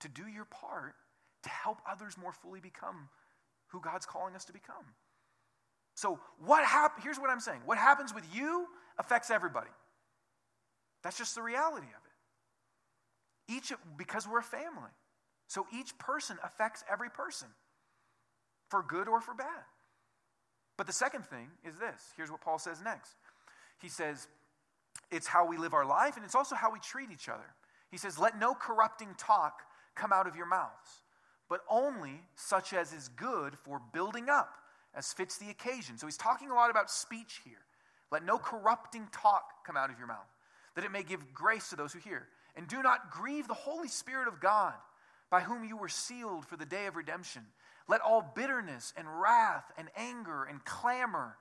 to 0.00 0.08
do 0.08 0.26
your 0.26 0.46
part 0.46 0.94
to 1.44 1.48
help 1.48 1.78
others 1.88 2.16
more 2.20 2.32
fully 2.32 2.60
become 2.60 3.08
who 3.68 3.80
God's 3.80 4.06
calling 4.06 4.34
us 4.34 4.44
to 4.46 4.52
become. 4.52 4.84
So, 5.94 6.18
what 6.44 6.64
hap- 6.64 7.02
here's 7.02 7.18
what 7.20 7.30
I'm 7.30 7.40
saying 7.40 7.60
what 7.66 7.78
happens 7.78 8.14
with 8.14 8.24
you 8.34 8.66
affects 8.98 9.30
everybody. 9.30 9.70
That's 11.02 11.18
just 11.18 11.34
the 11.34 11.42
reality 11.42 11.86
of 11.86 11.92
it. 11.92 13.52
Each, 13.52 13.72
because 13.96 14.26
we're 14.26 14.38
a 14.38 14.42
family. 14.42 14.90
So 15.52 15.66
each 15.70 15.98
person 15.98 16.38
affects 16.42 16.82
every 16.90 17.10
person, 17.10 17.48
for 18.70 18.82
good 18.82 19.06
or 19.06 19.20
for 19.20 19.34
bad. 19.34 19.64
But 20.76 20.86
the 20.86 20.92
second 20.92 21.26
thing 21.26 21.48
is 21.66 21.76
this 21.78 22.12
here's 22.16 22.30
what 22.30 22.40
Paul 22.40 22.58
says 22.58 22.82
next. 22.82 23.14
He 23.80 23.88
says, 23.88 24.28
it's 25.10 25.26
how 25.26 25.46
we 25.46 25.56
live 25.56 25.74
our 25.74 25.84
life, 25.84 26.16
and 26.16 26.24
it's 26.24 26.34
also 26.34 26.54
how 26.54 26.72
we 26.72 26.78
treat 26.80 27.10
each 27.10 27.28
other. 27.28 27.44
He 27.90 27.98
says, 27.98 28.18
Let 28.18 28.38
no 28.38 28.54
corrupting 28.54 29.14
talk 29.18 29.60
come 29.94 30.12
out 30.12 30.26
of 30.26 30.36
your 30.36 30.46
mouths, 30.46 31.02
but 31.48 31.60
only 31.68 32.22
such 32.34 32.72
as 32.72 32.92
is 32.92 33.08
good 33.08 33.56
for 33.58 33.80
building 33.92 34.28
up, 34.30 34.54
as 34.94 35.12
fits 35.12 35.36
the 35.36 35.50
occasion. 35.50 35.98
So 35.98 36.06
he's 36.06 36.16
talking 36.16 36.50
a 36.50 36.54
lot 36.54 36.70
about 36.70 36.90
speech 36.90 37.40
here. 37.44 37.54
Let 38.10 38.24
no 38.24 38.38
corrupting 38.38 39.08
talk 39.12 39.64
come 39.66 39.76
out 39.76 39.90
of 39.90 39.98
your 39.98 40.06
mouth, 40.06 40.28
that 40.74 40.84
it 40.84 40.90
may 40.90 41.02
give 41.02 41.32
grace 41.34 41.70
to 41.70 41.76
those 41.76 41.92
who 41.92 41.98
hear. 41.98 42.26
And 42.56 42.68
do 42.68 42.82
not 42.82 43.10
grieve 43.10 43.48
the 43.48 43.54
Holy 43.54 43.88
Spirit 43.88 44.28
of 44.28 44.40
God, 44.40 44.74
by 45.30 45.40
whom 45.40 45.64
you 45.64 45.76
were 45.76 45.88
sealed 45.88 46.46
for 46.46 46.56
the 46.56 46.66
day 46.66 46.86
of 46.86 46.96
redemption. 46.96 47.42
Let 47.88 48.00
all 48.00 48.32
bitterness 48.34 48.92
and 48.96 49.06
wrath 49.20 49.64
and 49.76 49.88
anger 49.96 50.44
and 50.44 50.64
clamor, 50.64 51.36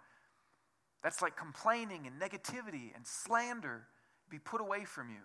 that's 1.04 1.22
like 1.22 1.36
complaining 1.36 2.08
and 2.08 2.22
negativity 2.22 2.96
and 2.96 3.06
slander, 3.06 3.88
be 4.30 4.40
put 4.40 4.62
away 4.62 4.86
from 4.86 5.10
you, 5.10 5.22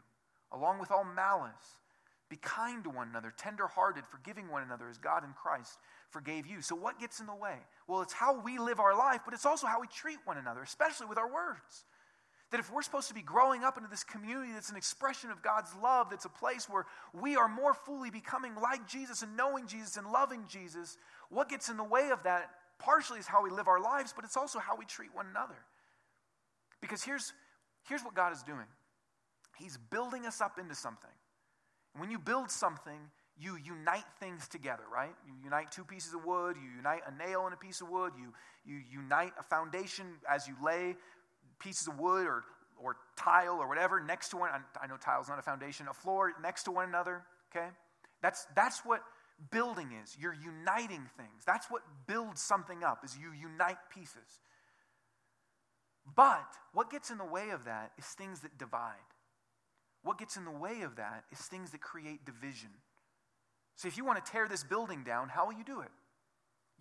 along 0.52 0.78
with 0.78 0.90
all 0.90 1.04
malice. 1.04 1.80
Be 2.28 2.36
kind 2.36 2.82
to 2.82 2.90
one 2.90 3.08
another, 3.08 3.32
tenderhearted, 3.36 4.04
forgiving 4.04 4.50
one 4.50 4.62
another 4.62 4.88
as 4.88 4.98
God 4.98 5.22
in 5.22 5.32
Christ 5.32 5.78
forgave 6.10 6.46
you. 6.46 6.60
So, 6.60 6.74
what 6.74 6.98
gets 6.98 7.20
in 7.20 7.26
the 7.26 7.34
way? 7.34 7.58
Well, 7.86 8.02
it's 8.02 8.12
how 8.12 8.40
we 8.40 8.58
live 8.58 8.80
our 8.80 8.96
life, 8.96 9.20
but 9.24 9.34
it's 9.34 9.46
also 9.46 9.66
how 9.66 9.80
we 9.80 9.86
treat 9.86 10.18
one 10.24 10.38
another, 10.38 10.62
especially 10.62 11.06
with 11.06 11.18
our 11.18 11.32
words. 11.32 11.84
That 12.50 12.60
if 12.60 12.72
we're 12.72 12.82
supposed 12.82 13.08
to 13.08 13.14
be 13.14 13.22
growing 13.22 13.64
up 13.64 13.76
into 13.76 13.90
this 13.90 14.04
community 14.04 14.52
that's 14.52 14.70
an 14.70 14.76
expression 14.76 15.30
of 15.30 15.42
God's 15.42 15.70
love, 15.82 16.10
that's 16.10 16.26
a 16.26 16.30
place 16.30 16.68
where 16.68 16.86
we 17.12 17.36
are 17.36 17.48
more 17.48 17.74
fully 17.74 18.10
becoming 18.10 18.54
like 18.54 18.86
Jesus 18.88 19.22
and 19.22 19.36
knowing 19.36 19.66
Jesus 19.66 19.96
and 19.96 20.06
loving 20.06 20.44
Jesus, 20.48 20.96
what 21.28 21.48
gets 21.48 21.68
in 21.68 21.76
the 21.76 21.84
way 21.84 22.10
of 22.10 22.22
that 22.22 22.50
partially 22.78 23.18
is 23.18 23.26
how 23.26 23.42
we 23.42 23.50
live 23.50 23.68
our 23.68 23.80
lives, 23.80 24.12
but 24.14 24.24
it's 24.24 24.36
also 24.36 24.58
how 24.58 24.76
we 24.76 24.84
treat 24.84 25.14
one 25.14 25.26
another. 25.28 25.56
Because 26.80 27.02
here's, 27.02 27.32
here's 27.88 28.04
what 28.04 28.14
God 28.14 28.32
is 28.32 28.42
doing 28.42 28.66
He's 29.58 29.78
building 29.78 30.26
us 30.26 30.40
up 30.40 30.58
into 30.58 30.74
something. 30.74 31.10
And 31.94 32.00
when 32.00 32.10
you 32.10 32.18
build 32.18 32.50
something, 32.50 33.10
you 33.38 33.56
unite 33.56 34.04
things 34.20 34.48
together, 34.48 34.84
right? 34.92 35.14
You 35.26 35.32
unite 35.42 35.70
two 35.70 35.84
pieces 35.84 36.14
of 36.14 36.24
wood, 36.24 36.56
you 36.56 36.70
unite 36.76 37.00
a 37.06 37.26
nail 37.26 37.44
and 37.44 37.54
a 37.54 37.56
piece 37.56 37.80
of 37.80 37.88
wood, 37.88 38.12
you, 38.18 38.32
you 38.64 38.82
unite 38.90 39.32
a 39.38 39.42
foundation 39.42 40.06
as 40.28 40.46
you 40.46 40.54
lay 40.62 40.96
pieces 41.58 41.88
of 41.88 41.98
wood 41.98 42.26
or, 42.26 42.44
or 42.82 42.96
tile 43.16 43.58
or 43.60 43.68
whatever 43.68 44.00
next 44.00 44.30
to 44.30 44.36
one. 44.36 44.50
I 44.80 44.86
know 44.86 44.96
tile's 44.96 45.28
not 45.28 45.38
a 45.38 45.42
foundation, 45.42 45.86
a 45.88 45.94
floor 45.94 46.32
next 46.42 46.64
to 46.64 46.70
one 46.70 46.88
another, 46.88 47.22
okay? 47.54 47.68
That's, 48.22 48.46
that's 48.54 48.80
what 48.84 49.02
building 49.50 49.92
is. 50.02 50.16
You're 50.20 50.34
uniting 50.34 51.08
things. 51.16 51.44
That's 51.46 51.70
what 51.70 51.82
builds 52.06 52.40
something 52.40 52.82
up, 52.82 53.04
is 53.04 53.16
you 53.16 53.32
unite 53.32 53.78
pieces. 53.94 54.40
But 56.14 56.46
what 56.72 56.90
gets 56.90 57.10
in 57.10 57.18
the 57.18 57.24
way 57.24 57.50
of 57.50 57.64
that 57.64 57.92
is 57.98 58.04
things 58.04 58.40
that 58.40 58.56
divide. 58.58 58.94
What 60.02 60.18
gets 60.18 60.36
in 60.36 60.44
the 60.44 60.50
way 60.50 60.82
of 60.82 60.96
that 60.96 61.24
is 61.32 61.38
things 61.40 61.72
that 61.72 61.80
create 61.80 62.24
division. 62.24 62.70
So 63.74 63.88
if 63.88 63.96
you 63.96 64.04
want 64.04 64.24
to 64.24 64.32
tear 64.32 64.48
this 64.48 64.62
building 64.62 65.02
down, 65.02 65.28
how 65.28 65.46
will 65.46 65.54
you 65.54 65.64
do 65.64 65.80
it? 65.80 65.90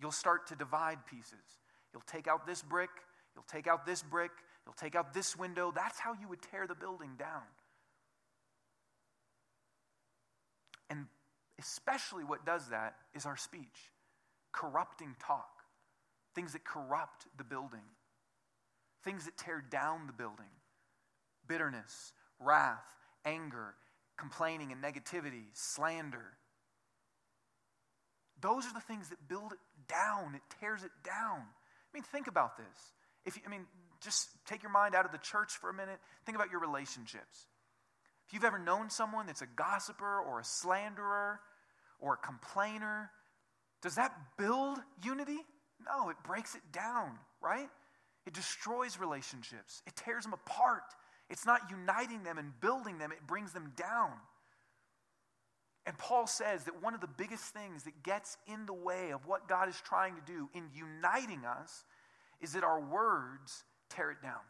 You'll 0.00 0.12
start 0.12 0.46
to 0.48 0.56
divide 0.56 1.04
pieces. 1.06 1.60
You'll 1.92 2.04
take 2.06 2.28
out 2.28 2.46
this 2.46 2.62
brick, 2.62 2.90
you'll 3.34 3.44
take 3.50 3.66
out 3.66 3.84
this 3.84 4.02
brick, 4.02 4.30
You'll 4.66 4.74
take 4.74 4.96
out 4.96 5.14
this 5.14 5.36
window. 5.36 5.72
That's 5.74 5.98
how 5.98 6.12
you 6.12 6.28
would 6.28 6.42
tear 6.42 6.66
the 6.66 6.74
building 6.74 7.12
down. 7.18 7.42
And 10.90 11.06
especially 11.58 12.24
what 12.24 12.44
does 12.44 12.68
that 12.68 12.96
is 13.14 13.26
our 13.26 13.36
speech 13.36 13.92
corrupting 14.52 15.14
talk, 15.24 15.62
things 16.34 16.52
that 16.54 16.64
corrupt 16.64 17.26
the 17.36 17.44
building, 17.44 17.84
things 19.04 19.26
that 19.26 19.36
tear 19.36 19.62
down 19.70 20.06
the 20.06 20.12
building 20.12 20.46
bitterness, 21.46 22.12
wrath, 22.40 22.82
anger, 23.24 23.74
complaining 24.16 24.72
and 24.72 24.82
negativity, 24.82 25.44
slander. 25.52 26.32
Those 28.40 28.66
are 28.66 28.74
the 28.74 28.80
things 28.80 29.10
that 29.10 29.28
build 29.28 29.52
it 29.52 29.58
down, 29.88 30.34
it 30.34 30.42
tears 30.60 30.82
it 30.82 30.90
down. 31.04 31.40
I 31.40 31.90
mean, 31.94 32.02
think 32.02 32.26
about 32.26 32.56
this. 32.56 32.92
If 33.24 33.36
you, 33.36 33.42
I 33.46 33.50
mean, 33.50 33.66
just 34.02 34.28
take 34.46 34.62
your 34.62 34.72
mind 34.72 34.94
out 34.94 35.04
of 35.04 35.12
the 35.12 35.18
church 35.18 35.52
for 35.52 35.70
a 35.70 35.74
minute. 35.74 35.98
Think 36.24 36.36
about 36.36 36.50
your 36.50 36.60
relationships. 36.60 37.46
If 38.26 38.34
you've 38.34 38.44
ever 38.44 38.58
known 38.58 38.90
someone 38.90 39.26
that's 39.26 39.42
a 39.42 39.46
gossiper 39.46 40.20
or 40.20 40.40
a 40.40 40.44
slanderer 40.44 41.40
or 42.00 42.14
a 42.14 42.16
complainer, 42.16 43.10
does 43.82 43.94
that 43.94 44.12
build 44.36 44.78
unity? 45.04 45.38
No, 45.84 46.10
it 46.10 46.16
breaks 46.24 46.54
it 46.54 46.62
down, 46.72 47.18
right? 47.40 47.68
It 48.26 48.34
destroys 48.34 48.98
relationships, 48.98 49.82
it 49.86 49.94
tears 49.96 50.24
them 50.24 50.32
apart. 50.32 50.82
It's 51.28 51.44
not 51.44 51.70
uniting 51.70 52.22
them 52.22 52.38
and 52.38 52.52
building 52.60 52.98
them, 52.98 53.10
it 53.10 53.26
brings 53.26 53.52
them 53.52 53.72
down. 53.76 54.12
And 55.86 55.96
Paul 55.98 56.26
says 56.26 56.64
that 56.64 56.82
one 56.82 56.94
of 56.94 57.00
the 57.00 57.08
biggest 57.08 57.44
things 57.44 57.84
that 57.84 58.02
gets 58.02 58.36
in 58.46 58.66
the 58.66 58.72
way 58.72 59.10
of 59.10 59.26
what 59.26 59.48
God 59.48 59.68
is 59.68 59.80
trying 59.84 60.16
to 60.16 60.20
do 60.20 60.48
in 60.52 60.68
uniting 60.74 61.44
us 61.44 61.84
is 62.40 62.52
that 62.52 62.64
our 62.64 62.80
words 62.80 63.64
tear 63.90 64.10
it 64.10 64.22
down. 64.22 64.40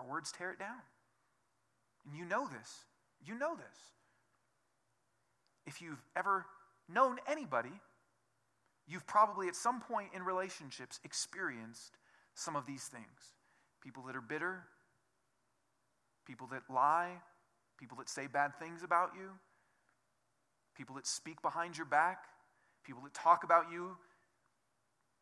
Our 0.00 0.06
words 0.08 0.32
tear 0.32 0.50
it 0.52 0.58
down. 0.58 0.80
And 2.06 2.16
you 2.16 2.24
know 2.24 2.48
this. 2.48 2.84
You 3.24 3.38
know 3.38 3.54
this. 3.54 3.78
if 5.66 5.80
you've 5.80 6.02
ever 6.16 6.46
known 6.88 7.18
anybody, 7.28 7.72
you've 8.86 9.06
probably 9.06 9.48
at 9.48 9.56
some 9.56 9.80
point 9.80 10.10
in 10.14 10.22
relationships 10.22 11.00
experienced 11.04 11.96
some 12.34 12.56
of 12.56 12.66
these 12.66 12.84
things. 12.84 13.34
People 13.82 14.04
that 14.04 14.16
are 14.16 14.20
bitter, 14.20 14.64
people 16.26 16.48
that 16.48 16.62
lie, 16.68 17.12
people 17.78 17.96
that 17.98 18.08
say 18.08 18.26
bad 18.26 18.58
things 18.58 18.82
about 18.82 19.10
you, 19.16 19.30
people 20.76 20.96
that 20.96 21.06
speak 21.06 21.40
behind 21.42 21.76
your 21.76 21.86
back, 21.86 22.24
people 22.84 23.02
that 23.02 23.14
talk 23.14 23.44
about 23.44 23.66
you 23.72 23.96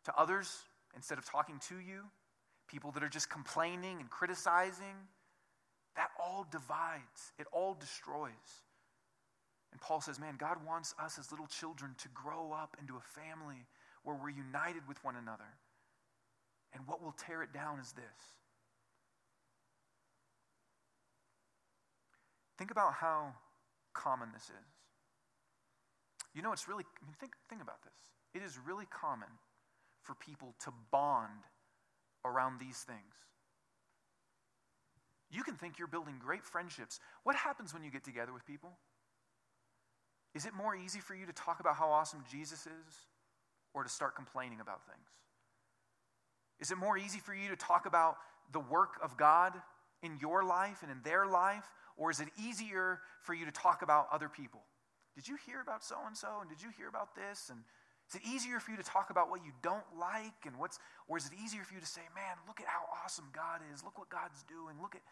to 0.04 0.14
others 0.16 0.50
instead 0.96 1.18
of 1.18 1.24
talking 1.24 1.60
to 1.68 1.76
you, 1.76 2.04
people 2.70 2.92
that 2.92 3.02
are 3.02 3.08
just 3.08 3.28
complaining 3.28 4.00
and 4.00 4.08
criticizing. 4.10 5.08
That 5.96 6.10
all 6.22 6.46
divides, 6.50 7.32
it 7.38 7.46
all 7.52 7.74
destroys. 7.74 8.62
And 9.72 9.80
Paul 9.80 10.00
says, 10.00 10.18
man, 10.18 10.36
God 10.38 10.58
wants 10.66 10.94
us 11.02 11.18
as 11.18 11.30
little 11.30 11.46
children 11.46 11.94
to 11.98 12.08
grow 12.08 12.52
up 12.52 12.76
into 12.80 12.94
a 12.96 13.00
family 13.00 13.66
where 14.04 14.16
we're 14.16 14.30
united 14.30 14.82
with 14.88 15.02
one 15.04 15.16
another. 15.16 15.58
And 16.72 16.86
what 16.86 17.02
will 17.02 17.12
tear 17.12 17.42
it 17.42 17.52
down 17.52 17.78
is 17.80 17.92
this. 17.92 18.04
Think 22.56 22.70
about 22.70 22.94
how 22.94 23.34
common 23.94 24.28
this 24.32 24.44
is. 24.44 24.68
You 26.34 26.42
know, 26.42 26.52
it's 26.52 26.68
really, 26.68 26.84
I 27.02 27.06
mean, 27.06 27.14
think, 27.18 27.32
think 27.48 27.62
about 27.62 27.82
this. 27.82 27.92
It 28.34 28.46
is 28.46 28.58
really 28.64 28.86
common 28.86 29.28
for 30.02 30.14
people 30.14 30.54
to 30.64 30.72
bond 30.92 31.42
around 32.24 32.60
these 32.60 32.78
things. 32.78 33.14
You 35.30 35.42
can 35.42 35.54
think 35.54 35.78
you're 35.78 35.88
building 35.88 36.16
great 36.18 36.44
friendships. 36.44 36.98
What 37.22 37.36
happens 37.36 37.72
when 37.72 37.84
you 37.84 37.90
get 37.90 38.04
together 38.04 38.32
with 38.32 38.44
people? 38.46 38.76
Is 40.34 40.44
it 40.44 40.54
more 40.54 40.74
easy 40.74 41.00
for 41.00 41.14
you 41.14 41.26
to 41.26 41.32
talk 41.32 41.60
about 41.60 41.76
how 41.76 41.90
awesome 41.90 42.24
Jesus 42.30 42.66
is 42.66 42.94
or 43.74 43.84
to 43.84 43.88
start 43.88 44.16
complaining 44.16 44.60
about 44.60 44.84
things? 44.86 45.08
Is 46.60 46.70
it 46.70 46.78
more 46.78 46.98
easy 46.98 47.18
for 47.18 47.34
you 47.34 47.48
to 47.48 47.56
talk 47.56 47.86
about 47.86 48.16
the 48.52 48.60
work 48.60 48.98
of 49.02 49.16
God 49.16 49.54
in 50.02 50.18
your 50.20 50.44
life 50.44 50.82
and 50.82 50.90
in 50.90 50.98
their 51.02 51.26
life? 51.26 51.64
Or 51.96 52.10
is 52.10 52.20
it 52.20 52.28
easier 52.42 53.00
for 53.22 53.34
you 53.34 53.44
to 53.44 53.52
talk 53.52 53.82
about 53.82 54.08
other 54.12 54.28
people? 54.28 54.60
Did 55.14 55.28
you 55.28 55.36
hear 55.46 55.60
about 55.60 55.84
so 55.84 55.96
and 56.06 56.16
so? 56.16 56.28
And 56.40 56.48
did 56.48 56.62
you 56.62 56.70
hear 56.76 56.88
about 56.88 57.14
this? 57.14 57.50
And 57.50 57.60
is 58.10 58.16
it 58.16 58.22
easier 58.26 58.58
for 58.58 58.72
you 58.72 58.76
to 58.76 58.82
talk 58.82 59.10
about 59.10 59.30
what 59.30 59.44
you 59.44 59.52
don't 59.62 59.86
like 59.98 60.44
and 60.44 60.58
what's 60.58 60.78
or 61.06 61.16
is 61.16 61.26
it 61.26 61.32
easier 61.42 61.64
for 61.64 61.74
you 61.74 61.80
to 61.80 61.86
say, 61.86 62.02
"Man, 62.14 62.36
look 62.46 62.60
at 62.60 62.66
how 62.66 62.86
awesome 63.02 63.30
God 63.32 63.62
is. 63.72 63.82
Look 63.82 63.98
what 63.98 64.10
God's 64.10 64.42
doing. 64.44 64.80
Look 64.82 64.94
at 64.94 65.02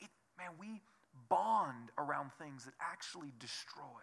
it, 0.00 0.10
man, 0.36 0.50
we 0.58 0.82
bond 1.28 1.90
around 1.98 2.32
things 2.32 2.64
that 2.64 2.74
actually 2.80 3.32
destroy. 3.38 4.02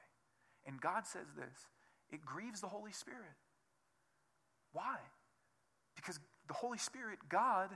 And 0.66 0.82
God 0.82 1.06
says 1.06 1.28
this 1.36 1.68
it 2.10 2.26
grieves 2.26 2.62
the 2.62 2.68
Holy 2.68 2.92
Spirit. 2.92 3.36
Why? 4.74 4.98
Because 5.96 6.20
the 6.48 6.54
Holy 6.54 6.78
Spirit, 6.78 7.20
God, 7.30 7.70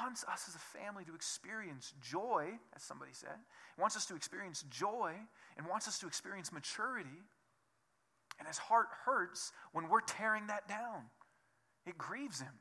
wants 0.00 0.24
us 0.24 0.46
as 0.48 0.54
a 0.54 0.78
family 0.78 1.04
to 1.04 1.14
experience 1.14 1.92
joy, 2.00 2.58
as 2.74 2.82
somebody 2.82 3.12
said. 3.12 3.36
He 3.76 3.80
wants 3.80 3.96
us 3.96 4.06
to 4.06 4.16
experience 4.16 4.64
joy 4.70 5.14
and 5.56 5.66
wants 5.66 5.88
us 5.88 5.98
to 6.00 6.06
experience 6.06 6.52
maturity. 6.52 7.22
And 8.38 8.46
his 8.46 8.58
heart 8.58 8.88
hurts 9.04 9.52
when 9.72 9.88
we're 9.88 10.00
tearing 10.00 10.46
that 10.46 10.68
down. 10.68 11.02
It 11.86 11.98
grieves 11.98 12.40
him. 12.40 12.52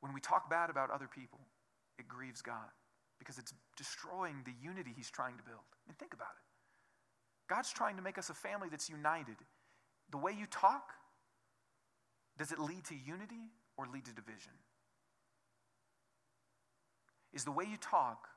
When 0.00 0.12
we 0.12 0.20
talk 0.20 0.50
bad 0.50 0.70
about 0.70 0.90
other 0.90 1.08
people, 1.08 1.40
it 1.98 2.06
grieves 2.06 2.42
God 2.42 2.70
because 3.18 3.38
it's 3.38 3.54
destroying 3.76 4.42
the 4.44 4.52
unity 4.62 4.92
he's 4.94 5.10
trying 5.10 5.36
to 5.38 5.42
build. 5.42 5.64
I 5.72 5.88
mean, 5.88 5.96
think 5.98 6.12
about 6.12 6.28
it. 6.36 6.44
God's 7.48 7.72
trying 7.72 7.96
to 7.96 8.02
make 8.02 8.18
us 8.18 8.28
a 8.28 8.34
family 8.34 8.68
that's 8.70 8.90
united. 8.90 9.36
The 10.10 10.18
way 10.18 10.32
you 10.32 10.46
talk, 10.46 10.92
does 12.36 12.52
it 12.52 12.58
lead 12.58 12.84
to 12.86 12.94
unity 12.94 13.50
or 13.76 13.86
lead 13.92 14.04
to 14.06 14.12
division? 14.12 14.52
Is 17.32 17.44
the 17.44 17.52
way 17.52 17.64
you 17.64 17.76
talk 17.76 18.28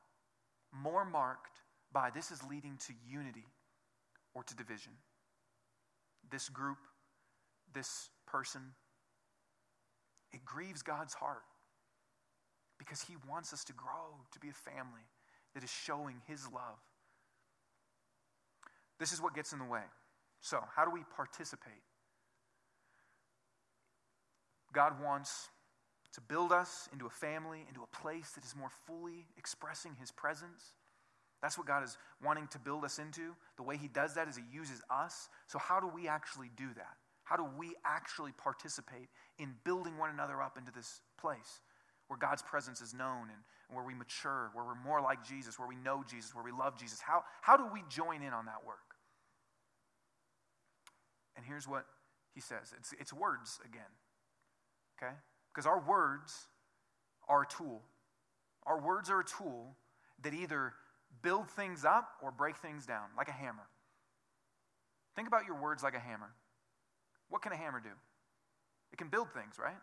more 0.72 1.06
marked 1.06 1.62
by 1.92 2.10
this 2.10 2.32
is 2.32 2.44
leading 2.44 2.78
to 2.88 2.94
unity 3.10 3.46
or 4.34 4.44
to 4.44 4.56
division? 4.56 4.94
This 6.30 6.50
group, 6.50 6.78
this 7.74 8.10
person, 8.28 8.62
it 10.32 10.46
grieves 10.46 10.82
God's 10.82 11.14
heart 11.14 11.44
because 12.78 13.02
He 13.02 13.16
wants 13.30 13.54
us 13.54 13.64
to 13.66 13.74
grow 13.74 14.26
to 14.32 14.40
be 14.40 14.50
a 14.50 14.54
family 14.54 15.08
that 15.54 15.64
is 15.64 15.70
showing 15.70 16.22
His 16.28 16.46
love. 16.46 16.80
This 19.00 19.14
is 19.14 19.22
what 19.22 19.34
gets 19.34 19.54
in 19.54 19.60
the 19.60 19.66
way. 19.66 19.84
So, 20.42 20.60
how 20.76 20.86
do 20.86 20.92
we 20.92 21.02
participate? 21.16 21.84
God 24.74 25.02
wants 25.04 25.50
to 26.14 26.22
build 26.22 26.52
us 26.52 26.90
into 26.92 27.06
a 27.06 27.10
family, 27.10 27.66
into 27.68 27.82
a 27.82 27.96
place 27.96 28.32
that 28.32 28.46
is 28.46 28.56
more 28.56 28.70
fully 28.86 29.28
expressing 29.38 29.96
His 30.00 30.12
presence. 30.12 30.74
That's 31.42 31.58
what 31.58 31.68
God 31.68 31.84
is 31.84 31.98
wanting 32.24 32.48
to 32.48 32.60
build 32.60 32.84
us 32.84 33.00
into. 33.00 33.36
The 33.58 33.64
way 33.64 33.78
He 33.78 33.88
does 33.88 34.16
that 34.16 34.28
is 34.28 34.36
He 34.36 34.44
uses 34.52 34.82
us. 34.90 35.30
So, 35.48 35.58
how 35.58 35.80
do 35.80 35.88
we 35.88 36.08
actually 36.08 36.50
do 36.58 36.68
that? 36.76 36.98
How 37.24 37.38
do 37.38 37.46
we 37.58 37.76
actually 37.86 38.32
participate 38.32 39.08
in 39.38 39.54
building 39.64 39.98
one 39.98 40.10
another 40.10 40.42
up 40.42 40.58
into 40.58 40.72
this 40.72 41.02
place? 41.20 41.62
where 42.10 42.18
God's 42.18 42.42
presence 42.42 42.82
is 42.82 42.94
known 42.94 43.30
and 43.30 43.38
where 43.72 43.86
we 43.86 43.94
mature, 43.94 44.50
where 44.54 44.66
we're 44.66 44.84
more 44.84 45.00
like 45.00 45.24
Jesus, 45.24 45.60
where 45.60 45.68
we 45.68 45.76
know 45.76 46.04
Jesus, 46.10 46.34
where 46.34 46.44
we 46.44 46.52
love 46.52 46.76
Jesus. 46.76 47.00
How, 47.00 47.24
how 47.42 47.56
do 47.56 47.66
we 47.72 47.84
join 47.88 48.24
in 48.24 48.34
on 48.34 48.46
that 48.46 48.66
work? 48.66 48.98
And 51.38 51.46
here's 51.46 51.68
what 51.68 51.86
he 52.34 52.42
says 52.42 52.74
it's, 52.78 52.94
it's 53.00 53.14
words 53.14 53.60
again, 53.64 53.82
okay? 54.98 55.14
Because 55.54 55.68
our 55.68 55.80
words 55.80 56.48
are 57.28 57.44
a 57.44 57.48
tool. 57.48 57.84
Our 58.66 58.82
words 58.82 59.12
are 59.12 59.20
a 59.20 59.26
tool 59.26 59.76
that 60.24 60.34
either 60.34 60.74
build 61.22 61.50
things 61.50 61.86
up 61.86 62.10
or 62.22 62.32
break 62.32 62.58
things 62.58 62.86
down, 62.86 63.06
like 63.18 63.28
a 63.28 63.34
hammer. 63.34 63.68
Think 65.16 65.28
about 65.28 65.46
your 65.46 65.60
words 65.60 65.84
like 65.84 65.96
a 65.96 66.00
hammer. 66.00 66.32
What 67.30 67.42
can 67.42 67.52
a 67.52 67.58
hammer 67.58 67.80
do? 67.80 67.90
It 68.92 68.98
can 68.98 69.10
build 69.10 69.32
things, 69.34 69.56
right? 69.62 69.78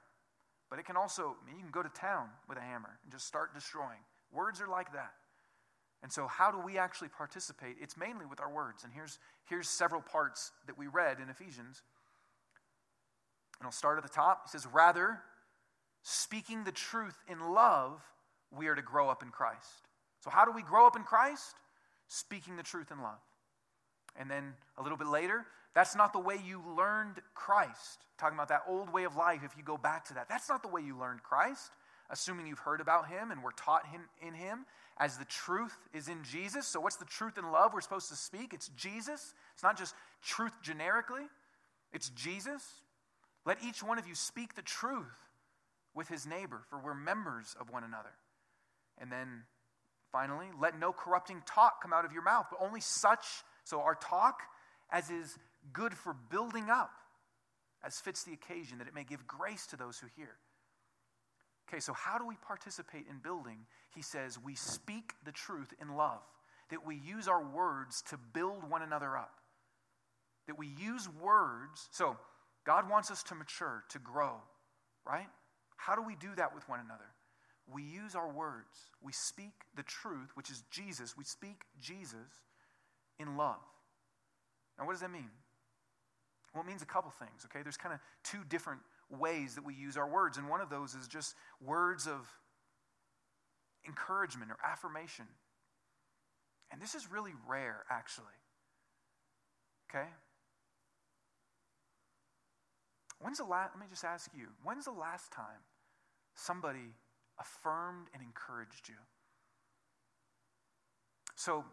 But 0.71 0.79
it 0.79 0.85
can 0.85 0.97
also, 0.97 1.37
I 1.41 1.47
mean, 1.47 1.57
you 1.57 1.63
can 1.63 1.71
go 1.71 1.83
to 1.83 1.89
town 1.89 2.29
with 2.49 2.59
a 2.59 2.61
hammer 2.61 2.99
and 3.03 3.13
just 3.13 3.27
start 3.27 3.55
destroying. 3.55 4.01
Words 4.33 4.61
are 4.61 4.69
like 4.69 4.93
that. 4.93 5.13
And 6.03 6.13
so, 6.13 6.27
how 6.27 6.51
do 6.51 6.59
we 6.59 6.79
actually 6.79 7.09
participate? 7.09 7.77
It's 7.81 7.97
mainly 7.97 8.27
with 8.27 8.41
our 8.41 8.53
words. 8.53 8.85
And 8.85 8.93
here's, 8.93 9.19
here's 9.49 9.69
several 9.69 10.01
parts 10.01 10.53
that 10.67 10.77
we 10.77 10.87
read 10.87 11.19
in 11.21 11.31
Ephesians. 11.31 11.83
And 13.59 13.67
I'll 13.67 13.73
start 13.73 13.97
at 13.97 14.03
the 14.03 14.11
top. 14.11 14.43
He 14.45 14.51
says, 14.51 14.67
Rather, 14.73 15.21
speaking 16.03 16.65
the 16.65 16.73
truth 16.73 17.19
in 17.29 17.41
love, 17.41 18.03
we 18.51 18.69
are 18.69 18.75
to 18.75 18.83
grow 18.83 19.09
up 19.09 19.23
in 19.23 19.31
Christ. 19.31 19.86
So, 20.27 20.31
how 20.31 20.45
do 20.45 20.51
we 20.51 20.63
grow 20.63 20.89
up 20.89 20.97
in 20.97 21.05
Christ? 21.05 21.55
Speaking 22.09 22.57
the 22.57 22.65
truth 22.65 22.91
in 22.91 23.01
love. 23.01 23.21
And 24.19 24.29
then 24.29 24.55
a 24.77 24.83
little 24.83 24.99
bit 24.99 25.07
later, 25.07 25.47
that's 25.73 25.95
not 25.95 26.13
the 26.13 26.19
way 26.19 26.37
you 26.45 26.61
learned 26.77 27.21
Christ. 27.37 28.01
Talking 28.19 28.37
about 28.37 28.49
that 28.49 28.63
old 28.67 28.93
way 28.93 29.05
of 29.05 29.15
life, 29.15 29.43
if 29.45 29.57
you 29.57 29.63
go 29.63 29.77
back 29.77 30.05
to 30.07 30.15
that. 30.15 30.29
That's 30.29 30.49
not 30.49 30.63
the 30.63 30.69
way 30.69 30.81
you 30.81 30.99
learned 30.99 31.23
Christ, 31.23 31.71
assuming 32.11 32.49
you've 32.49 32.59
heard 32.59 32.81
about 32.81 33.09
him 33.09 33.31
and 33.31 33.41
were 33.41 33.53
taught 33.53 33.87
him 33.87 34.01
in 34.21 34.35
him, 34.35 34.67
as 34.99 35.17
the 35.17 35.27
truth 35.27 35.77
is 35.95 36.09
in 36.09 36.25
Jesus. 36.25 36.67
So, 36.67 36.81
what's 36.81 36.97
the 36.97 37.05
truth 37.05 37.39
in 37.39 37.53
love 37.53 37.73
we're 37.73 37.81
supposed 37.81 38.09
to 38.09 38.17
speak? 38.17 38.53
It's 38.53 38.67
Jesus. 38.77 39.33
It's 39.55 39.63
not 39.63 39.79
just 39.79 39.95
truth 40.25 40.61
generically, 40.61 41.29
it's 41.93 42.09
Jesus. 42.11 42.65
Let 43.45 43.59
each 43.63 43.81
one 43.81 44.01
of 44.01 44.09
you 44.09 44.17
speak 44.17 44.57
the 44.57 44.63
truth 44.63 45.07
with 45.95 46.09
his 46.09 46.27
neighbor, 46.27 46.63
for 46.69 46.81
we're 46.81 46.95
members 46.95 47.55
of 47.61 47.71
one 47.71 47.85
another. 47.85 48.11
And 48.99 49.13
then 49.13 49.45
finally, 50.17 50.47
let 50.59 50.79
no 50.79 50.93
corrupting 50.93 51.43
talk 51.45 51.83
come 51.83 51.93
out 51.93 52.07
of 52.07 52.13
your 52.13 52.23
mouth, 52.23 52.47
but 52.51 52.65
only 52.65 52.81
such, 52.81 53.27
so 53.65 53.81
our 53.81 53.95
talk 53.95 54.41
as 54.91 55.11
is 55.11 55.37
good 55.75 55.93
for 55.93 56.15
building 56.31 56.71
up 56.71 56.91
as 57.85 58.01
fits 58.01 58.25
the 58.25 58.33
occasion, 58.33 58.79
that 58.79 58.89
it 58.89 58.95
may 58.95 59.05
give 59.05 59.27
grace 59.27 59.67
to 59.67 59.77
those 59.77 59.99
who 59.99 60.07
hear. 60.17 60.37
Okay, 61.69 61.81
so 61.81 61.93
how 61.93 62.17
do 62.17 62.27
we 62.27 62.37
participate 62.47 63.05
in 63.11 63.19
building? 63.19 63.59
He 63.95 64.01
says, 64.01 64.39
we 64.43 64.55
speak 64.55 65.13
the 65.25 65.33
truth 65.33 65.75
in 65.83 65.97
love, 65.97 66.23
that 66.71 66.87
we 66.87 66.97
use 66.97 67.29
our 67.29 67.45
words 67.45 68.03
to 68.09 68.17
build 68.33 68.69
one 68.71 68.81
another 68.81 69.17
up. 69.17 69.35
That 70.47 70.59
we 70.59 70.69
use 70.81 71.09
words. 71.21 71.89
So, 71.91 72.17
God 72.65 72.89
wants 72.89 73.11
us 73.11 73.23
to 73.25 73.35
mature, 73.35 73.85
to 73.91 73.99
grow, 73.99 74.37
right? 75.07 75.27
How 75.77 75.95
do 75.95 76.03
we 76.03 76.17
do 76.17 76.35
that 76.37 76.55
with 76.55 76.67
one 76.69 76.81
another? 76.81 77.05
We 77.73 77.83
use 77.83 78.15
our 78.15 78.31
words. 78.31 78.91
We 79.03 79.13
speak 79.13 79.53
the 79.75 79.83
truth, 79.83 80.31
which 80.35 80.51
is 80.51 80.63
Jesus. 80.71 81.17
We 81.17 81.25
speak 81.25 81.63
Jesus 81.81 82.45
in 83.19 83.37
love. 83.37 83.63
Now, 84.79 84.87
what 84.87 84.93
does 84.93 85.01
that 85.01 85.11
mean? 85.11 85.31
Well, 86.55 86.63
it 86.63 86.67
means 86.67 86.83
a 86.83 86.87
couple 86.87 87.11
things, 87.11 87.47
okay? 87.47 87.63
There's 87.63 87.77
kind 87.77 87.93
of 87.95 88.01
two 88.23 88.39
different 88.49 88.81
ways 89.11 89.55
that 89.57 89.65
we 89.65 89.75
use 89.75 89.97
our 89.97 90.09
words, 90.09 90.39
and 90.39 90.49
one 90.49 90.61
of 90.61 90.71
those 90.71 90.95
is 90.95 91.09
just 91.09 91.35
words 91.65 92.07
of 92.07 92.29
encouragement 93.87 94.51
or 94.51 94.57
affirmation. 94.65 95.27
And 96.71 96.81
this 96.81 96.95
is 96.95 97.11
really 97.11 97.33
rare, 97.47 97.85
actually. 97.91 98.27
Okay? 99.89 100.09
When's 103.21 103.39
the 103.39 103.45
last, 103.45 103.73
let 103.75 103.81
me 103.81 103.87
just 103.91 104.05
ask 104.05 104.31
you, 104.37 104.47
when's 104.63 104.85
the 104.85 104.91
last 104.93 105.33
time 105.33 105.63
somebody 106.35 106.95
affirmed 107.39 108.09
and 108.15 108.23
encouraged 108.23 108.89
you? 108.89 108.95
So, 111.35 111.65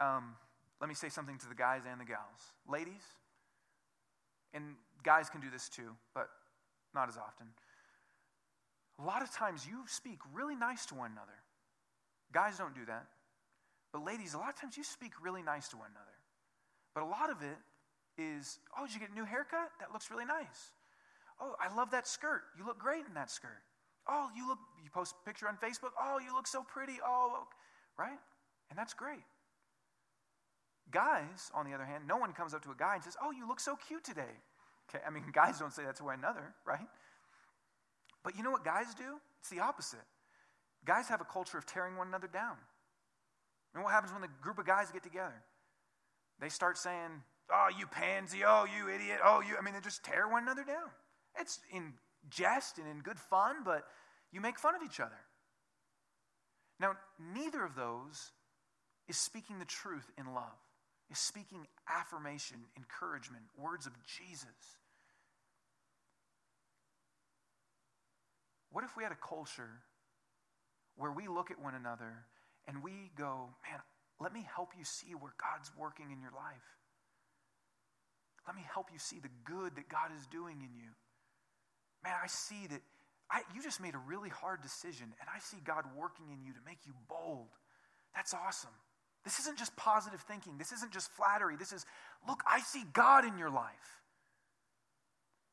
um, 0.00 0.34
let 0.80 0.88
me 0.88 0.94
say 0.94 1.08
something 1.08 1.38
to 1.38 1.48
the 1.48 1.54
guys 1.54 1.82
and 1.90 2.00
the 2.00 2.04
gals. 2.04 2.54
Ladies, 2.68 3.02
and 4.54 4.74
guys 5.04 5.28
can 5.28 5.40
do 5.40 5.50
this 5.50 5.68
too, 5.68 5.94
but 6.14 6.28
not 6.94 7.08
as 7.08 7.16
often. 7.16 7.46
A 8.98 9.04
lot 9.04 9.22
of 9.22 9.30
times 9.30 9.66
you 9.66 9.84
speak 9.86 10.18
really 10.32 10.56
nice 10.56 10.86
to 10.86 10.94
one 10.94 11.12
another. 11.12 11.38
Guys 12.32 12.58
don't 12.58 12.74
do 12.74 12.84
that. 12.86 13.06
But 13.92 14.04
ladies, 14.04 14.34
a 14.34 14.38
lot 14.38 14.48
of 14.50 14.60
times 14.60 14.76
you 14.76 14.84
speak 14.84 15.12
really 15.22 15.42
nice 15.42 15.68
to 15.68 15.76
one 15.76 15.88
another. 15.90 16.06
But 16.94 17.02
a 17.02 17.06
lot 17.06 17.30
of 17.30 17.42
it 17.42 17.58
is, 18.18 18.58
oh, 18.78 18.86
did 18.86 18.94
you 18.94 19.00
get 19.00 19.10
a 19.10 19.14
new 19.14 19.24
haircut? 19.24 19.70
That 19.80 19.92
looks 19.92 20.10
really 20.10 20.26
nice. 20.26 20.72
Oh, 21.40 21.54
I 21.60 21.74
love 21.74 21.90
that 21.92 22.06
skirt. 22.06 22.42
You 22.58 22.66
look 22.66 22.78
great 22.78 23.06
in 23.06 23.14
that 23.14 23.30
skirt. 23.30 23.62
Oh, 24.08 24.28
you 24.36 24.46
look, 24.48 24.58
you 24.82 24.90
post 24.90 25.14
a 25.20 25.24
picture 25.26 25.48
on 25.48 25.56
Facebook. 25.56 25.90
Oh, 26.00 26.18
you 26.18 26.34
look 26.34 26.46
so 26.46 26.62
pretty. 26.62 26.98
Oh, 27.04 27.46
right? 27.98 28.18
And 28.70 28.78
that's 28.78 28.94
great. 28.94 29.24
Guys, 30.90 31.50
on 31.54 31.68
the 31.68 31.74
other 31.74 31.84
hand, 31.84 32.04
no 32.08 32.16
one 32.16 32.32
comes 32.32 32.54
up 32.54 32.62
to 32.64 32.70
a 32.70 32.74
guy 32.74 32.94
and 32.94 33.04
says, 33.04 33.16
oh, 33.22 33.30
you 33.30 33.46
look 33.46 33.60
so 33.60 33.76
cute 33.76 34.02
today. 34.02 34.34
Okay, 34.88 35.02
I 35.06 35.10
mean, 35.10 35.24
guys 35.32 35.58
don't 35.58 35.72
say 35.72 35.84
that 35.84 35.96
to 35.96 36.04
one 36.04 36.18
another, 36.18 36.54
right? 36.66 36.88
But 38.24 38.36
you 38.36 38.42
know 38.42 38.50
what 38.50 38.64
guys 38.64 38.94
do? 38.94 39.18
It's 39.40 39.50
the 39.50 39.60
opposite. 39.60 40.00
Guys 40.84 41.08
have 41.08 41.20
a 41.20 41.24
culture 41.24 41.58
of 41.58 41.66
tearing 41.66 41.96
one 41.96 42.08
another 42.08 42.26
down. 42.26 42.56
And 43.74 43.84
what 43.84 43.92
happens 43.92 44.12
when 44.12 44.22
the 44.22 44.28
group 44.42 44.58
of 44.58 44.66
guys 44.66 44.90
get 44.90 45.02
together? 45.02 45.34
They 46.40 46.48
start 46.48 46.76
saying, 46.76 47.22
Oh, 47.52 47.68
you 47.76 47.86
pansy. 47.86 48.44
Oh, 48.46 48.64
you 48.64 48.88
idiot. 48.92 49.18
Oh, 49.24 49.40
you. 49.40 49.56
I 49.58 49.62
mean, 49.62 49.74
they 49.74 49.80
just 49.80 50.04
tear 50.04 50.28
one 50.28 50.42
another 50.44 50.64
down. 50.64 50.88
It's 51.38 51.58
in 51.72 51.92
jest 52.28 52.78
and 52.78 52.86
in 52.86 53.00
good 53.00 53.18
fun, 53.18 53.56
but 53.64 53.84
you 54.32 54.40
make 54.40 54.58
fun 54.58 54.74
of 54.74 54.82
each 54.82 55.00
other. 55.00 55.18
Now, 56.78 56.92
neither 57.34 57.64
of 57.64 57.74
those 57.74 58.32
is 59.08 59.16
speaking 59.16 59.58
the 59.58 59.64
truth 59.64 60.10
in 60.16 60.34
love, 60.34 60.58
is 61.10 61.18
speaking 61.18 61.66
affirmation, 61.88 62.58
encouragement, 62.76 63.42
words 63.58 63.86
of 63.86 63.92
Jesus. 64.04 64.78
What 68.70 68.84
if 68.84 68.96
we 68.96 69.02
had 69.02 69.12
a 69.12 69.16
culture 69.16 69.82
where 70.96 71.10
we 71.10 71.28
look 71.28 71.50
at 71.50 71.60
one 71.60 71.74
another 71.74 72.24
and 72.66 72.82
we 72.82 73.10
go, 73.16 73.48
man, 73.68 73.80
let 74.20 74.32
me 74.32 74.46
help 74.54 74.70
you 74.78 74.84
see 74.84 75.14
where 75.14 75.32
God's 75.40 75.72
working 75.76 76.10
in 76.12 76.20
your 76.20 76.32
life. 76.32 76.78
Let 78.46 78.54
me 78.54 78.62
help 78.72 78.88
you 78.92 78.98
see 78.98 79.18
the 79.18 79.30
good 79.44 79.76
that 79.76 79.88
God 79.88 80.10
is 80.16 80.26
doing 80.26 80.58
in 80.60 80.74
you. 80.76 80.90
Man, 82.04 82.14
I 82.22 82.26
see 82.26 82.66
that 82.68 82.80
I, 83.30 83.42
you 83.54 83.62
just 83.62 83.80
made 83.80 83.94
a 83.94 84.00
really 84.06 84.28
hard 84.28 84.60
decision, 84.60 85.06
and 85.20 85.28
I 85.34 85.38
see 85.38 85.58
God 85.64 85.84
working 85.96 86.26
in 86.32 86.44
you 86.44 86.52
to 86.52 86.58
make 86.66 86.78
you 86.84 86.92
bold. 87.08 87.48
That's 88.14 88.34
awesome. 88.34 88.70
This 89.24 89.38
isn't 89.40 89.58
just 89.58 89.76
positive 89.76 90.20
thinking. 90.22 90.58
This 90.58 90.72
isn't 90.72 90.92
just 90.92 91.10
flattery. 91.12 91.56
This 91.56 91.72
is, 91.72 91.86
look, 92.26 92.42
I 92.50 92.60
see 92.60 92.84
God 92.92 93.24
in 93.24 93.38
your 93.38 93.50
life. 93.50 94.00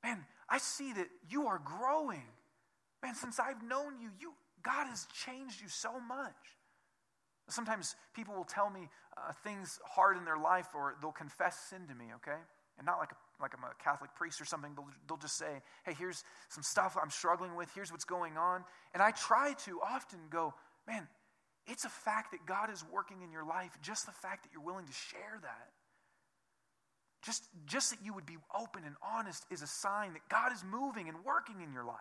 Man, 0.04 0.26
I 0.50 0.58
see 0.58 0.94
that 0.94 1.08
you 1.30 1.48
are 1.48 1.60
growing. 1.64 2.24
Man, 3.04 3.14
since 3.14 3.40
I've 3.40 3.62
known 3.62 4.00
you, 4.02 4.10
you 4.20 4.34
God 4.64 4.88
has 4.88 5.08
changed 5.26 5.62
you 5.62 5.70
so 5.70 6.00
much. 6.00 6.36
Sometimes 7.50 7.96
people 8.14 8.36
will 8.36 8.44
tell 8.44 8.70
me 8.70 8.90
uh, 9.16 9.32
things 9.44 9.80
hard 9.86 10.18
in 10.18 10.26
their 10.26 10.38
life 10.38 10.68
or 10.76 10.96
they'll 11.02 11.12
confess 11.12 11.58
sin 11.70 11.88
to 11.88 11.96
me, 11.96 12.06
okay? 12.16 12.40
And 12.78 12.86
not 12.86 13.00
like, 13.00 13.12
a, 13.12 13.16
like 13.42 13.54
I'm 13.58 13.64
a 13.64 13.74
Catholic 13.84 14.14
priest 14.16 14.42
or 14.42 14.46
something, 14.46 14.74
they'll, 14.76 14.88
they'll 15.08 15.18
just 15.18 15.38
say, 15.38 15.62
hey, 15.86 15.94
here's 15.98 16.24
some 16.50 16.64
stuff 16.64 16.98
I'm 17.02 17.10
struggling 17.10 17.56
with, 17.56 17.70
here's 17.76 17.92
what's 17.92 18.06
going 18.06 18.38
on. 18.38 18.64
And 18.94 19.04
I 19.04 19.12
try 19.12 19.54
to 19.66 19.80
often 19.82 20.20
go, 20.30 20.54
man, 20.88 21.08
it's 21.68 21.86
a 21.86 21.90
fact 21.90 22.32
that 22.32 22.46
God 22.46 22.72
is 22.72 22.84
working 22.92 23.22
in 23.22 23.32
your 23.32 23.46
life, 23.46 23.78
just 23.82 24.06
the 24.06 24.12
fact 24.12 24.44
that 24.44 24.50
you're 24.54 24.64
willing 24.64 24.86
to 24.86 24.94
share 24.94 25.40
that. 25.42 25.70
Just, 27.24 27.50
just 27.66 27.90
that 27.92 28.00
you 28.04 28.14
would 28.14 28.26
be 28.26 28.38
open 28.58 28.84
and 28.86 28.96
honest 29.02 29.46
is 29.52 29.62
a 29.62 29.68
sign 29.68 30.14
that 30.14 30.28
God 30.30 30.54
is 30.54 30.64
moving 30.64 31.10
and 31.10 31.18
working 31.26 31.62
in 31.62 31.74
your 31.74 31.84
life. 31.84 31.98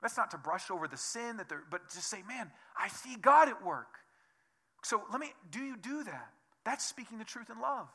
That's 0.00 0.16
not 0.16 0.30
to 0.30 0.38
brush 0.38 0.70
over 0.70 0.88
the 0.88 0.96
sin, 0.96 1.36
that 1.38 1.48
but 1.70 1.88
just 1.92 2.08
say, 2.08 2.22
man, 2.28 2.50
I 2.78 2.88
see 2.88 3.16
God 3.20 3.48
at 3.48 3.64
work. 3.64 3.98
So 4.84 5.02
let 5.10 5.20
me, 5.20 5.32
do 5.50 5.60
you 5.60 5.76
do 5.76 6.04
that? 6.04 6.28
That's 6.64 6.84
speaking 6.84 7.18
the 7.18 7.24
truth 7.24 7.50
in 7.50 7.60
love. 7.60 7.88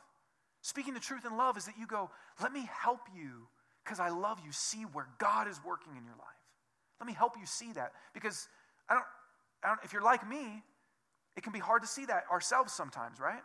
Speaking 0.62 0.94
the 0.94 1.00
truth 1.00 1.26
in 1.26 1.36
love 1.36 1.56
is 1.56 1.66
that 1.66 1.74
you 1.78 1.86
go, 1.86 2.10
let 2.40 2.52
me 2.52 2.68
help 2.80 3.00
you 3.14 3.48
because 3.84 3.98
I 3.98 4.08
love 4.08 4.38
you 4.44 4.52
see 4.52 4.82
where 4.82 5.08
God 5.18 5.48
is 5.48 5.60
working 5.66 5.92
in 5.96 6.04
your 6.04 6.14
life. 6.14 6.28
Let 7.00 7.06
me 7.08 7.12
help 7.12 7.34
you 7.38 7.46
see 7.46 7.72
that 7.72 7.92
because 8.14 8.48
I 8.88 8.94
don't, 8.94 9.04
I 9.64 9.68
don't 9.68 9.80
if 9.84 9.92
you're 9.92 10.02
like 10.02 10.26
me, 10.28 10.62
it 11.36 11.42
can 11.42 11.52
be 11.52 11.58
hard 11.58 11.82
to 11.82 11.88
see 11.88 12.06
that 12.06 12.24
ourselves 12.30 12.72
sometimes, 12.72 13.18
right? 13.18 13.42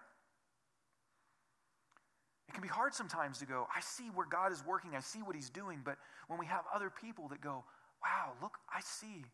It 2.47 2.53
can 2.53 2.61
be 2.61 2.68
hard 2.68 2.93
sometimes 2.93 3.39
to 3.39 3.45
go, 3.45 3.68
I 3.76 3.82
see 3.82 4.05
where 4.13 4.28
God 4.30 4.51
is 4.51 4.63
working, 4.65 4.91
I 4.95 4.99
see 5.01 5.20
what 5.20 5.36
He's 5.36 5.49
doing, 5.49 5.82
but 5.84 5.97
when 6.28 6.39
we 6.39 6.45
have 6.45 6.65
other 6.74 6.91
people 6.91 7.28
that 7.30 7.41
go, 7.41 7.63
wow, 8.03 8.34
look, 8.41 8.57
I 8.74 8.82
see 8.82 9.26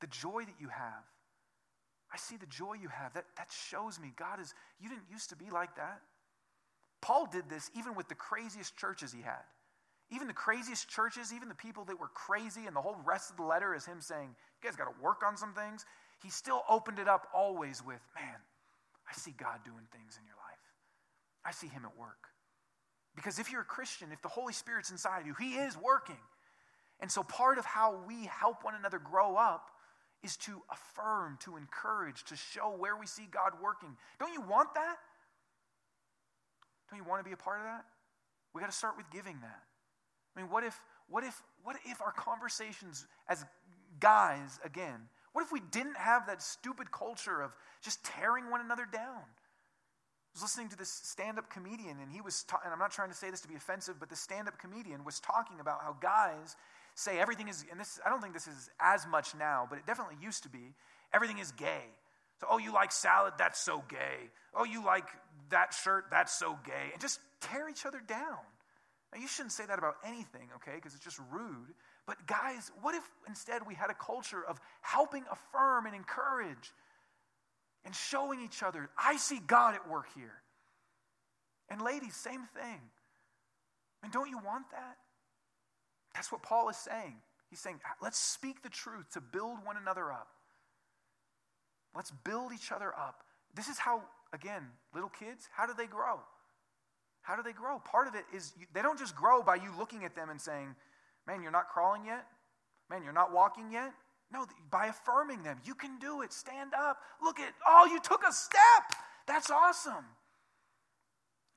the 0.00 0.08
joy 0.08 0.42
that 0.44 0.60
you 0.60 0.68
have. 0.68 1.04
I 2.12 2.16
see 2.16 2.36
the 2.36 2.46
joy 2.46 2.74
you 2.74 2.88
have. 2.88 3.14
That, 3.14 3.24
that 3.36 3.48
shows 3.70 3.98
me 4.00 4.12
God 4.16 4.40
is, 4.40 4.54
you 4.80 4.88
didn't 4.88 5.06
used 5.10 5.30
to 5.30 5.36
be 5.36 5.50
like 5.50 5.76
that. 5.76 6.00
Paul 7.04 7.28
did 7.30 7.50
this 7.50 7.70
even 7.76 7.94
with 7.94 8.08
the 8.08 8.14
craziest 8.14 8.78
churches 8.78 9.12
he 9.12 9.20
had. 9.20 9.44
Even 10.10 10.26
the 10.26 10.32
craziest 10.32 10.88
churches, 10.88 11.34
even 11.34 11.50
the 11.50 11.54
people 11.54 11.84
that 11.84 12.00
were 12.00 12.08
crazy, 12.08 12.64
and 12.66 12.74
the 12.74 12.80
whole 12.80 12.96
rest 13.04 13.30
of 13.30 13.36
the 13.36 13.42
letter 13.42 13.74
is 13.74 13.84
him 13.84 14.00
saying, 14.00 14.34
You 14.62 14.68
guys 14.68 14.74
got 14.74 14.86
to 14.86 15.02
work 15.02 15.20
on 15.22 15.36
some 15.36 15.52
things. 15.52 15.84
He 16.22 16.30
still 16.30 16.62
opened 16.66 16.98
it 16.98 17.06
up 17.06 17.28
always 17.34 17.84
with, 17.84 18.00
Man, 18.14 18.40
I 19.06 19.12
see 19.12 19.34
God 19.36 19.60
doing 19.66 19.86
things 19.92 20.18
in 20.18 20.24
your 20.24 20.36
life. 20.36 20.64
I 21.44 21.52
see 21.52 21.66
him 21.66 21.84
at 21.84 21.94
work. 21.98 22.28
Because 23.14 23.38
if 23.38 23.52
you're 23.52 23.60
a 23.60 23.66
Christian, 23.66 24.10
if 24.10 24.22
the 24.22 24.28
Holy 24.28 24.54
Spirit's 24.54 24.90
inside 24.90 25.20
of 25.20 25.26
you, 25.26 25.34
he 25.38 25.56
is 25.56 25.76
working. 25.76 26.24
And 27.00 27.12
so 27.12 27.22
part 27.22 27.58
of 27.58 27.66
how 27.66 27.98
we 28.08 28.24
help 28.24 28.64
one 28.64 28.74
another 28.74 28.98
grow 28.98 29.36
up 29.36 29.70
is 30.22 30.38
to 30.38 30.62
affirm, 30.72 31.36
to 31.42 31.58
encourage, 31.58 32.24
to 32.24 32.36
show 32.36 32.74
where 32.78 32.96
we 32.96 33.06
see 33.06 33.28
God 33.30 33.52
working. 33.62 33.94
Don't 34.18 34.32
you 34.32 34.40
want 34.40 34.72
that? 34.72 34.96
Don't 36.94 37.02
you 37.02 37.10
want 37.10 37.24
to 37.24 37.28
be 37.28 37.32
a 37.32 37.36
part 37.36 37.58
of 37.58 37.64
that? 37.64 37.84
We 38.54 38.60
got 38.60 38.70
to 38.70 38.76
start 38.76 38.96
with 38.96 39.10
giving 39.10 39.40
that. 39.40 39.62
I 40.36 40.40
mean, 40.40 40.48
what 40.48 40.62
if, 40.62 40.80
what 41.08 41.24
if, 41.24 41.42
what 41.64 41.74
if 41.84 42.00
our 42.00 42.12
conversations 42.12 43.08
as 43.28 43.44
guys, 43.98 44.60
again, 44.64 45.08
what 45.32 45.42
if 45.42 45.50
we 45.50 45.58
didn't 45.72 45.96
have 45.96 46.28
that 46.28 46.40
stupid 46.40 46.92
culture 46.92 47.42
of 47.42 47.50
just 47.82 48.04
tearing 48.04 48.48
one 48.48 48.60
another 48.60 48.86
down? 48.92 49.24
I 49.26 50.30
was 50.34 50.42
listening 50.42 50.68
to 50.68 50.76
this 50.76 50.88
stand 50.88 51.36
up 51.36 51.50
comedian, 51.50 51.98
and 52.00 52.12
he 52.12 52.20
was, 52.20 52.44
ta- 52.44 52.60
and 52.64 52.72
I'm 52.72 52.78
not 52.78 52.92
trying 52.92 53.08
to 53.08 53.16
say 53.16 53.28
this 53.28 53.40
to 53.40 53.48
be 53.48 53.56
offensive, 53.56 53.96
but 53.98 54.08
the 54.08 54.14
stand 54.14 54.46
up 54.46 54.56
comedian 54.56 55.04
was 55.04 55.18
talking 55.18 55.58
about 55.58 55.80
how 55.82 55.96
guys 56.00 56.54
say 56.94 57.18
everything 57.18 57.48
is, 57.48 57.64
and 57.72 57.80
this, 57.80 57.98
I 58.06 58.08
don't 58.08 58.20
think 58.20 58.34
this 58.34 58.46
is 58.46 58.70
as 58.78 59.04
much 59.04 59.34
now, 59.34 59.66
but 59.68 59.80
it 59.80 59.86
definitely 59.86 60.18
used 60.22 60.44
to 60.44 60.48
be, 60.48 60.74
everything 61.12 61.38
is 61.38 61.50
gay. 61.50 61.86
Oh, 62.48 62.58
you 62.58 62.72
like 62.72 62.92
salad? 62.92 63.34
That's 63.38 63.58
so 63.58 63.82
gay. 63.88 64.30
Oh, 64.54 64.64
you 64.64 64.84
like 64.84 65.06
that 65.50 65.74
shirt? 65.74 66.06
That's 66.10 66.32
so 66.32 66.58
gay. 66.64 66.90
And 66.92 67.00
just 67.00 67.20
tear 67.40 67.68
each 67.68 67.86
other 67.86 68.00
down. 68.06 68.38
Now, 69.12 69.20
you 69.20 69.28
shouldn't 69.28 69.52
say 69.52 69.64
that 69.66 69.78
about 69.78 69.96
anything, 70.04 70.48
okay, 70.56 70.72
because 70.74 70.94
it's 70.94 71.04
just 71.04 71.20
rude. 71.30 71.74
But, 72.06 72.26
guys, 72.26 72.70
what 72.82 72.94
if 72.94 73.02
instead 73.28 73.66
we 73.66 73.74
had 73.74 73.90
a 73.90 73.94
culture 73.94 74.44
of 74.46 74.60
helping 74.80 75.24
affirm 75.30 75.86
and 75.86 75.94
encourage 75.94 76.72
and 77.84 77.94
showing 77.94 78.40
each 78.40 78.62
other, 78.62 78.90
I 78.98 79.16
see 79.16 79.40
God 79.46 79.74
at 79.74 79.88
work 79.88 80.06
here? 80.14 80.42
And, 81.70 81.80
ladies, 81.80 82.14
same 82.14 82.46
thing. 82.54 82.80
And 84.02 84.12
don't 84.12 84.28
you 84.28 84.38
want 84.38 84.70
that? 84.72 84.96
That's 86.14 86.30
what 86.30 86.42
Paul 86.42 86.68
is 86.68 86.76
saying. 86.76 87.16
He's 87.50 87.60
saying, 87.60 87.80
let's 88.02 88.18
speak 88.18 88.62
the 88.62 88.68
truth 88.68 89.10
to 89.12 89.20
build 89.20 89.58
one 89.64 89.76
another 89.76 90.12
up. 90.12 90.28
Let's 91.94 92.10
build 92.10 92.52
each 92.52 92.72
other 92.72 92.92
up. 92.96 93.22
This 93.54 93.68
is 93.68 93.78
how, 93.78 94.02
again, 94.32 94.62
little 94.94 95.08
kids, 95.08 95.48
how 95.52 95.66
do 95.66 95.72
they 95.76 95.86
grow? 95.86 96.20
How 97.22 97.36
do 97.36 97.42
they 97.42 97.52
grow? 97.52 97.78
Part 97.78 98.08
of 98.08 98.14
it 98.14 98.24
is 98.34 98.52
you, 98.58 98.66
they 98.74 98.82
don't 98.82 98.98
just 98.98 99.16
grow 99.16 99.42
by 99.42 99.54
you 99.56 99.70
looking 99.78 100.04
at 100.04 100.14
them 100.14 100.28
and 100.28 100.40
saying, 100.40 100.74
man, 101.26 101.42
you're 101.42 101.52
not 101.52 101.68
crawling 101.68 102.04
yet? 102.04 102.26
Man, 102.90 103.02
you're 103.02 103.12
not 103.12 103.32
walking 103.32 103.70
yet? 103.70 103.92
No, 104.32 104.46
by 104.70 104.86
affirming 104.86 105.42
them. 105.42 105.58
You 105.64 105.74
can 105.74 105.98
do 105.98 106.22
it. 106.22 106.32
Stand 106.32 106.72
up. 106.74 106.98
Look 107.22 107.38
at, 107.38 107.54
oh, 107.66 107.88
you 107.90 108.00
took 108.00 108.22
a 108.28 108.32
step. 108.32 108.60
That's 109.26 109.50
awesome. 109.50 110.04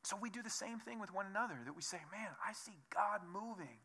So 0.03 0.17
we 0.21 0.29
do 0.29 0.41
the 0.41 0.49
same 0.49 0.79
thing 0.79 0.99
with 0.99 1.13
one 1.13 1.25
another 1.25 1.55
that 1.65 1.75
we 1.75 1.81
say, 1.81 1.97
man, 2.11 2.29
I 2.47 2.53
see 2.53 2.77
God 2.93 3.21
moving. 3.33 3.77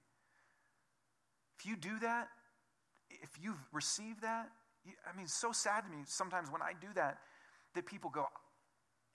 If 1.59 1.67
you 1.67 1.75
do 1.75 1.99
that, 2.01 2.29
if 3.11 3.31
you've 3.43 3.59
received 3.73 4.23
that, 4.23 4.51
I 4.85 5.17
mean, 5.17 5.29
so 5.29 5.53
sad 5.53 5.85
to 5.85 5.91
me 5.91 6.03
sometimes 6.07 6.51
when 6.51 6.63
I 6.63 6.73
do 6.81 6.89
that. 6.95 7.19
that 7.75 7.87
people 7.87 8.11
go, 8.11 8.27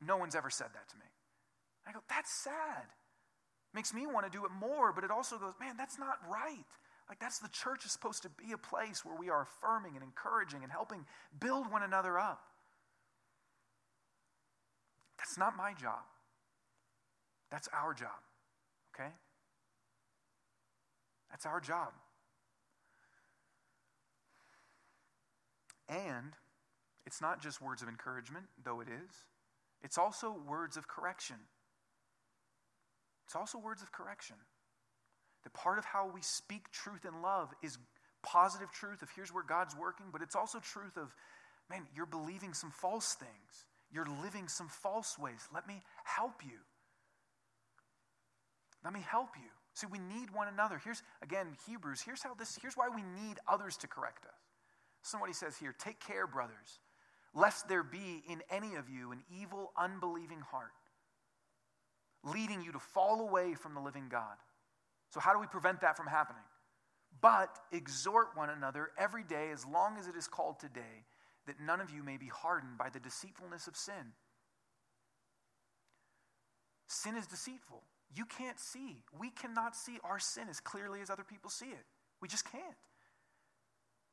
no 0.01 0.18
one's 0.18 0.36
ever 0.36 0.49
said 0.49 0.68
that 0.74 0.89
to 0.89 0.95
me. 0.97 1.05
I 1.88 1.91
go, 1.91 1.99
that's 2.09 2.32
sad. 2.32 2.86
Makes 3.74 3.93
me 3.93 4.07
want 4.07 4.26
to 4.26 4.36
do 4.36 4.45
it 4.45 4.51
more, 4.51 4.91
but 4.93 5.03
it 5.03 5.11
also 5.11 5.38
goes, 5.38 5.53
man, 5.59 5.76
that's 5.78 5.99
not 5.99 6.18
right. 6.30 6.65
Like, 7.09 7.20
that's 7.20 7.39
the 7.39 7.49
church 7.49 7.86
is 7.86 7.91
supposed 7.91 8.24
to 8.24 8.30
be 8.30 8.51
a 8.51 8.57
place 8.57 9.05
where 9.05 9.15
we 9.15 9.30
are 9.30 9.43
affirming 9.43 9.95
and 9.95 10.03
encouraging 10.03 10.63
and 10.63 10.72
helping 10.72 11.05
build 11.39 11.72
one 11.72 11.84
another 11.84 12.18
up. 12.18 12.41
That's 15.18 15.38
not 15.38 15.55
my 15.55 15.74
job. 15.74 16.03
That's 17.49 17.70
our 17.74 17.93
job, 17.93 18.20
okay? 18.93 19.09
That's 21.32 21.45
our 21.45 21.61
job. 21.61 21.89
And 25.89 26.33
it's 27.05 27.21
not 27.21 27.41
just 27.41 27.61
words 27.61 27.81
of 27.81 27.88
encouragement, 27.88 28.45
though 28.63 28.81
it 28.81 28.88
is, 28.88 29.23
it's 29.81 29.97
also 29.97 30.35
words 30.47 30.75
of 30.75 30.88
correction. 30.88 31.38
It's 33.25 33.35
also 33.35 33.57
words 33.57 33.81
of 33.81 33.91
correction. 33.91 34.38
The 35.43 35.49
part 35.51 35.77
of 35.77 35.85
how 35.85 36.09
we 36.13 36.21
speak 36.21 36.71
truth 36.71 37.05
in 37.05 37.21
love 37.21 37.53
is 37.61 37.77
positive 38.23 38.71
truth 38.71 39.01
of 39.01 39.09
here's 39.15 39.33
where 39.33 39.43
God's 39.43 39.75
working, 39.75 40.07
but 40.11 40.21
it's 40.21 40.35
also 40.35 40.59
truth 40.59 40.97
of, 40.97 41.13
man, 41.69 41.88
you're 41.95 42.05
believing 42.05 42.53
some 42.53 42.71
false 42.71 43.13
things. 43.15 43.65
You're 43.91 44.07
living 44.23 44.47
some 44.47 44.67
false 44.67 45.17
ways. 45.17 45.47
Let 45.53 45.67
me 45.67 45.81
help 46.03 46.41
you. 46.43 46.59
Let 48.83 48.93
me 48.93 48.99
help 48.99 49.29
you. 49.38 49.49
See, 49.73 49.88
we 49.89 49.99
need 49.99 50.31
one 50.31 50.47
another. 50.47 50.81
Here's, 50.83 51.03
again, 51.21 51.47
Hebrews, 51.67 52.01
here's 52.01 52.23
how 52.23 52.33
this, 52.33 52.57
here's 52.61 52.75
why 52.75 52.89
we 52.89 53.03
need 53.03 53.38
others 53.47 53.77
to 53.77 53.88
correct 53.88 54.25
us. 54.25 54.57
Somebody 55.02 55.34
says 55.34 55.58
here, 55.58 55.74
take 55.78 56.00
care, 56.00 56.28
brothers, 56.28 56.80
lest 57.34 57.68
there 57.70 57.84
be 57.84 58.24
in 58.30 58.41
any 58.50 58.76
of 58.76 58.89
you 58.89 59.12
an 59.12 59.24
evil, 59.41 59.72
unbelieving 59.78 60.41
heart, 60.41 60.72
leading 62.24 62.62
you 62.62 62.72
to 62.72 62.80
fall 62.80 63.22
away 63.22 63.54
from 63.54 63.74
the 63.74 63.80
living 63.80 64.08
God. 64.10 64.36
So, 65.12 65.20
how 65.20 65.34
do 65.34 65.39
we 65.39 65.48
prevent 65.48 65.82
that 65.82 65.95
from 65.95 66.08
happening? 66.08 66.43
But 67.22 67.58
exhort 67.72 68.30
one 68.36 68.50
another 68.50 68.91
every 68.98 69.24
day, 69.24 69.50
as 69.52 69.66
long 69.66 69.98
as 69.98 70.08
it 70.08 70.16
is 70.16 70.28
called 70.28 70.60
today, 70.60 71.06
that 71.45 71.60
none 71.60 71.80
of 71.80 71.89
you 71.89 72.04
may 72.04 72.18
be 72.18 72.28
hardened 72.28 72.78
by 72.78 72.89
the 72.89 73.00
deceitfulness 73.00 73.68
of 73.68 73.76
sin. 73.76 74.14
Sin 76.88 77.16
is 77.16 77.28
deceitful. 77.28 77.84
You 78.16 78.26
can't 78.26 78.60
see. 78.60 79.04
We 79.18 79.30
cannot 79.30 79.76
see 79.76 79.98
our 80.04 80.20
sin 80.20 80.48
as 80.50 80.60
clearly 80.60 81.02
as 81.02 81.10
other 81.10 81.24
people 81.24 81.50
see 81.50 81.68
it. 81.68 81.86
We 82.22 82.28
just 82.28 82.50
can't. 82.50 82.64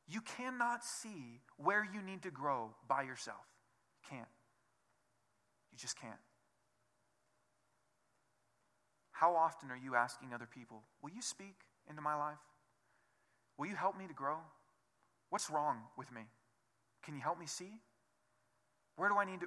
You 0.07 0.20
cannot 0.20 0.84
see 0.84 1.40
where 1.57 1.84
you 1.84 2.02
need 2.02 2.22
to 2.22 2.30
grow 2.30 2.70
by 2.88 3.02
yourself. 3.02 3.44
You 4.02 4.16
can't. 4.16 4.28
You 5.72 5.78
just 5.78 5.98
can't. 5.98 6.20
How 9.12 9.34
often 9.34 9.70
are 9.70 9.76
you 9.76 9.94
asking 9.94 10.34
other 10.34 10.48
people, 10.52 10.82
Will 11.02 11.11
you 11.11 11.22
speak 11.22 11.57
into 11.88 12.02
my 12.02 12.14
life? 12.14 12.38
Will 13.57 13.66
you 13.66 13.76
help 13.76 13.96
me 13.96 14.07
to 14.07 14.14
grow? 14.14 14.38
What's 15.30 15.48
wrong 15.50 15.78
with 15.96 16.12
me? 16.12 16.22
Can 17.05 17.14
you 17.14 17.20
help 17.20 17.38
me 17.38 17.46
see? 17.46 17.80
Where 18.96 19.09
do 19.09 19.16
I 19.16 19.24
need 19.24 19.40
to? 19.40 19.46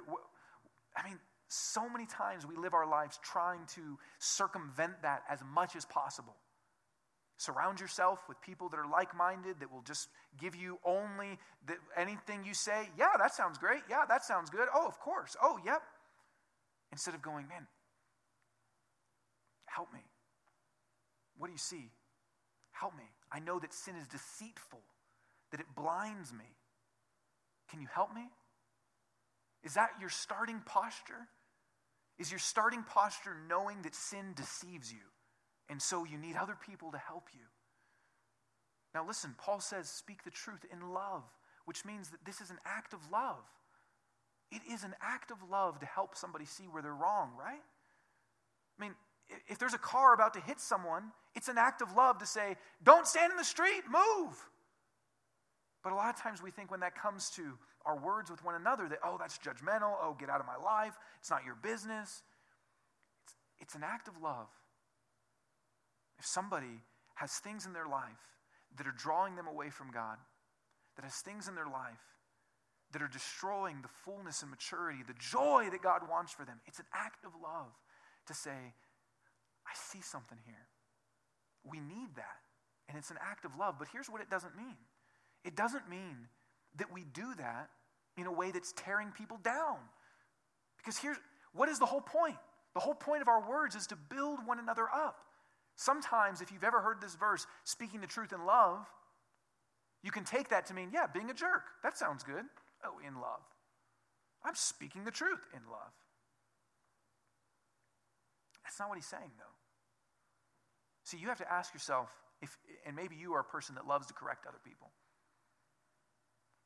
I 0.96 1.08
mean, 1.08 1.18
so 1.48 1.88
many 1.88 2.06
times 2.06 2.46
we 2.46 2.56
live 2.56 2.74
our 2.74 2.88
lives 2.88 3.18
trying 3.22 3.60
to 3.74 3.98
circumvent 4.18 5.02
that 5.02 5.22
as 5.30 5.40
much 5.54 5.76
as 5.76 5.84
possible. 5.84 6.36
Surround 7.38 7.78
yourself 7.78 8.28
with 8.28 8.40
people 8.40 8.68
that 8.68 8.78
are 8.78 8.88
like 8.90 9.16
minded, 9.16 9.60
that 9.60 9.72
will 9.72 9.82
just 9.82 10.08
give 10.40 10.56
you 10.56 10.78
only 10.84 11.38
the, 11.66 11.74
anything 11.96 12.44
you 12.44 12.52
say. 12.52 12.88
Yeah, 12.98 13.16
that 13.16 13.32
sounds 13.32 13.58
great. 13.58 13.82
Yeah, 13.88 14.04
that 14.08 14.24
sounds 14.24 14.50
good. 14.50 14.66
Oh, 14.74 14.88
of 14.88 14.98
course. 14.98 15.36
Oh, 15.40 15.56
yep. 15.64 15.80
Instead 16.90 17.14
of 17.14 17.22
going, 17.22 17.46
man, 17.46 17.68
help 19.66 19.92
me. 19.92 20.00
What 21.36 21.46
do 21.46 21.52
you 21.52 21.58
see? 21.58 21.92
Help 22.72 22.96
me. 22.96 23.04
I 23.30 23.38
know 23.38 23.60
that 23.60 23.72
sin 23.72 23.94
is 23.94 24.08
deceitful, 24.08 24.80
that 25.52 25.60
it 25.60 25.66
blinds 25.76 26.32
me. 26.32 26.56
Can 27.70 27.80
you 27.80 27.86
help 27.94 28.12
me? 28.12 28.24
Is 29.62 29.74
that 29.74 29.90
your 30.00 30.10
starting 30.10 30.60
posture? 30.66 31.28
Is 32.18 32.32
your 32.32 32.40
starting 32.40 32.82
posture 32.82 33.36
knowing 33.48 33.82
that 33.82 33.94
sin 33.94 34.32
deceives 34.34 34.90
you? 34.90 34.98
And 35.68 35.80
so 35.82 36.04
you 36.04 36.18
need 36.18 36.36
other 36.36 36.56
people 36.66 36.90
to 36.92 36.98
help 36.98 37.28
you. 37.34 37.44
Now, 38.94 39.06
listen, 39.06 39.34
Paul 39.38 39.60
says, 39.60 39.88
speak 39.88 40.24
the 40.24 40.30
truth 40.30 40.64
in 40.72 40.92
love, 40.92 41.22
which 41.66 41.84
means 41.84 42.08
that 42.10 42.24
this 42.24 42.40
is 42.40 42.50
an 42.50 42.58
act 42.64 42.94
of 42.94 43.00
love. 43.12 43.44
It 44.50 44.62
is 44.70 44.82
an 44.82 44.94
act 45.02 45.30
of 45.30 45.36
love 45.50 45.78
to 45.80 45.86
help 45.86 46.16
somebody 46.16 46.46
see 46.46 46.64
where 46.64 46.82
they're 46.82 46.94
wrong, 46.94 47.32
right? 47.38 47.60
I 48.78 48.82
mean, 48.82 48.94
if 49.46 49.58
there's 49.58 49.74
a 49.74 49.78
car 49.78 50.14
about 50.14 50.32
to 50.34 50.40
hit 50.40 50.58
someone, 50.58 51.12
it's 51.34 51.48
an 51.48 51.58
act 51.58 51.82
of 51.82 51.94
love 51.94 52.18
to 52.18 52.26
say, 52.26 52.56
don't 52.82 53.06
stand 53.06 53.30
in 53.30 53.36
the 53.36 53.44
street, 53.44 53.82
move. 53.90 54.48
But 55.84 55.92
a 55.92 55.96
lot 55.96 56.14
of 56.14 56.20
times 56.20 56.42
we 56.42 56.50
think 56.50 56.70
when 56.70 56.80
that 56.80 56.94
comes 56.94 57.30
to 57.30 57.42
our 57.84 57.98
words 57.98 58.30
with 58.30 58.44
one 58.44 58.54
another 58.54 58.88
that, 58.88 58.98
oh, 59.04 59.16
that's 59.18 59.38
judgmental. 59.38 59.94
Oh, 60.02 60.16
get 60.18 60.30
out 60.30 60.40
of 60.40 60.46
my 60.46 60.56
life. 60.56 60.96
It's 61.20 61.30
not 61.30 61.44
your 61.44 61.54
business. 61.54 62.22
It's, 63.24 63.34
it's 63.60 63.74
an 63.74 63.82
act 63.84 64.08
of 64.08 64.20
love. 64.22 64.48
If 66.18 66.26
somebody 66.26 66.82
has 67.14 67.38
things 67.38 67.66
in 67.66 67.72
their 67.72 67.86
life 67.86 68.36
that 68.76 68.86
are 68.86 68.94
drawing 68.96 69.36
them 69.36 69.46
away 69.46 69.70
from 69.70 69.90
God, 69.90 70.18
that 70.96 71.04
has 71.04 71.16
things 71.16 71.48
in 71.48 71.54
their 71.54 71.66
life 71.66 72.02
that 72.92 73.02
are 73.02 73.08
destroying 73.08 73.82
the 73.82 73.88
fullness 73.88 74.42
and 74.42 74.50
maturity, 74.50 75.00
the 75.06 75.14
joy 75.18 75.68
that 75.70 75.82
God 75.82 76.02
wants 76.08 76.32
for 76.32 76.44
them, 76.44 76.60
it's 76.66 76.78
an 76.78 76.86
act 76.92 77.24
of 77.24 77.32
love 77.42 77.70
to 78.26 78.34
say, 78.34 78.50
I 78.50 79.72
see 79.74 80.00
something 80.00 80.38
here. 80.46 80.66
We 81.64 81.80
need 81.80 82.16
that. 82.16 82.38
And 82.88 82.96
it's 82.96 83.10
an 83.10 83.18
act 83.20 83.44
of 83.44 83.56
love. 83.56 83.76
But 83.78 83.88
here's 83.92 84.08
what 84.08 84.22
it 84.22 84.30
doesn't 84.30 84.56
mean 84.56 84.76
it 85.44 85.54
doesn't 85.54 85.88
mean 85.88 86.28
that 86.76 86.92
we 86.92 87.04
do 87.12 87.34
that 87.36 87.70
in 88.16 88.26
a 88.26 88.32
way 88.32 88.50
that's 88.50 88.72
tearing 88.72 89.12
people 89.16 89.38
down. 89.42 89.76
Because 90.78 90.98
here's 90.98 91.18
what 91.52 91.68
is 91.68 91.78
the 91.78 91.86
whole 91.86 92.00
point? 92.00 92.36
The 92.74 92.80
whole 92.80 92.94
point 92.94 93.22
of 93.22 93.28
our 93.28 93.48
words 93.48 93.74
is 93.74 93.86
to 93.88 93.96
build 93.96 94.38
one 94.46 94.58
another 94.58 94.84
up. 94.92 95.16
Sometimes, 95.78 96.40
if 96.40 96.50
you've 96.50 96.64
ever 96.64 96.80
heard 96.80 97.00
this 97.00 97.14
verse, 97.14 97.46
speaking 97.62 98.00
the 98.00 98.08
truth 98.08 98.32
in 98.32 98.44
love, 98.44 98.84
you 100.02 100.10
can 100.10 100.24
take 100.24 100.48
that 100.48 100.66
to 100.66 100.74
mean, 100.74 100.90
yeah, 100.92 101.06
being 101.06 101.30
a 101.30 101.34
jerk. 101.34 101.62
That 101.84 101.96
sounds 101.96 102.24
good. 102.24 102.44
Oh, 102.84 102.98
in 103.06 103.14
love. 103.14 103.46
I'm 104.44 104.56
speaking 104.56 105.04
the 105.04 105.12
truth 105.12 105.38
in 105.54 105.60
love. 105.70 105.92
That's 108.64 108.80
not 108.80 108.88
what 108.88 108.98
he's 108.98 109.06
saying, 109.06 109.30
though. 109.38 109.54
See, 111.04 111.16
you 111.16 111.28
have 111.28 111.38
to 111.38 111.50
ask 111.50 111.72
yourself 111.72 112.08
if, 112.42 112.58
and 112.84 112.96
maybe 112.96 113.14
you 113.14 113.34
are 113.34 113.40
a 113.40 113.44
person 113.44 113.76
that 113.76 113.86
loves 113.86 114.08
to 114.08 114.14
correct 114.14 114.46
other 114.48 114.58
people. 114.64 114.90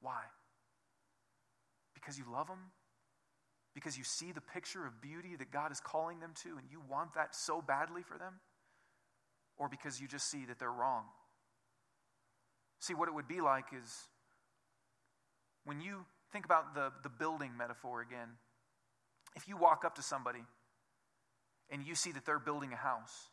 Why? 0.00 0.22
Because 1.92 2.16
you 2.16 2.24
love 2.32 2.46
them? 2.46 2.72
Because 3.74 3.98
you 3.98 4.04
see 4.04 4.32
the 4.32 4.40
picture 4.40 4.86
of 4.86 5.02
beauty 5.02 5.36
that 5.36 5.52
God 5.52 5.70
is 5.70 5.80
calling 5.80 6.18
them 6.20 6.32
to 6.44 6.56
and 6.56 6.66
you 6.70 6.80
want 6.90 7.12
that 7.14 7.34
so 7.34 7.60
badly 7.60 8.02
for 8.02 8.16
them? 8.16 8.40
Or 9.62 9.68
because 9.68 10.00
you 10.00 10.08
just 10.08 10.28
see 10.28 10.44
that 10.46 10.58
they're 10.58 10.72
wrong? 10.72 11.04
See, 12.80 12.94
what 12.94 13.06
it 13.08 13.14
would 13.14 13.28
be 13.28 13.40
like 13.40 13.66
is 13.72 14.08
when 15.64 15.80
you 15.80 16.04
think 16.32 16.44
about 16.44 16.74
the, 16.74 16.90
the 17.04 17.08
building 17.08 17.52
metaphor 17.56 18.00
again, 18.00 18.26
if 19.36 19.46
you 19.46 19.56
walk 19.56 19.84
up 19.84 19.94
to 19.94 20.02
somebody 20.02 20.40
and 21.70 21.86
you 21.86 21.94
see 21.94 22.10
that 22.10 22.26
they're 22.26 22.40
building 22.40 22.72
a 22.72 22.76
house, 22.76 23.28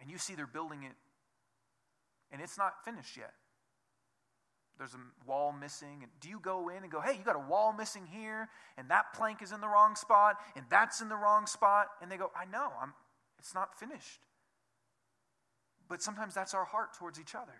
and 0.00 0.08
you 0.08 0.18
see 0.18 0.36
they're 0.36 0.46
building 0.46 0.84
it 0.84 0.92
and 2.30 2.40
it's 2.40 2.56
not 2.56 2.84
finished 2.84 3.16
yet. 3.16 3.32
There's 4.78 4.94
a 4.94 5.28
wall 5.28 5.52
missing. 5.52 5.98
And 6.02 6.12
do 6.20 6.28
you 6.28 6.38
go 6.38 6.68
in 6.68 6.84
and 6.84 6.92
go, 6.92 7.00
hey, 7.00 7.14
you 7.14 7.24
got 7.24 7.34
a 7.34 7.48
wall 7.48 7.72
missing 7.72 8.06
here, 8.06 8.48
and 8.78 8.88
that 8.90 9.14
plank 9.14 9.42
is 9.42 9.50
in 9.50 9.60
the 9.60 9.68
wrong 9.68 9.96
spot, 9.96 10.36
and 10.54 10.64
that's 10.70 11.00
in 11.00 11.08
the 11.08 11.16
wrong 11.16 11.46
spot? 11.46 11.88
And 12.00 12.08
they 12.08 12.16
go, 12.16 12.30
I 12.40 12.44
know, 12.44 12.70
I'm, 12.80 12.92
it's 13.40 13.52
not 13.52 13.76
finished. 13.76 14.20
But 15.88 16.02
sometimes 16.02 16.34
that's 16.34 16.54
our 16.54 16.64
heart 16.64 16.94
towards 16.94 17.20
each 17.20 17.34
other. 17.34 17.54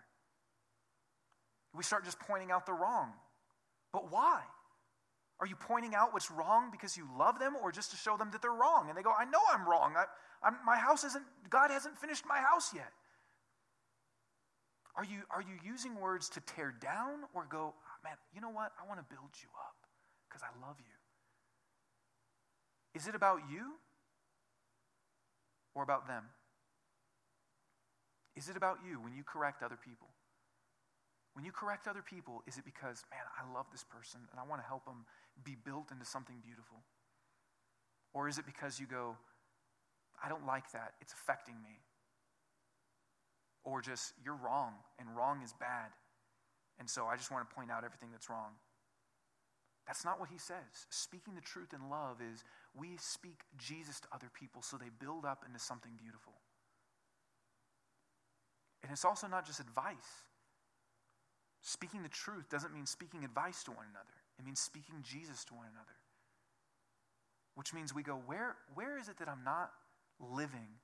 We 1.75 1.83
start 1.83 2.05
just 2.05 2.19
pointing 2.19 2.51
out 2.51 2.65
the 2.65 2.73
wrong. 2.73 3.13
But 3.93 4.11
why? 4.11 4.41
Are 5.39 5.45
you 5.45 5.55
pointing 5.55 5.93
out 5.93 6.13
what's 6.13 6.31
wrong 6.31 6.69
because 6.71 6.97
you 6.97 7.07
love 7.17 7.39
them 7.39 7.55
or 7.61 7.71
just 7.71 7.91
to 7.91 7.97
show 7.97 8.17
them 8.17 8.29
that 8.31 8.41
they're 8.41 8.51
wrong? 8.51 8.89
And 8.89 8.97
they 8.97 9.03
go, 9.03 9.13
I 9.17 9.25
know 9.25 9.39
I'm 9.53 9.67
wrong. 9.67 9.93
I, 9.95 10.05
I'm, 10.43 10.55
my 10.65 10.77
house 10.77 11.03
isn't, 11.03 11.23
God 11.49 11.69
hasn't 11.69 11.97
finished 11.97 12.23
my 12.27 12.39
house 12.39 12.73
yet. 12.73 12.91
Are 14.95 15.03
you, 15.03 15.21
are 15.29 15.41
you 15.41 15.53
using 15.63 15.99
words 16.01 16.27
to 16.29 16.41
tear 16.41 16.73
down 16.81 17.19
or 17.35 17.45
go, 17.47 17.75
oh, 17.77 17.99
man, 18.03 18.13
you 18.33 18.41
know 18.41 18.49
what? 18.49 18.71
I 18.83 18.87
want 18.87 18.99
to 18.99 19.05
build 19.13 19.29
you 19.43 19.49
up 19.63 19.75
because 20.27 20.41
I 20.41 20.49
love 20.65 20.77
you? 20.79 20.85
Is 22.99 23.07
it 23.07 23.13
about 23.13 23.41
you 23.51 23.73
or 25.75 25.83
about 25.83 26.07
them? 26.07 26.23
Is 28.37 28.49
it 28.49 28.55
about 28.55 28.77
you 28.87 29.01
when 29.01 29.15
you 29.17 29.23
correct 29.23 29.63
other 29.63 29.77
people? 29.81 30.07
When 31.33 31.43
you 31.43 31.51
correct 31.51 31.87
other 31.87 32.03
people, 32.05 32.43
is 32.45 32.57
it 32.57 32.65
because, 32.65 33.03
man, 33.09 33.25
I 33.33 33.51
love 33.51 33.65
this 33.71 33.83
person 33.83 34.21
and 34.31 34.39
I 34.39 34.45
want 34.47 34.61
to 34.61 34.67
help 34.67 34.85
them 34.85 35.05
be 35.43 35.57
built 35.65 35.89
into 35.91 36.05
something 36.05 36.37
beautiful? 36.45 36.77
Or 38.13 38.29
is 38.29 38.37
it 38.37 38.45
because 38.45 38.79
you 38.79 38.85
go, 38.85 39.17
I 40.23 40.29
don't 40.29 40.45
like 40.45 40.71
that, 40.71 40.93
it's 41.01 41.13
affecting 41.13 41.55
me? 41.61 41.81
Or 43.63 43.81
just, 43.81 44.13
you're 44.23 44.37
wrong 44.37 44.73
and 44.99 45.09
wrong 45.15 45.41
is 45.43 45.53
bad. 45.53 45.89
And 46.79 46.89
so 46.89 47.05
I 47.05 47.17
just 47.17 47.31
want 47.31 47.47
to 47.49 47.55
point 47.55 47.71
out 47.71 47.83
everything 47.83 48.09
that's 48.11 48.29
wrong. 48.29 48.53
That's 49.85 50.05
not 50.05 50.19
what 50.19 50.29
he 50.29 50.37
says. 50.37 50.85
Speaking 50.89 51.33
the 51.33 51.41
truth 51.41 51.73
in 51.73 51.89
love 51.89 52.17
is 52.21 52.43
we 52.77 52.97
speak 52.97 53.41
Jesus 53.57 53.99
to 54.01 54.07
other 54.13 54.29
people 54.33 54.61
so 54.61 54.77
they 54.77 54.89
build 54.99 55.25
up 55.25 55.43
into 55.47 55.59
something 55.59 55.91
beautiful. 55.97 56.33
And 58.83 58.91
it's 58.91 59.05
also 59.05 59.27
not 59.27 59.45
just 59.45 59.59
advice. 59.59 59.95
Speaking 61.61 62.03
the 62.03 62.09
truth 62.09 62.49
doesn't 62.49 62.73
mean 62.73 62.85
speaking 62.85 63.23
advice 63.23 63.63
to 63.63 63.71
one 63.71 63.85
another, 63.89 64.15
it 64.39 64.45
means 64.45 64.59
speaking 64.59 64.95
Jesus 65.03 65.43
to 65.45 65.53
one 65.53 65.65
another. 65.65 65.97
Which 67.55 67.73
means 67.73 67.93
we 67.93 68.03
go, 68.03 68.21
where, 68.27 68.55
where 68.75 68.99
is 68.99 69.09
it 69.09 69.17
that 69.17 69.27
I'm 69.27 69.43
not 69.43 69.71
living 70.19 70.77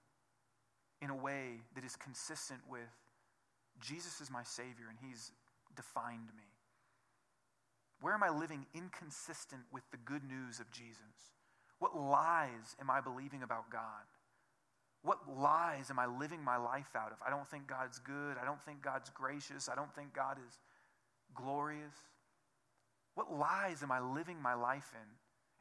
in 1.02 1.12
a 1.12 1.16
way 1.16 1.62
that 1.76 1.84
is 1.84 1.96
consistent 1.96 2.62
with 2.68 2.82
Jesus 3.80 4.22
is 4.22 4.32
my 4.32 4.44
Savior 4.44 4.86
and 4.90 4.98
He's 5.02 5.32
defined 5.76 6.30
me? 6.36 6.50
Where 8.02 8.14
am 8.14 8.24
I 8.24 8.30
living 8.30 8.66
inconsistent 8.74 9.62
with 9.72 9.84
the 9.92 9.98
good 9.98 10.24
news 10.24 10.60
of 10.60 10.70
Jesus? 10.72 11.32
What 11.80 11.96
lies 11.96 12.76
am 12.82 12.90
I 12.90 13.02
believing 13.02 13.44
about 13.44 13.70
God? 13.70 14.08
What 15.04 15.20
lies 15.38 15.92
am 15.92 16.00
I 16.00 16.06
living 16.06 16.44
my 16.44 16.58
life 16.58 16.96
out 16.96 17.12
of? 17.12 17.18
I 17.26 17.30
don't 17.30 17.48
think 17.48 17.68
God's 17.68 18.00
good. 18.00 18.38
I 18.42 18.46
don't 18.46 18.62
think 18.62 18.82
God's 18.82 19.10
gracious. 19.10 19.70
I 19.70 19.76
don't 19.76 19.94
think 19.94 20.14
God 20.14 20.38
is 20.38 20.58
glorious? 21.36 21.96
What 23.16 23.32
lies 23.32 23.84
am 23.84 23.92
I 23.92 24.00
living 24.00 24.42
my 24.42 24.54
life 24.54 24.92
in? 24.94 25.08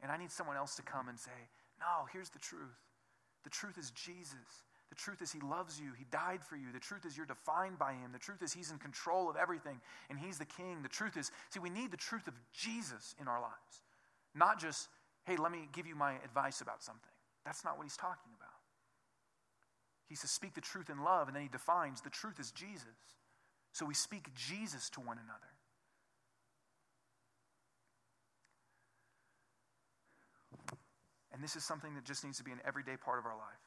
And 0.01 0.11
I 0.11 0.17
need 0.17 0.31
someone 0.31 0.57
else 0.57 0.75
to 0.75 0.81
come 0.81 1.07
and 1.07 1.19
say, 1.19 1.31
No, 1.79 2.07
here's 2.11 2.29
the 2.29 2.39
truth. 2.39 2.79
The 3.43 3.49
truth 3.49 3.77
is 3.77 3.91
Jesus. 3.91 4.63
The 4.89 4.95
truth 4.95 5.21
is 5.21 5.31
He 5.31 5.39
loves 5.39 5.79
you. 5.79 5.91
He 5.97 6.05
died 6.11 6.43
for 6.43 6.55
you. 6.55 6.67
The 6.71 6.79
truth 6.79 7.05
is 7.05 7.17
you're 7.17 7.25
defined 7.25 7.79
by 7.79 7.93
Him. 7.93 8.11
The 8.11 8.19
truth 8.19 8.41
is 8.41 8.53
He's 8.53 8.71
in 8.71 8.77
control 8.77 9.29
of 9.29 9.35
everything 9.35 9.79
and 10.09 10.19
He's 10.19 10.37
the 10.37 10.45
King. 10.45 10.81
The 10.83 10.89
truth 10.89 11.17
is, 11.17 11.31
see, 11.49 11.59
we 11.59 11.69
need 11.69 11.91
the 11.91 11.97
truth 11.97 12.27
of 12.27 12.33
Jesus 12.53 13.15
in 13.19 13.27
our 13.27 13.41
lives. 13.41 13.81
Not 14.35 14.59
just, 14.59 14.89
hey, 15.25 15.35
let 15.35 15.51
me 15.51 15.67
give 15.73 15.87
you 15.87 15.95
my 15.95 16.13
advice 16.23 16.61
about 16.61 16.83
something. 16.83 17.11
That's 17.45 17.63
not 17.63 17.77
what 17.77 17.83
He's 17.83 17.97
talking 17.97 18.31
about. 18.37 18.42
He 20.09 20.15
says, 20.15 20.31
speak 20.31 20.53
the 20.53 20.61
truth 20.61 20.89
in 20.89 21.03
love, 21.03 21.27
and 21.27 21.35
then 21.35 21.43
He 21.43 21.49
defines 21.49 22.01
the 22.01 22.09
truth 22.09 22.39
is 22.39 22.51
Jesus. 22.51 22.87
So 23.71 23.85
we 23.85 23.93
speak 23.93 24.33
Jesus 24.35 24.89
to 24.91 24.99
one 24.99 25.17
another. 25.17 25.49
And 31.33 31.43
this 31.43 31.55
is 31.55 31.63
something 31.63 31.95
that 31.95 32.05
just 32.05 32.23
needs 32.23 32.37
to 32.37 32.43
be 32.43 32.51
an 32.51 32.61
everyday 32.63 32.95
part 32.95 33.17
of 33.17 33.25
our 33.25 33.35
life. 33.35 33.63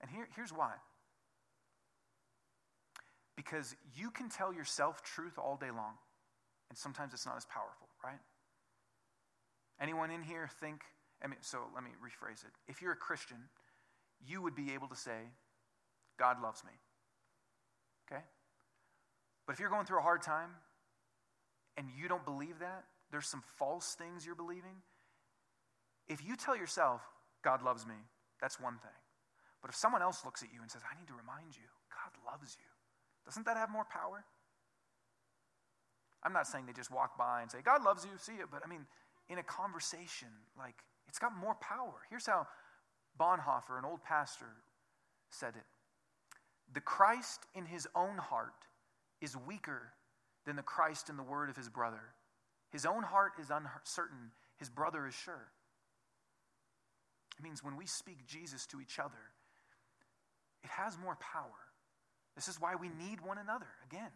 And 0.00 0.10
here, 0.10 0.28
here's 0.36 0.52
why. 0.52 0.72
Because 3.36 3.74
you 3.96 4.10
can 4.10 4.28
tell 4.28 4.54
yourself 4.54 5.02
truth 5.02 5.38
all 5.38 5.56
day 5.56 5.70
long, 5.70 5.98
and 6.70 6.78
sometimes 6.78 7.12
it's 7.12 7.26
not 7.26 7.36
as 7.36 7.44
powerful, 7.46 7.88
right? 8.04 8.20
Anyone 9.80 10.10
in 10.10 10.22
here 10.22 10.48
think, 10.60 10.80
I 11.22 11.26
mean, 11.26 11.38
so 11.42 11.58
let 11.74 11.82
me 11.82 11.90
rephrase 12.00 12.44
it. 12.44 12.52
If 12.68 12.80
you're 12.80 12.92
a 12.92 12.96
Christian, 12.96 13.36
you 14.24 14.42
would 14.42 14.54
be 14.54 14.72
able 14.74 14.88
to 14.88 14.96
say, 14.96 15.30
God 16.18 16.40
loves 16.42 16.64
me. 16.64 16.72
Okay? 18.10 18.22
But 19.46 19.52
if 19.54 19.60
you're 19.60 19.70
going 19.70 19.86
through 19.86 19.98
a 19.98 20.02
hard 20.02 20.22
time 20.22 20.50
and 21.76 21.88
you 22.00 22.08
don't 22.08 22.24
believe 22.24 22.58
that, 22.60 22.84
there's 23.10 23.28
some 23.28 23.42
false 23.58 23.94
things 23.94 24.26
you're 24.26 24.34
believing, 24.34 24.82
if 26.08 26.24
you 26.24 26.36
tell 26.36 26.56
yourself, 26.56 27.02
God 27.42 27.62
loves 27.62 27.86
me, 27.86 27.94
that's 28.40 28.60
one 28.60 28.74
thing. 28.74 28.98
But 29.62 29.70
if 29.70 29.76
someone 29.76 30.02
else 30.02 30.24
looks 30.24 30.42
at 30.42 30.48
you 30.52 30.60
and 30.62 30.70
says, 30.70 30.82
I 30.84 30.98
need 30.98 31.08
to 31.08 31.14
remind 31.14 31.56
you, 31.56 31.66
God 31.90 32.32
loves 32.32 32.56
you, 32.58 32.70
doesn't 33.24 33.46
that 33.46 33.56
have 33.56 33.70
more 33.70 33.84
power? 33.84 34.24
I'm 36.22 36.32
not 36.32 36.46
saying 36.46 36.66
they 36.66 36.72
just 36.72 36.90
walk 36.90 37.16
by 37.18 37.42
and 37.42 37.50
say, 37.50 37.58
God 37.64 37.84
loves 37.84 38.04
you, 38.04 38.10
see 38.18 38.34
it, 38.34 38.46
but 38.50 38.62
I 38.64 38.68
mean, 38.68 38.86
in 39.28 39.38
a 39.38 39.42
conversation, 39.42 40.28
like, 40.58 40.74
it's 41.08 41.18
got 41.18 41.36
more 41.36 41.54
power. 41.60 41.94
Here's 42.10 42.26
how 42.26 42.46
Bonhoeffer, 43.18 43.78
an 43.78 43.84
old 43.84 44.02
pastor, 44.02 44.50
said 45.30 45.54
it 45.56 45.64
The 46.72 46.80
Christ 46.80 47.40
in 47.54 47.66
his 47.66 47.86
own 47.94 48.18
heart 48.18 48.66
is 49.20 49.36
weaker 49.36 49.92
than 50.44 50.56
the 50.56 50.62
Christ 50.62 51.08
in 51.08 51.16
the 51.16 51.22
word 51.22 51.50
of 51.50 51.56
his 51.56 51.68
brother. 51.68 52.02
His 52.70 52.84
own 52.86 53.02
heart 53.02 53.32
is 53.40 53.50
uncertain, 53.50 54.32
his 54.58 54.68
brother 54.68 55.06
is 55.06 55.14
sure. 55.14 55.48
It 57.38 57.44
means 57.44 57.62
when 57.62 57.76
we 57.76 57.86
speak 57.86 58.26
Jesus 58.26 58.66
to 58.66 58.80
each 58.80 58.98
other, 58.98 59.12
it 60.62 60.70
has 60.70 60.98
more 60.98 61.16
power. 61.16 61.66
This 62.34 62.48
is 62.48 62.60
why 62.60 62.74
we 62.74 62.88
need 62.88 63.20
one 63.20 63.38
another. 63.38 63.68
Again, 63.90 64.10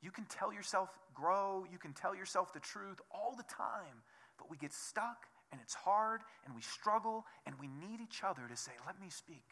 you 0.00 0.10
can 0.10 0.24
tell 0.24 0.52
yourself 0.52 0.90
grow, 1.14 1.64
you 1.70 1.78
can 1.78 1.92
tell 1.92 2.14
yourself 2.14 2.52
the 2.52 2.60
truth 2.60 3.00
all 3.10 3.34
the 3.36 3.44
time, 3.44 4.02
but 4.38 4.50
we 4.50 4.56
get 4.56 4.72
stuck 4.72 5.26
and 5.52 5.60
it's 5.60 5.74
hard 5.74 6.22
and 6.44 6.54
we 6.54 6.62
struggle 6.62 7.24
and 7.46 7.54
we 7.60 7.68
need 7.68 8.00
each 8.00 8.22
other 8.24 8.42
to 8.48 8.56
say, 8.56 8.72
Let 8.86 9.00
me 9.00 9.08
speak 9.10 9.44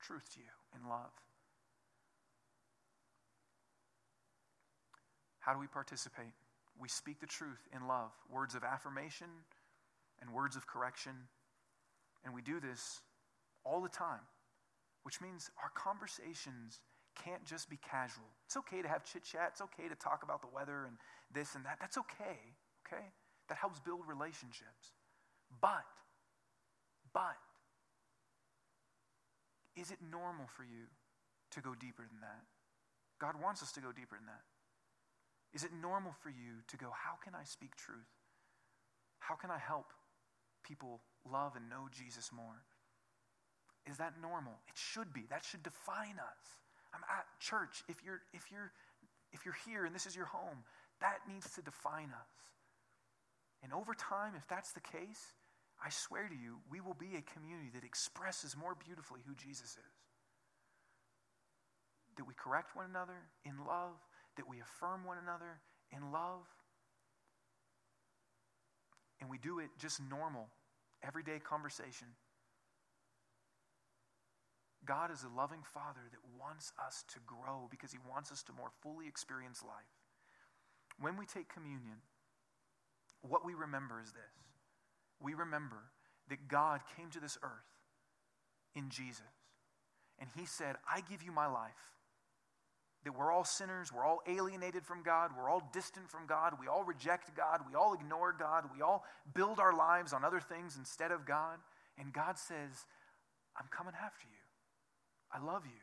truth 0.00 0.28
to 0.34 0.40
you 0.40 0.78
in 0.78 0.88
love. 0.88 1.12
How 5.40 5.54
do 5.54 5.60
we 5.60 5.66
participate? 5.66 6.32
We 6.78 6.88
speak 6.88 7.20
the 7.20 7.26
truth 7.26 7.68
in 7.74 7.86
love, 7.86 8.10
words 8.30 8.54
of 8.54 8.64
affirmation 8.64 9.28
and 10.20 10.32
words 10.32 10.56
of 10.56 10.66
correction 10.66 11.12
and 12.24 12.34
we 12.34 12.42
do 12.42 12.58
this 12.58 13.00
all 13.64 13.80
the 13.80 13.88
time, 13.88 14.24
which 15.02 15.20
means 15.20 15.50
our 15.62 15.70
conversations 15.74 16.80
can't 17.14 17.44
just 17.44 17.70
be 17.70 17.76
casual. 17.76 18.24
It's 18.46 18.56
okay 18.56 18.82
to 18.82 18.88
have 18.88 19.04
chit 19.04 19.22
chat, 19.22 19.50
it's 19.52 19.60
okay 19.60 19.88
to 19.88 19.94
talk 19.94 20.22
about 20.22 20.40
the 20.40 20.48
weather 20.52 20.84
and 20.86 20.96
this 21.32 21.54
and 21.54 21.64
that. 21.64 21.76
That's 21.80 21.98
okay, 21.98 22.56
okay? 22.86 23.04
That 23.48 23.58
helps 23.58 23.78
build 23.78 24.00
relationships. 24.08 24.92
But, 25.60 25.86
but, 27.12 27.36
is 29.76 29.90
it 29.90 29.98
normal 30.10 30.46
for 30.46 30.62
you 30.62 30.86
to 31.52 31.60
go 31.60 31.74
deeper 31.74 32.02
than 32.02 32.20
that? 32.20 32.42
God 33.20 33.40
wants 33.40 33.62
us 33.62 33.72
to 33.72 33.80
go 33.80 33.92
deeper 33.92 34.16
than 34.16 34.26
that. 34.26 34.42
Is 35.52 35.64
it 35.64 35.70
normal 35.80 36.12
for 36.22 36.30
you 36.30 36.62
to 36.68 36.76
go, 36.76 36.86
how 36.92 37.14
can 37.22 37.34
I 37.34 37.44
speak 37.44 37.76
truth? 37.76 38.10
How 39.20 39.34
can 39.36 39.50
I 39.50 39.58
help 39.58 39.92
people 40.64 41.00
love 41.30 41.56
and 41.56 41.68
know 41.68 41.88
Jesus 41.92 42.30
more. 42.32 42.64
Is 43.88 43.98
that 43.98 44.14
normal? 44.20 44.54
It 44.68 44.76
should 44.76 45.12
be. 45.12 45.24
That 45.28 45.44
should 45.44 45.62
define 45.62 46.16
us. 46.16 46.42
I'm 46.94 47.04
at 47.04 47.26
church. 47.38 47.84
If 47.88 48.02
you're, 48.04 48.22
if 48.32 48.50
you're, 48.50 48.72
if 49.32 49.44
you're 49.44 49.56
here 49.66 49.84
and 49.84 49.94
this 49.94 50.06
is 50.06 50.16
your 50.16 50.26
home, 50.26 50.64
that 51.00 51.18
needs 51.28 51.52
to 51.54 51.62
define 51.62 52.08
us. 52.08 52.32
And 53.62 53.72
over 53.72 53.94
time, 53.94 54.32
if 54.36 54.46
that's 54.48 54.72
the 54.72 54.80
case, 54.80 55.32
I 55.82 55.90
swear 55.90 56.28
to 56.28 56.34
you, 56.34 56.58
we 56.70 56.80
will 56.80 56.94
be 56.94 57.16
a 57.16 57.22
community 57.34 57.70
that 57.74 57.84
expresses 57.84 58.56
more 58.56 58.74
beautifully 58.74 59.20
who 59.26 59.34
Jesus 59.34 59.76
is. 59.76 59.94
That 62.16 62.26
we 62.26 62.34
correct 62.34 62.76
one 62.76 62.86
another 62.88 63.18
in 63.44 63.58
love, 63.66 63.96
that 64.36 64.48
we 64.48 64.60
affirm 64.60 65.04
one 65.04 65.18
another 65.22 65.60
in 65.90 66.12
love. 66.12 66.46
And 69.20 69.28
we 69.28 69.38
do 69.38 69.58
it 69.58 69.70
just 69.78 70.00
normal 70.00 70.48
everyday 71.02 71.38
conversation. 71.38 72.08
God 74.84 75.10
is 75.10 75.24
a 75.24 75.36
loving 75.36 75.62
Father 75.62 76.00
that 76.10 76.20
wants 76.38 76.72
us 76.84 77.04
to 77.12 77.18
grow 77.26 77.68
because 77.70 77.92
He 77.92 77.98
wants 78.08 78.30
us 78.30 78.42
to 78.44 78.52
more 78.52 78.70
fully 78.82 79.08
experience 79.08 79.62
life. 79.62 79.92
When 81.00 81.16
we 81.16 81.26
take 81.26 81.48
communion, 81.48 82.04
what 83.22 83.44
we 83.44 83.54
remember 83.54 84.00
is 84.00 84.12
this 84.12 84.44
we 85.24 85.34
remember 85.34 85.82
that 86.28 86.48
God 86.48 86.80
came 86.96 87.10
to 87.10 87.20
this 87.20 87.38
earth 87.42 87.50
in 88.76 88.90
Jesus, 88.90 89.22
and 90.18 90.28
He 90.36 90.44
said, 90.46 90.76
I 90.88 91.00
give 91.00 91.22
you 91.22 91.32
my 91.32 91.46
life 91.46 91.72
that 93.04 93.16
we're 93.16 93.30
all 93.30 93.44
sinners, 93.44 93.92
we're 93.92 94.04
all 94.04 94.22
alienated 94.26 94.84
from 94.84 95.02
God, 95.02 95.30
we're 95.36 95.50
all 95.50 95.68
distant 95.72 96.10
from 96.10 96.26
God, 96.26 96.54
we 96.58 96.68
all 96.68 96.84
reject 96.84 97.36
God, 97.36 97.60
we 97.68 97.74
all 97.74 97.92
ignore 97.92 98.32
God, 98.32 98.64
we 98.74 98.80
all 98.80 99.04
build 99.34 99.60
our 99.60 99.76
lives 99.76 100.12
on 100.12 100.24
other 100.24 100.40
things 100.40 100.76
instead 100.78 101.12
of 101.12 101.26
God. 101.26 101.58
And 101.98 102.12
God 102.12 102.38
says, 102.38 102.86
I'm 103.58 103.66
coming 103.70 103.92
after 104.02 104.26
you. 104.26 104.40
I 105.30 105.44
love 105.44 105.66
you. 105.66 105.82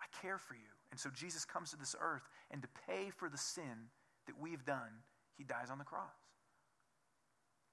I 0.00 0.06
care 0.20 0.38
for 0.38 0.54
you. 0.54 0.60
And 0.90 0.98
so 0.98 1.10
Jesus 1.10 1.44
comes 1.44 1.70
to 1.70 1.76
this 1.76 1.94
earth, 2.00 2.28
and 2.50 2.60
to 2.60 2.68
pay 2.88 3.10
for 3.16 3.28
the 3.28 3.38
sin 3.38 3.88
that 4.26 4.34
we've 4.40 4.64
done, 4.64 5.04
he 5.38 5.44
dies 5.44 5.70
on 5.70 5.78
the 5.78 5.84
cross. 5.84 6.21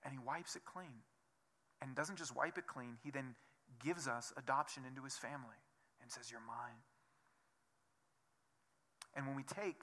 And 0.04 0.14
he 0.14 0.20
wipes 0.20 0.56
it 0.56 0.64
clean. 0.66 1.04
And 1.82 1.96
doesn't 1.96 2.18
just 2.18 2.36
wipe 2.36 2.58
it 2.58 2.68
clean, 2.68 2.98
he 3.04 3.12
then 3.12 3.36
gives 3.84 4.08
us 4.08 4.34
adoption 4.38 4.84
into 4.88 5.04
his 5.04 5.16
family 5.16 5.60
and 6.02 6.12
says, 6.12 6.32
You're 6.32 6.42
mine. 6.42 6.84
And 9.16 9.26
when 9.28 9.36
we 9.36 9.44
take 9.44 9.82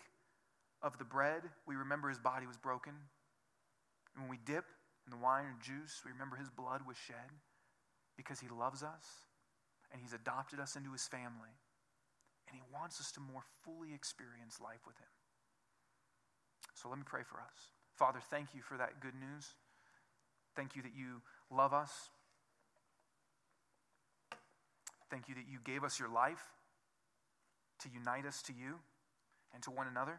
of 0.82 0.98
the 0.98 1.04
bread, 1.04 1.42
we 1.66 1.74
remember 1.74 2.08
his 2.08 2.18
body 2.18 2.46
was 2.46 2.56
broken. 2.56 2.92
And 4.14 4.24
when 4.24 4.30
we 4.30 4.38
dip 4.44 4.64
in 5.06 5.10
the 5.10 5.22
wine 5.22 5.44
or 5.44 5.56
juice, 5.60 6.02
we 6.04 6.12
remember 6.12 6.36
his 6.36 6.50
blood 6.50 6.82
was 6.86 6.96
shed 6.96 7.32
because 8.16 8.40
he 8.40 8.48
loves 8.48 8.82
us 8.82 9.28
and 9.92 10.00
he's 10.00 10.12
adopted 10.12 10.60
us 10.60 10.76
into 10.76 10.92
his 10.92 11.06
family. 11.06 11.54
And 12.48 12.54
he 12.54 12.62
wants 12.72 13.00
us 13.00 13.10
to 13.12 13.20
more 13.20 13.42
fully 13.64 13.92
experience 13.92 14.60
life 14.62 14.86
with 14.86 14.96
him. 14.98 15.10
So 16.74 16.88
let 16.88 16.98
me 16.98 17.04
pray 17.04 17.22
for 17.24 17.40
us. 17.40 17.72
Father, 17.96 18.20
thank 18.30 18.54
you 18.54 18.62
for 18.62 18.76
that 18.76 19.00
good 19.00 19.14
news. 19.14 19.54
Thank 20.56 20.74
you 20.74 20.82
that 20.82 20.92
you 20.96 21.20
love 21.50 21.72
us. 21.72 22.10
Thank 25.10 25.28
you 25.28 25.34
that 25.34 25.44
you 25.48 25.58
gave 25.62 25.84
us 25.84 26.00
your 26.00 26.08
life 26.08 26.42
to 27.80 27.88
unite 27.88 28.26
us 28.26 28.42
to 28.42 28.52
you 28.52 28.76
and 29.54 29.62
to 29.62 29.70
one 29.70 29.86
another. 29.86 30.18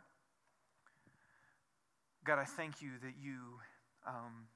God, 2.23 2.39
I 2.39 2.45
thank 2.45 2.81
you 2.81 2.91
that 3.01 3.13
you 3.21 3.37
um, 4.05 4.47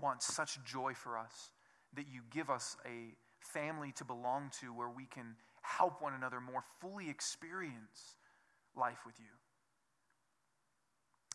want 0.00 0.22
such 0.22 0.62
joy 0.64 0.94
for 0.94 1.18
us, 1.18 1.50
that 1.94 2.06
you 2.10 2.22
give 2.30 2.48
us 2.48 2.76
a 2.84 3.14
family 3.40 3.92
to 3.92 4.04
belong 4.04 4.50
to 4.60 4.68
where 4.68 4.88
we 4.88 5.04
can 5.04 5.36
help 5.62 6.00
one 6.00 6.14
another 6.14 6.40
more 6.40 6.64
fully 6.80 7.10
experience 7.10 8.16
life 8.76 8.98
with 9.04 9.18
you. 9.18 9.26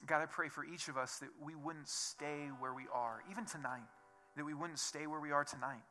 God, 0.08 0.22
I 0.22 0.26
pray 0.26 0.50
for 0.50 0.66
each 0.66 0.88
of 0.88 0.98
us 0.98 1.20
that 1.20 1.30
we 1.44 1.56
wouldn't 1.56 1.88
stay 1.88 2.50
where 2.60 2.74
we 2.74 2.84
are, 2.94 3.22
even 3.30 3.46
tonight, 3.46 3.88
that 4.36 4.46
we 4.46 4.54
wouldn't 4.54 4.80
stay 4.80 5.06
where 5.08 5.20
we 5.20 5.32
are 5.32 5.44
tonight, 5.44 5.84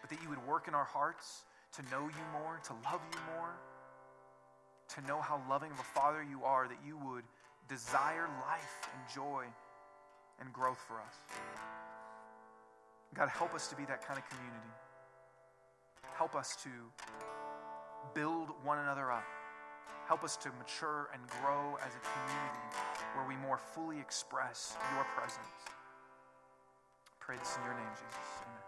but 0.00 0.10
that 0.10 0.22
you 0.22 0.28
would 0.28 0.46
work 0.46 0.68
in 0.68 0.74
our 0.74 0.84
hearts 0.84 1.44
to 1.76 1.82
know 1.90 2.02
you 2.02 2.24
more, 2.32 2.60
to 2.64 2.72
love 2.84 3.00
you 3.12 3.18
more, 3.34 3.54
to 4.88 5.00
know 5.06 5.20
how 5.20 5.42
loving 5.48 5.70
of 5.72 5.80
a 5.80 5.82
father 5.82 6.22
you 6.22 6.44
are, 6.44 6.68
that 6.68 6.78
you 6.86 6.96
would 6.98 7.24
desire 7.68 8.28
life 8.48 8.88
and 8.92 9.14
joy 9.14 9.44
and 10.40 10.52
growth 10.52 10.78
for 10.86 11.00
us. 11.00 11.14
God, 13.14 13.28
help 13.28 13.54
us 13.54 13.68
to 13.68 13.76
be 13.76 13.84
that 13.86 14.06
kind 14.06 14.18
of 14.18 14.28
community. 14.28 14.70
Help 16.16 16.34
us 16.34 16.56
to 16.62 16.68
build 18.14 18.48
one 18.62 18.78
another 18.78 19.10
up. 19.10 19.24
Help 20.06 20.22
us 20.22 20.36
to 20.36 20.50
mature 20.58 21.08
and 21.12 21.22
grow 21.42 21.76
as 21.84 21.92
a 21.94 22.02
community 22.02 22.66
where 23.14 23.26
we 23.26 23.36
more 23.36 23.58
fully 23.58 23.98
express 23.98 24.76
your 24.94 25.04
presence. 25.16 25.58
I 25.66 27.14
pray 27.18 27.36
this 27.36 27.56
in 27.58 27.64
your 27.64 27.74
name, 27.74 27.92
Jesus. 27.94 28.42
Amen. 28.42 28.65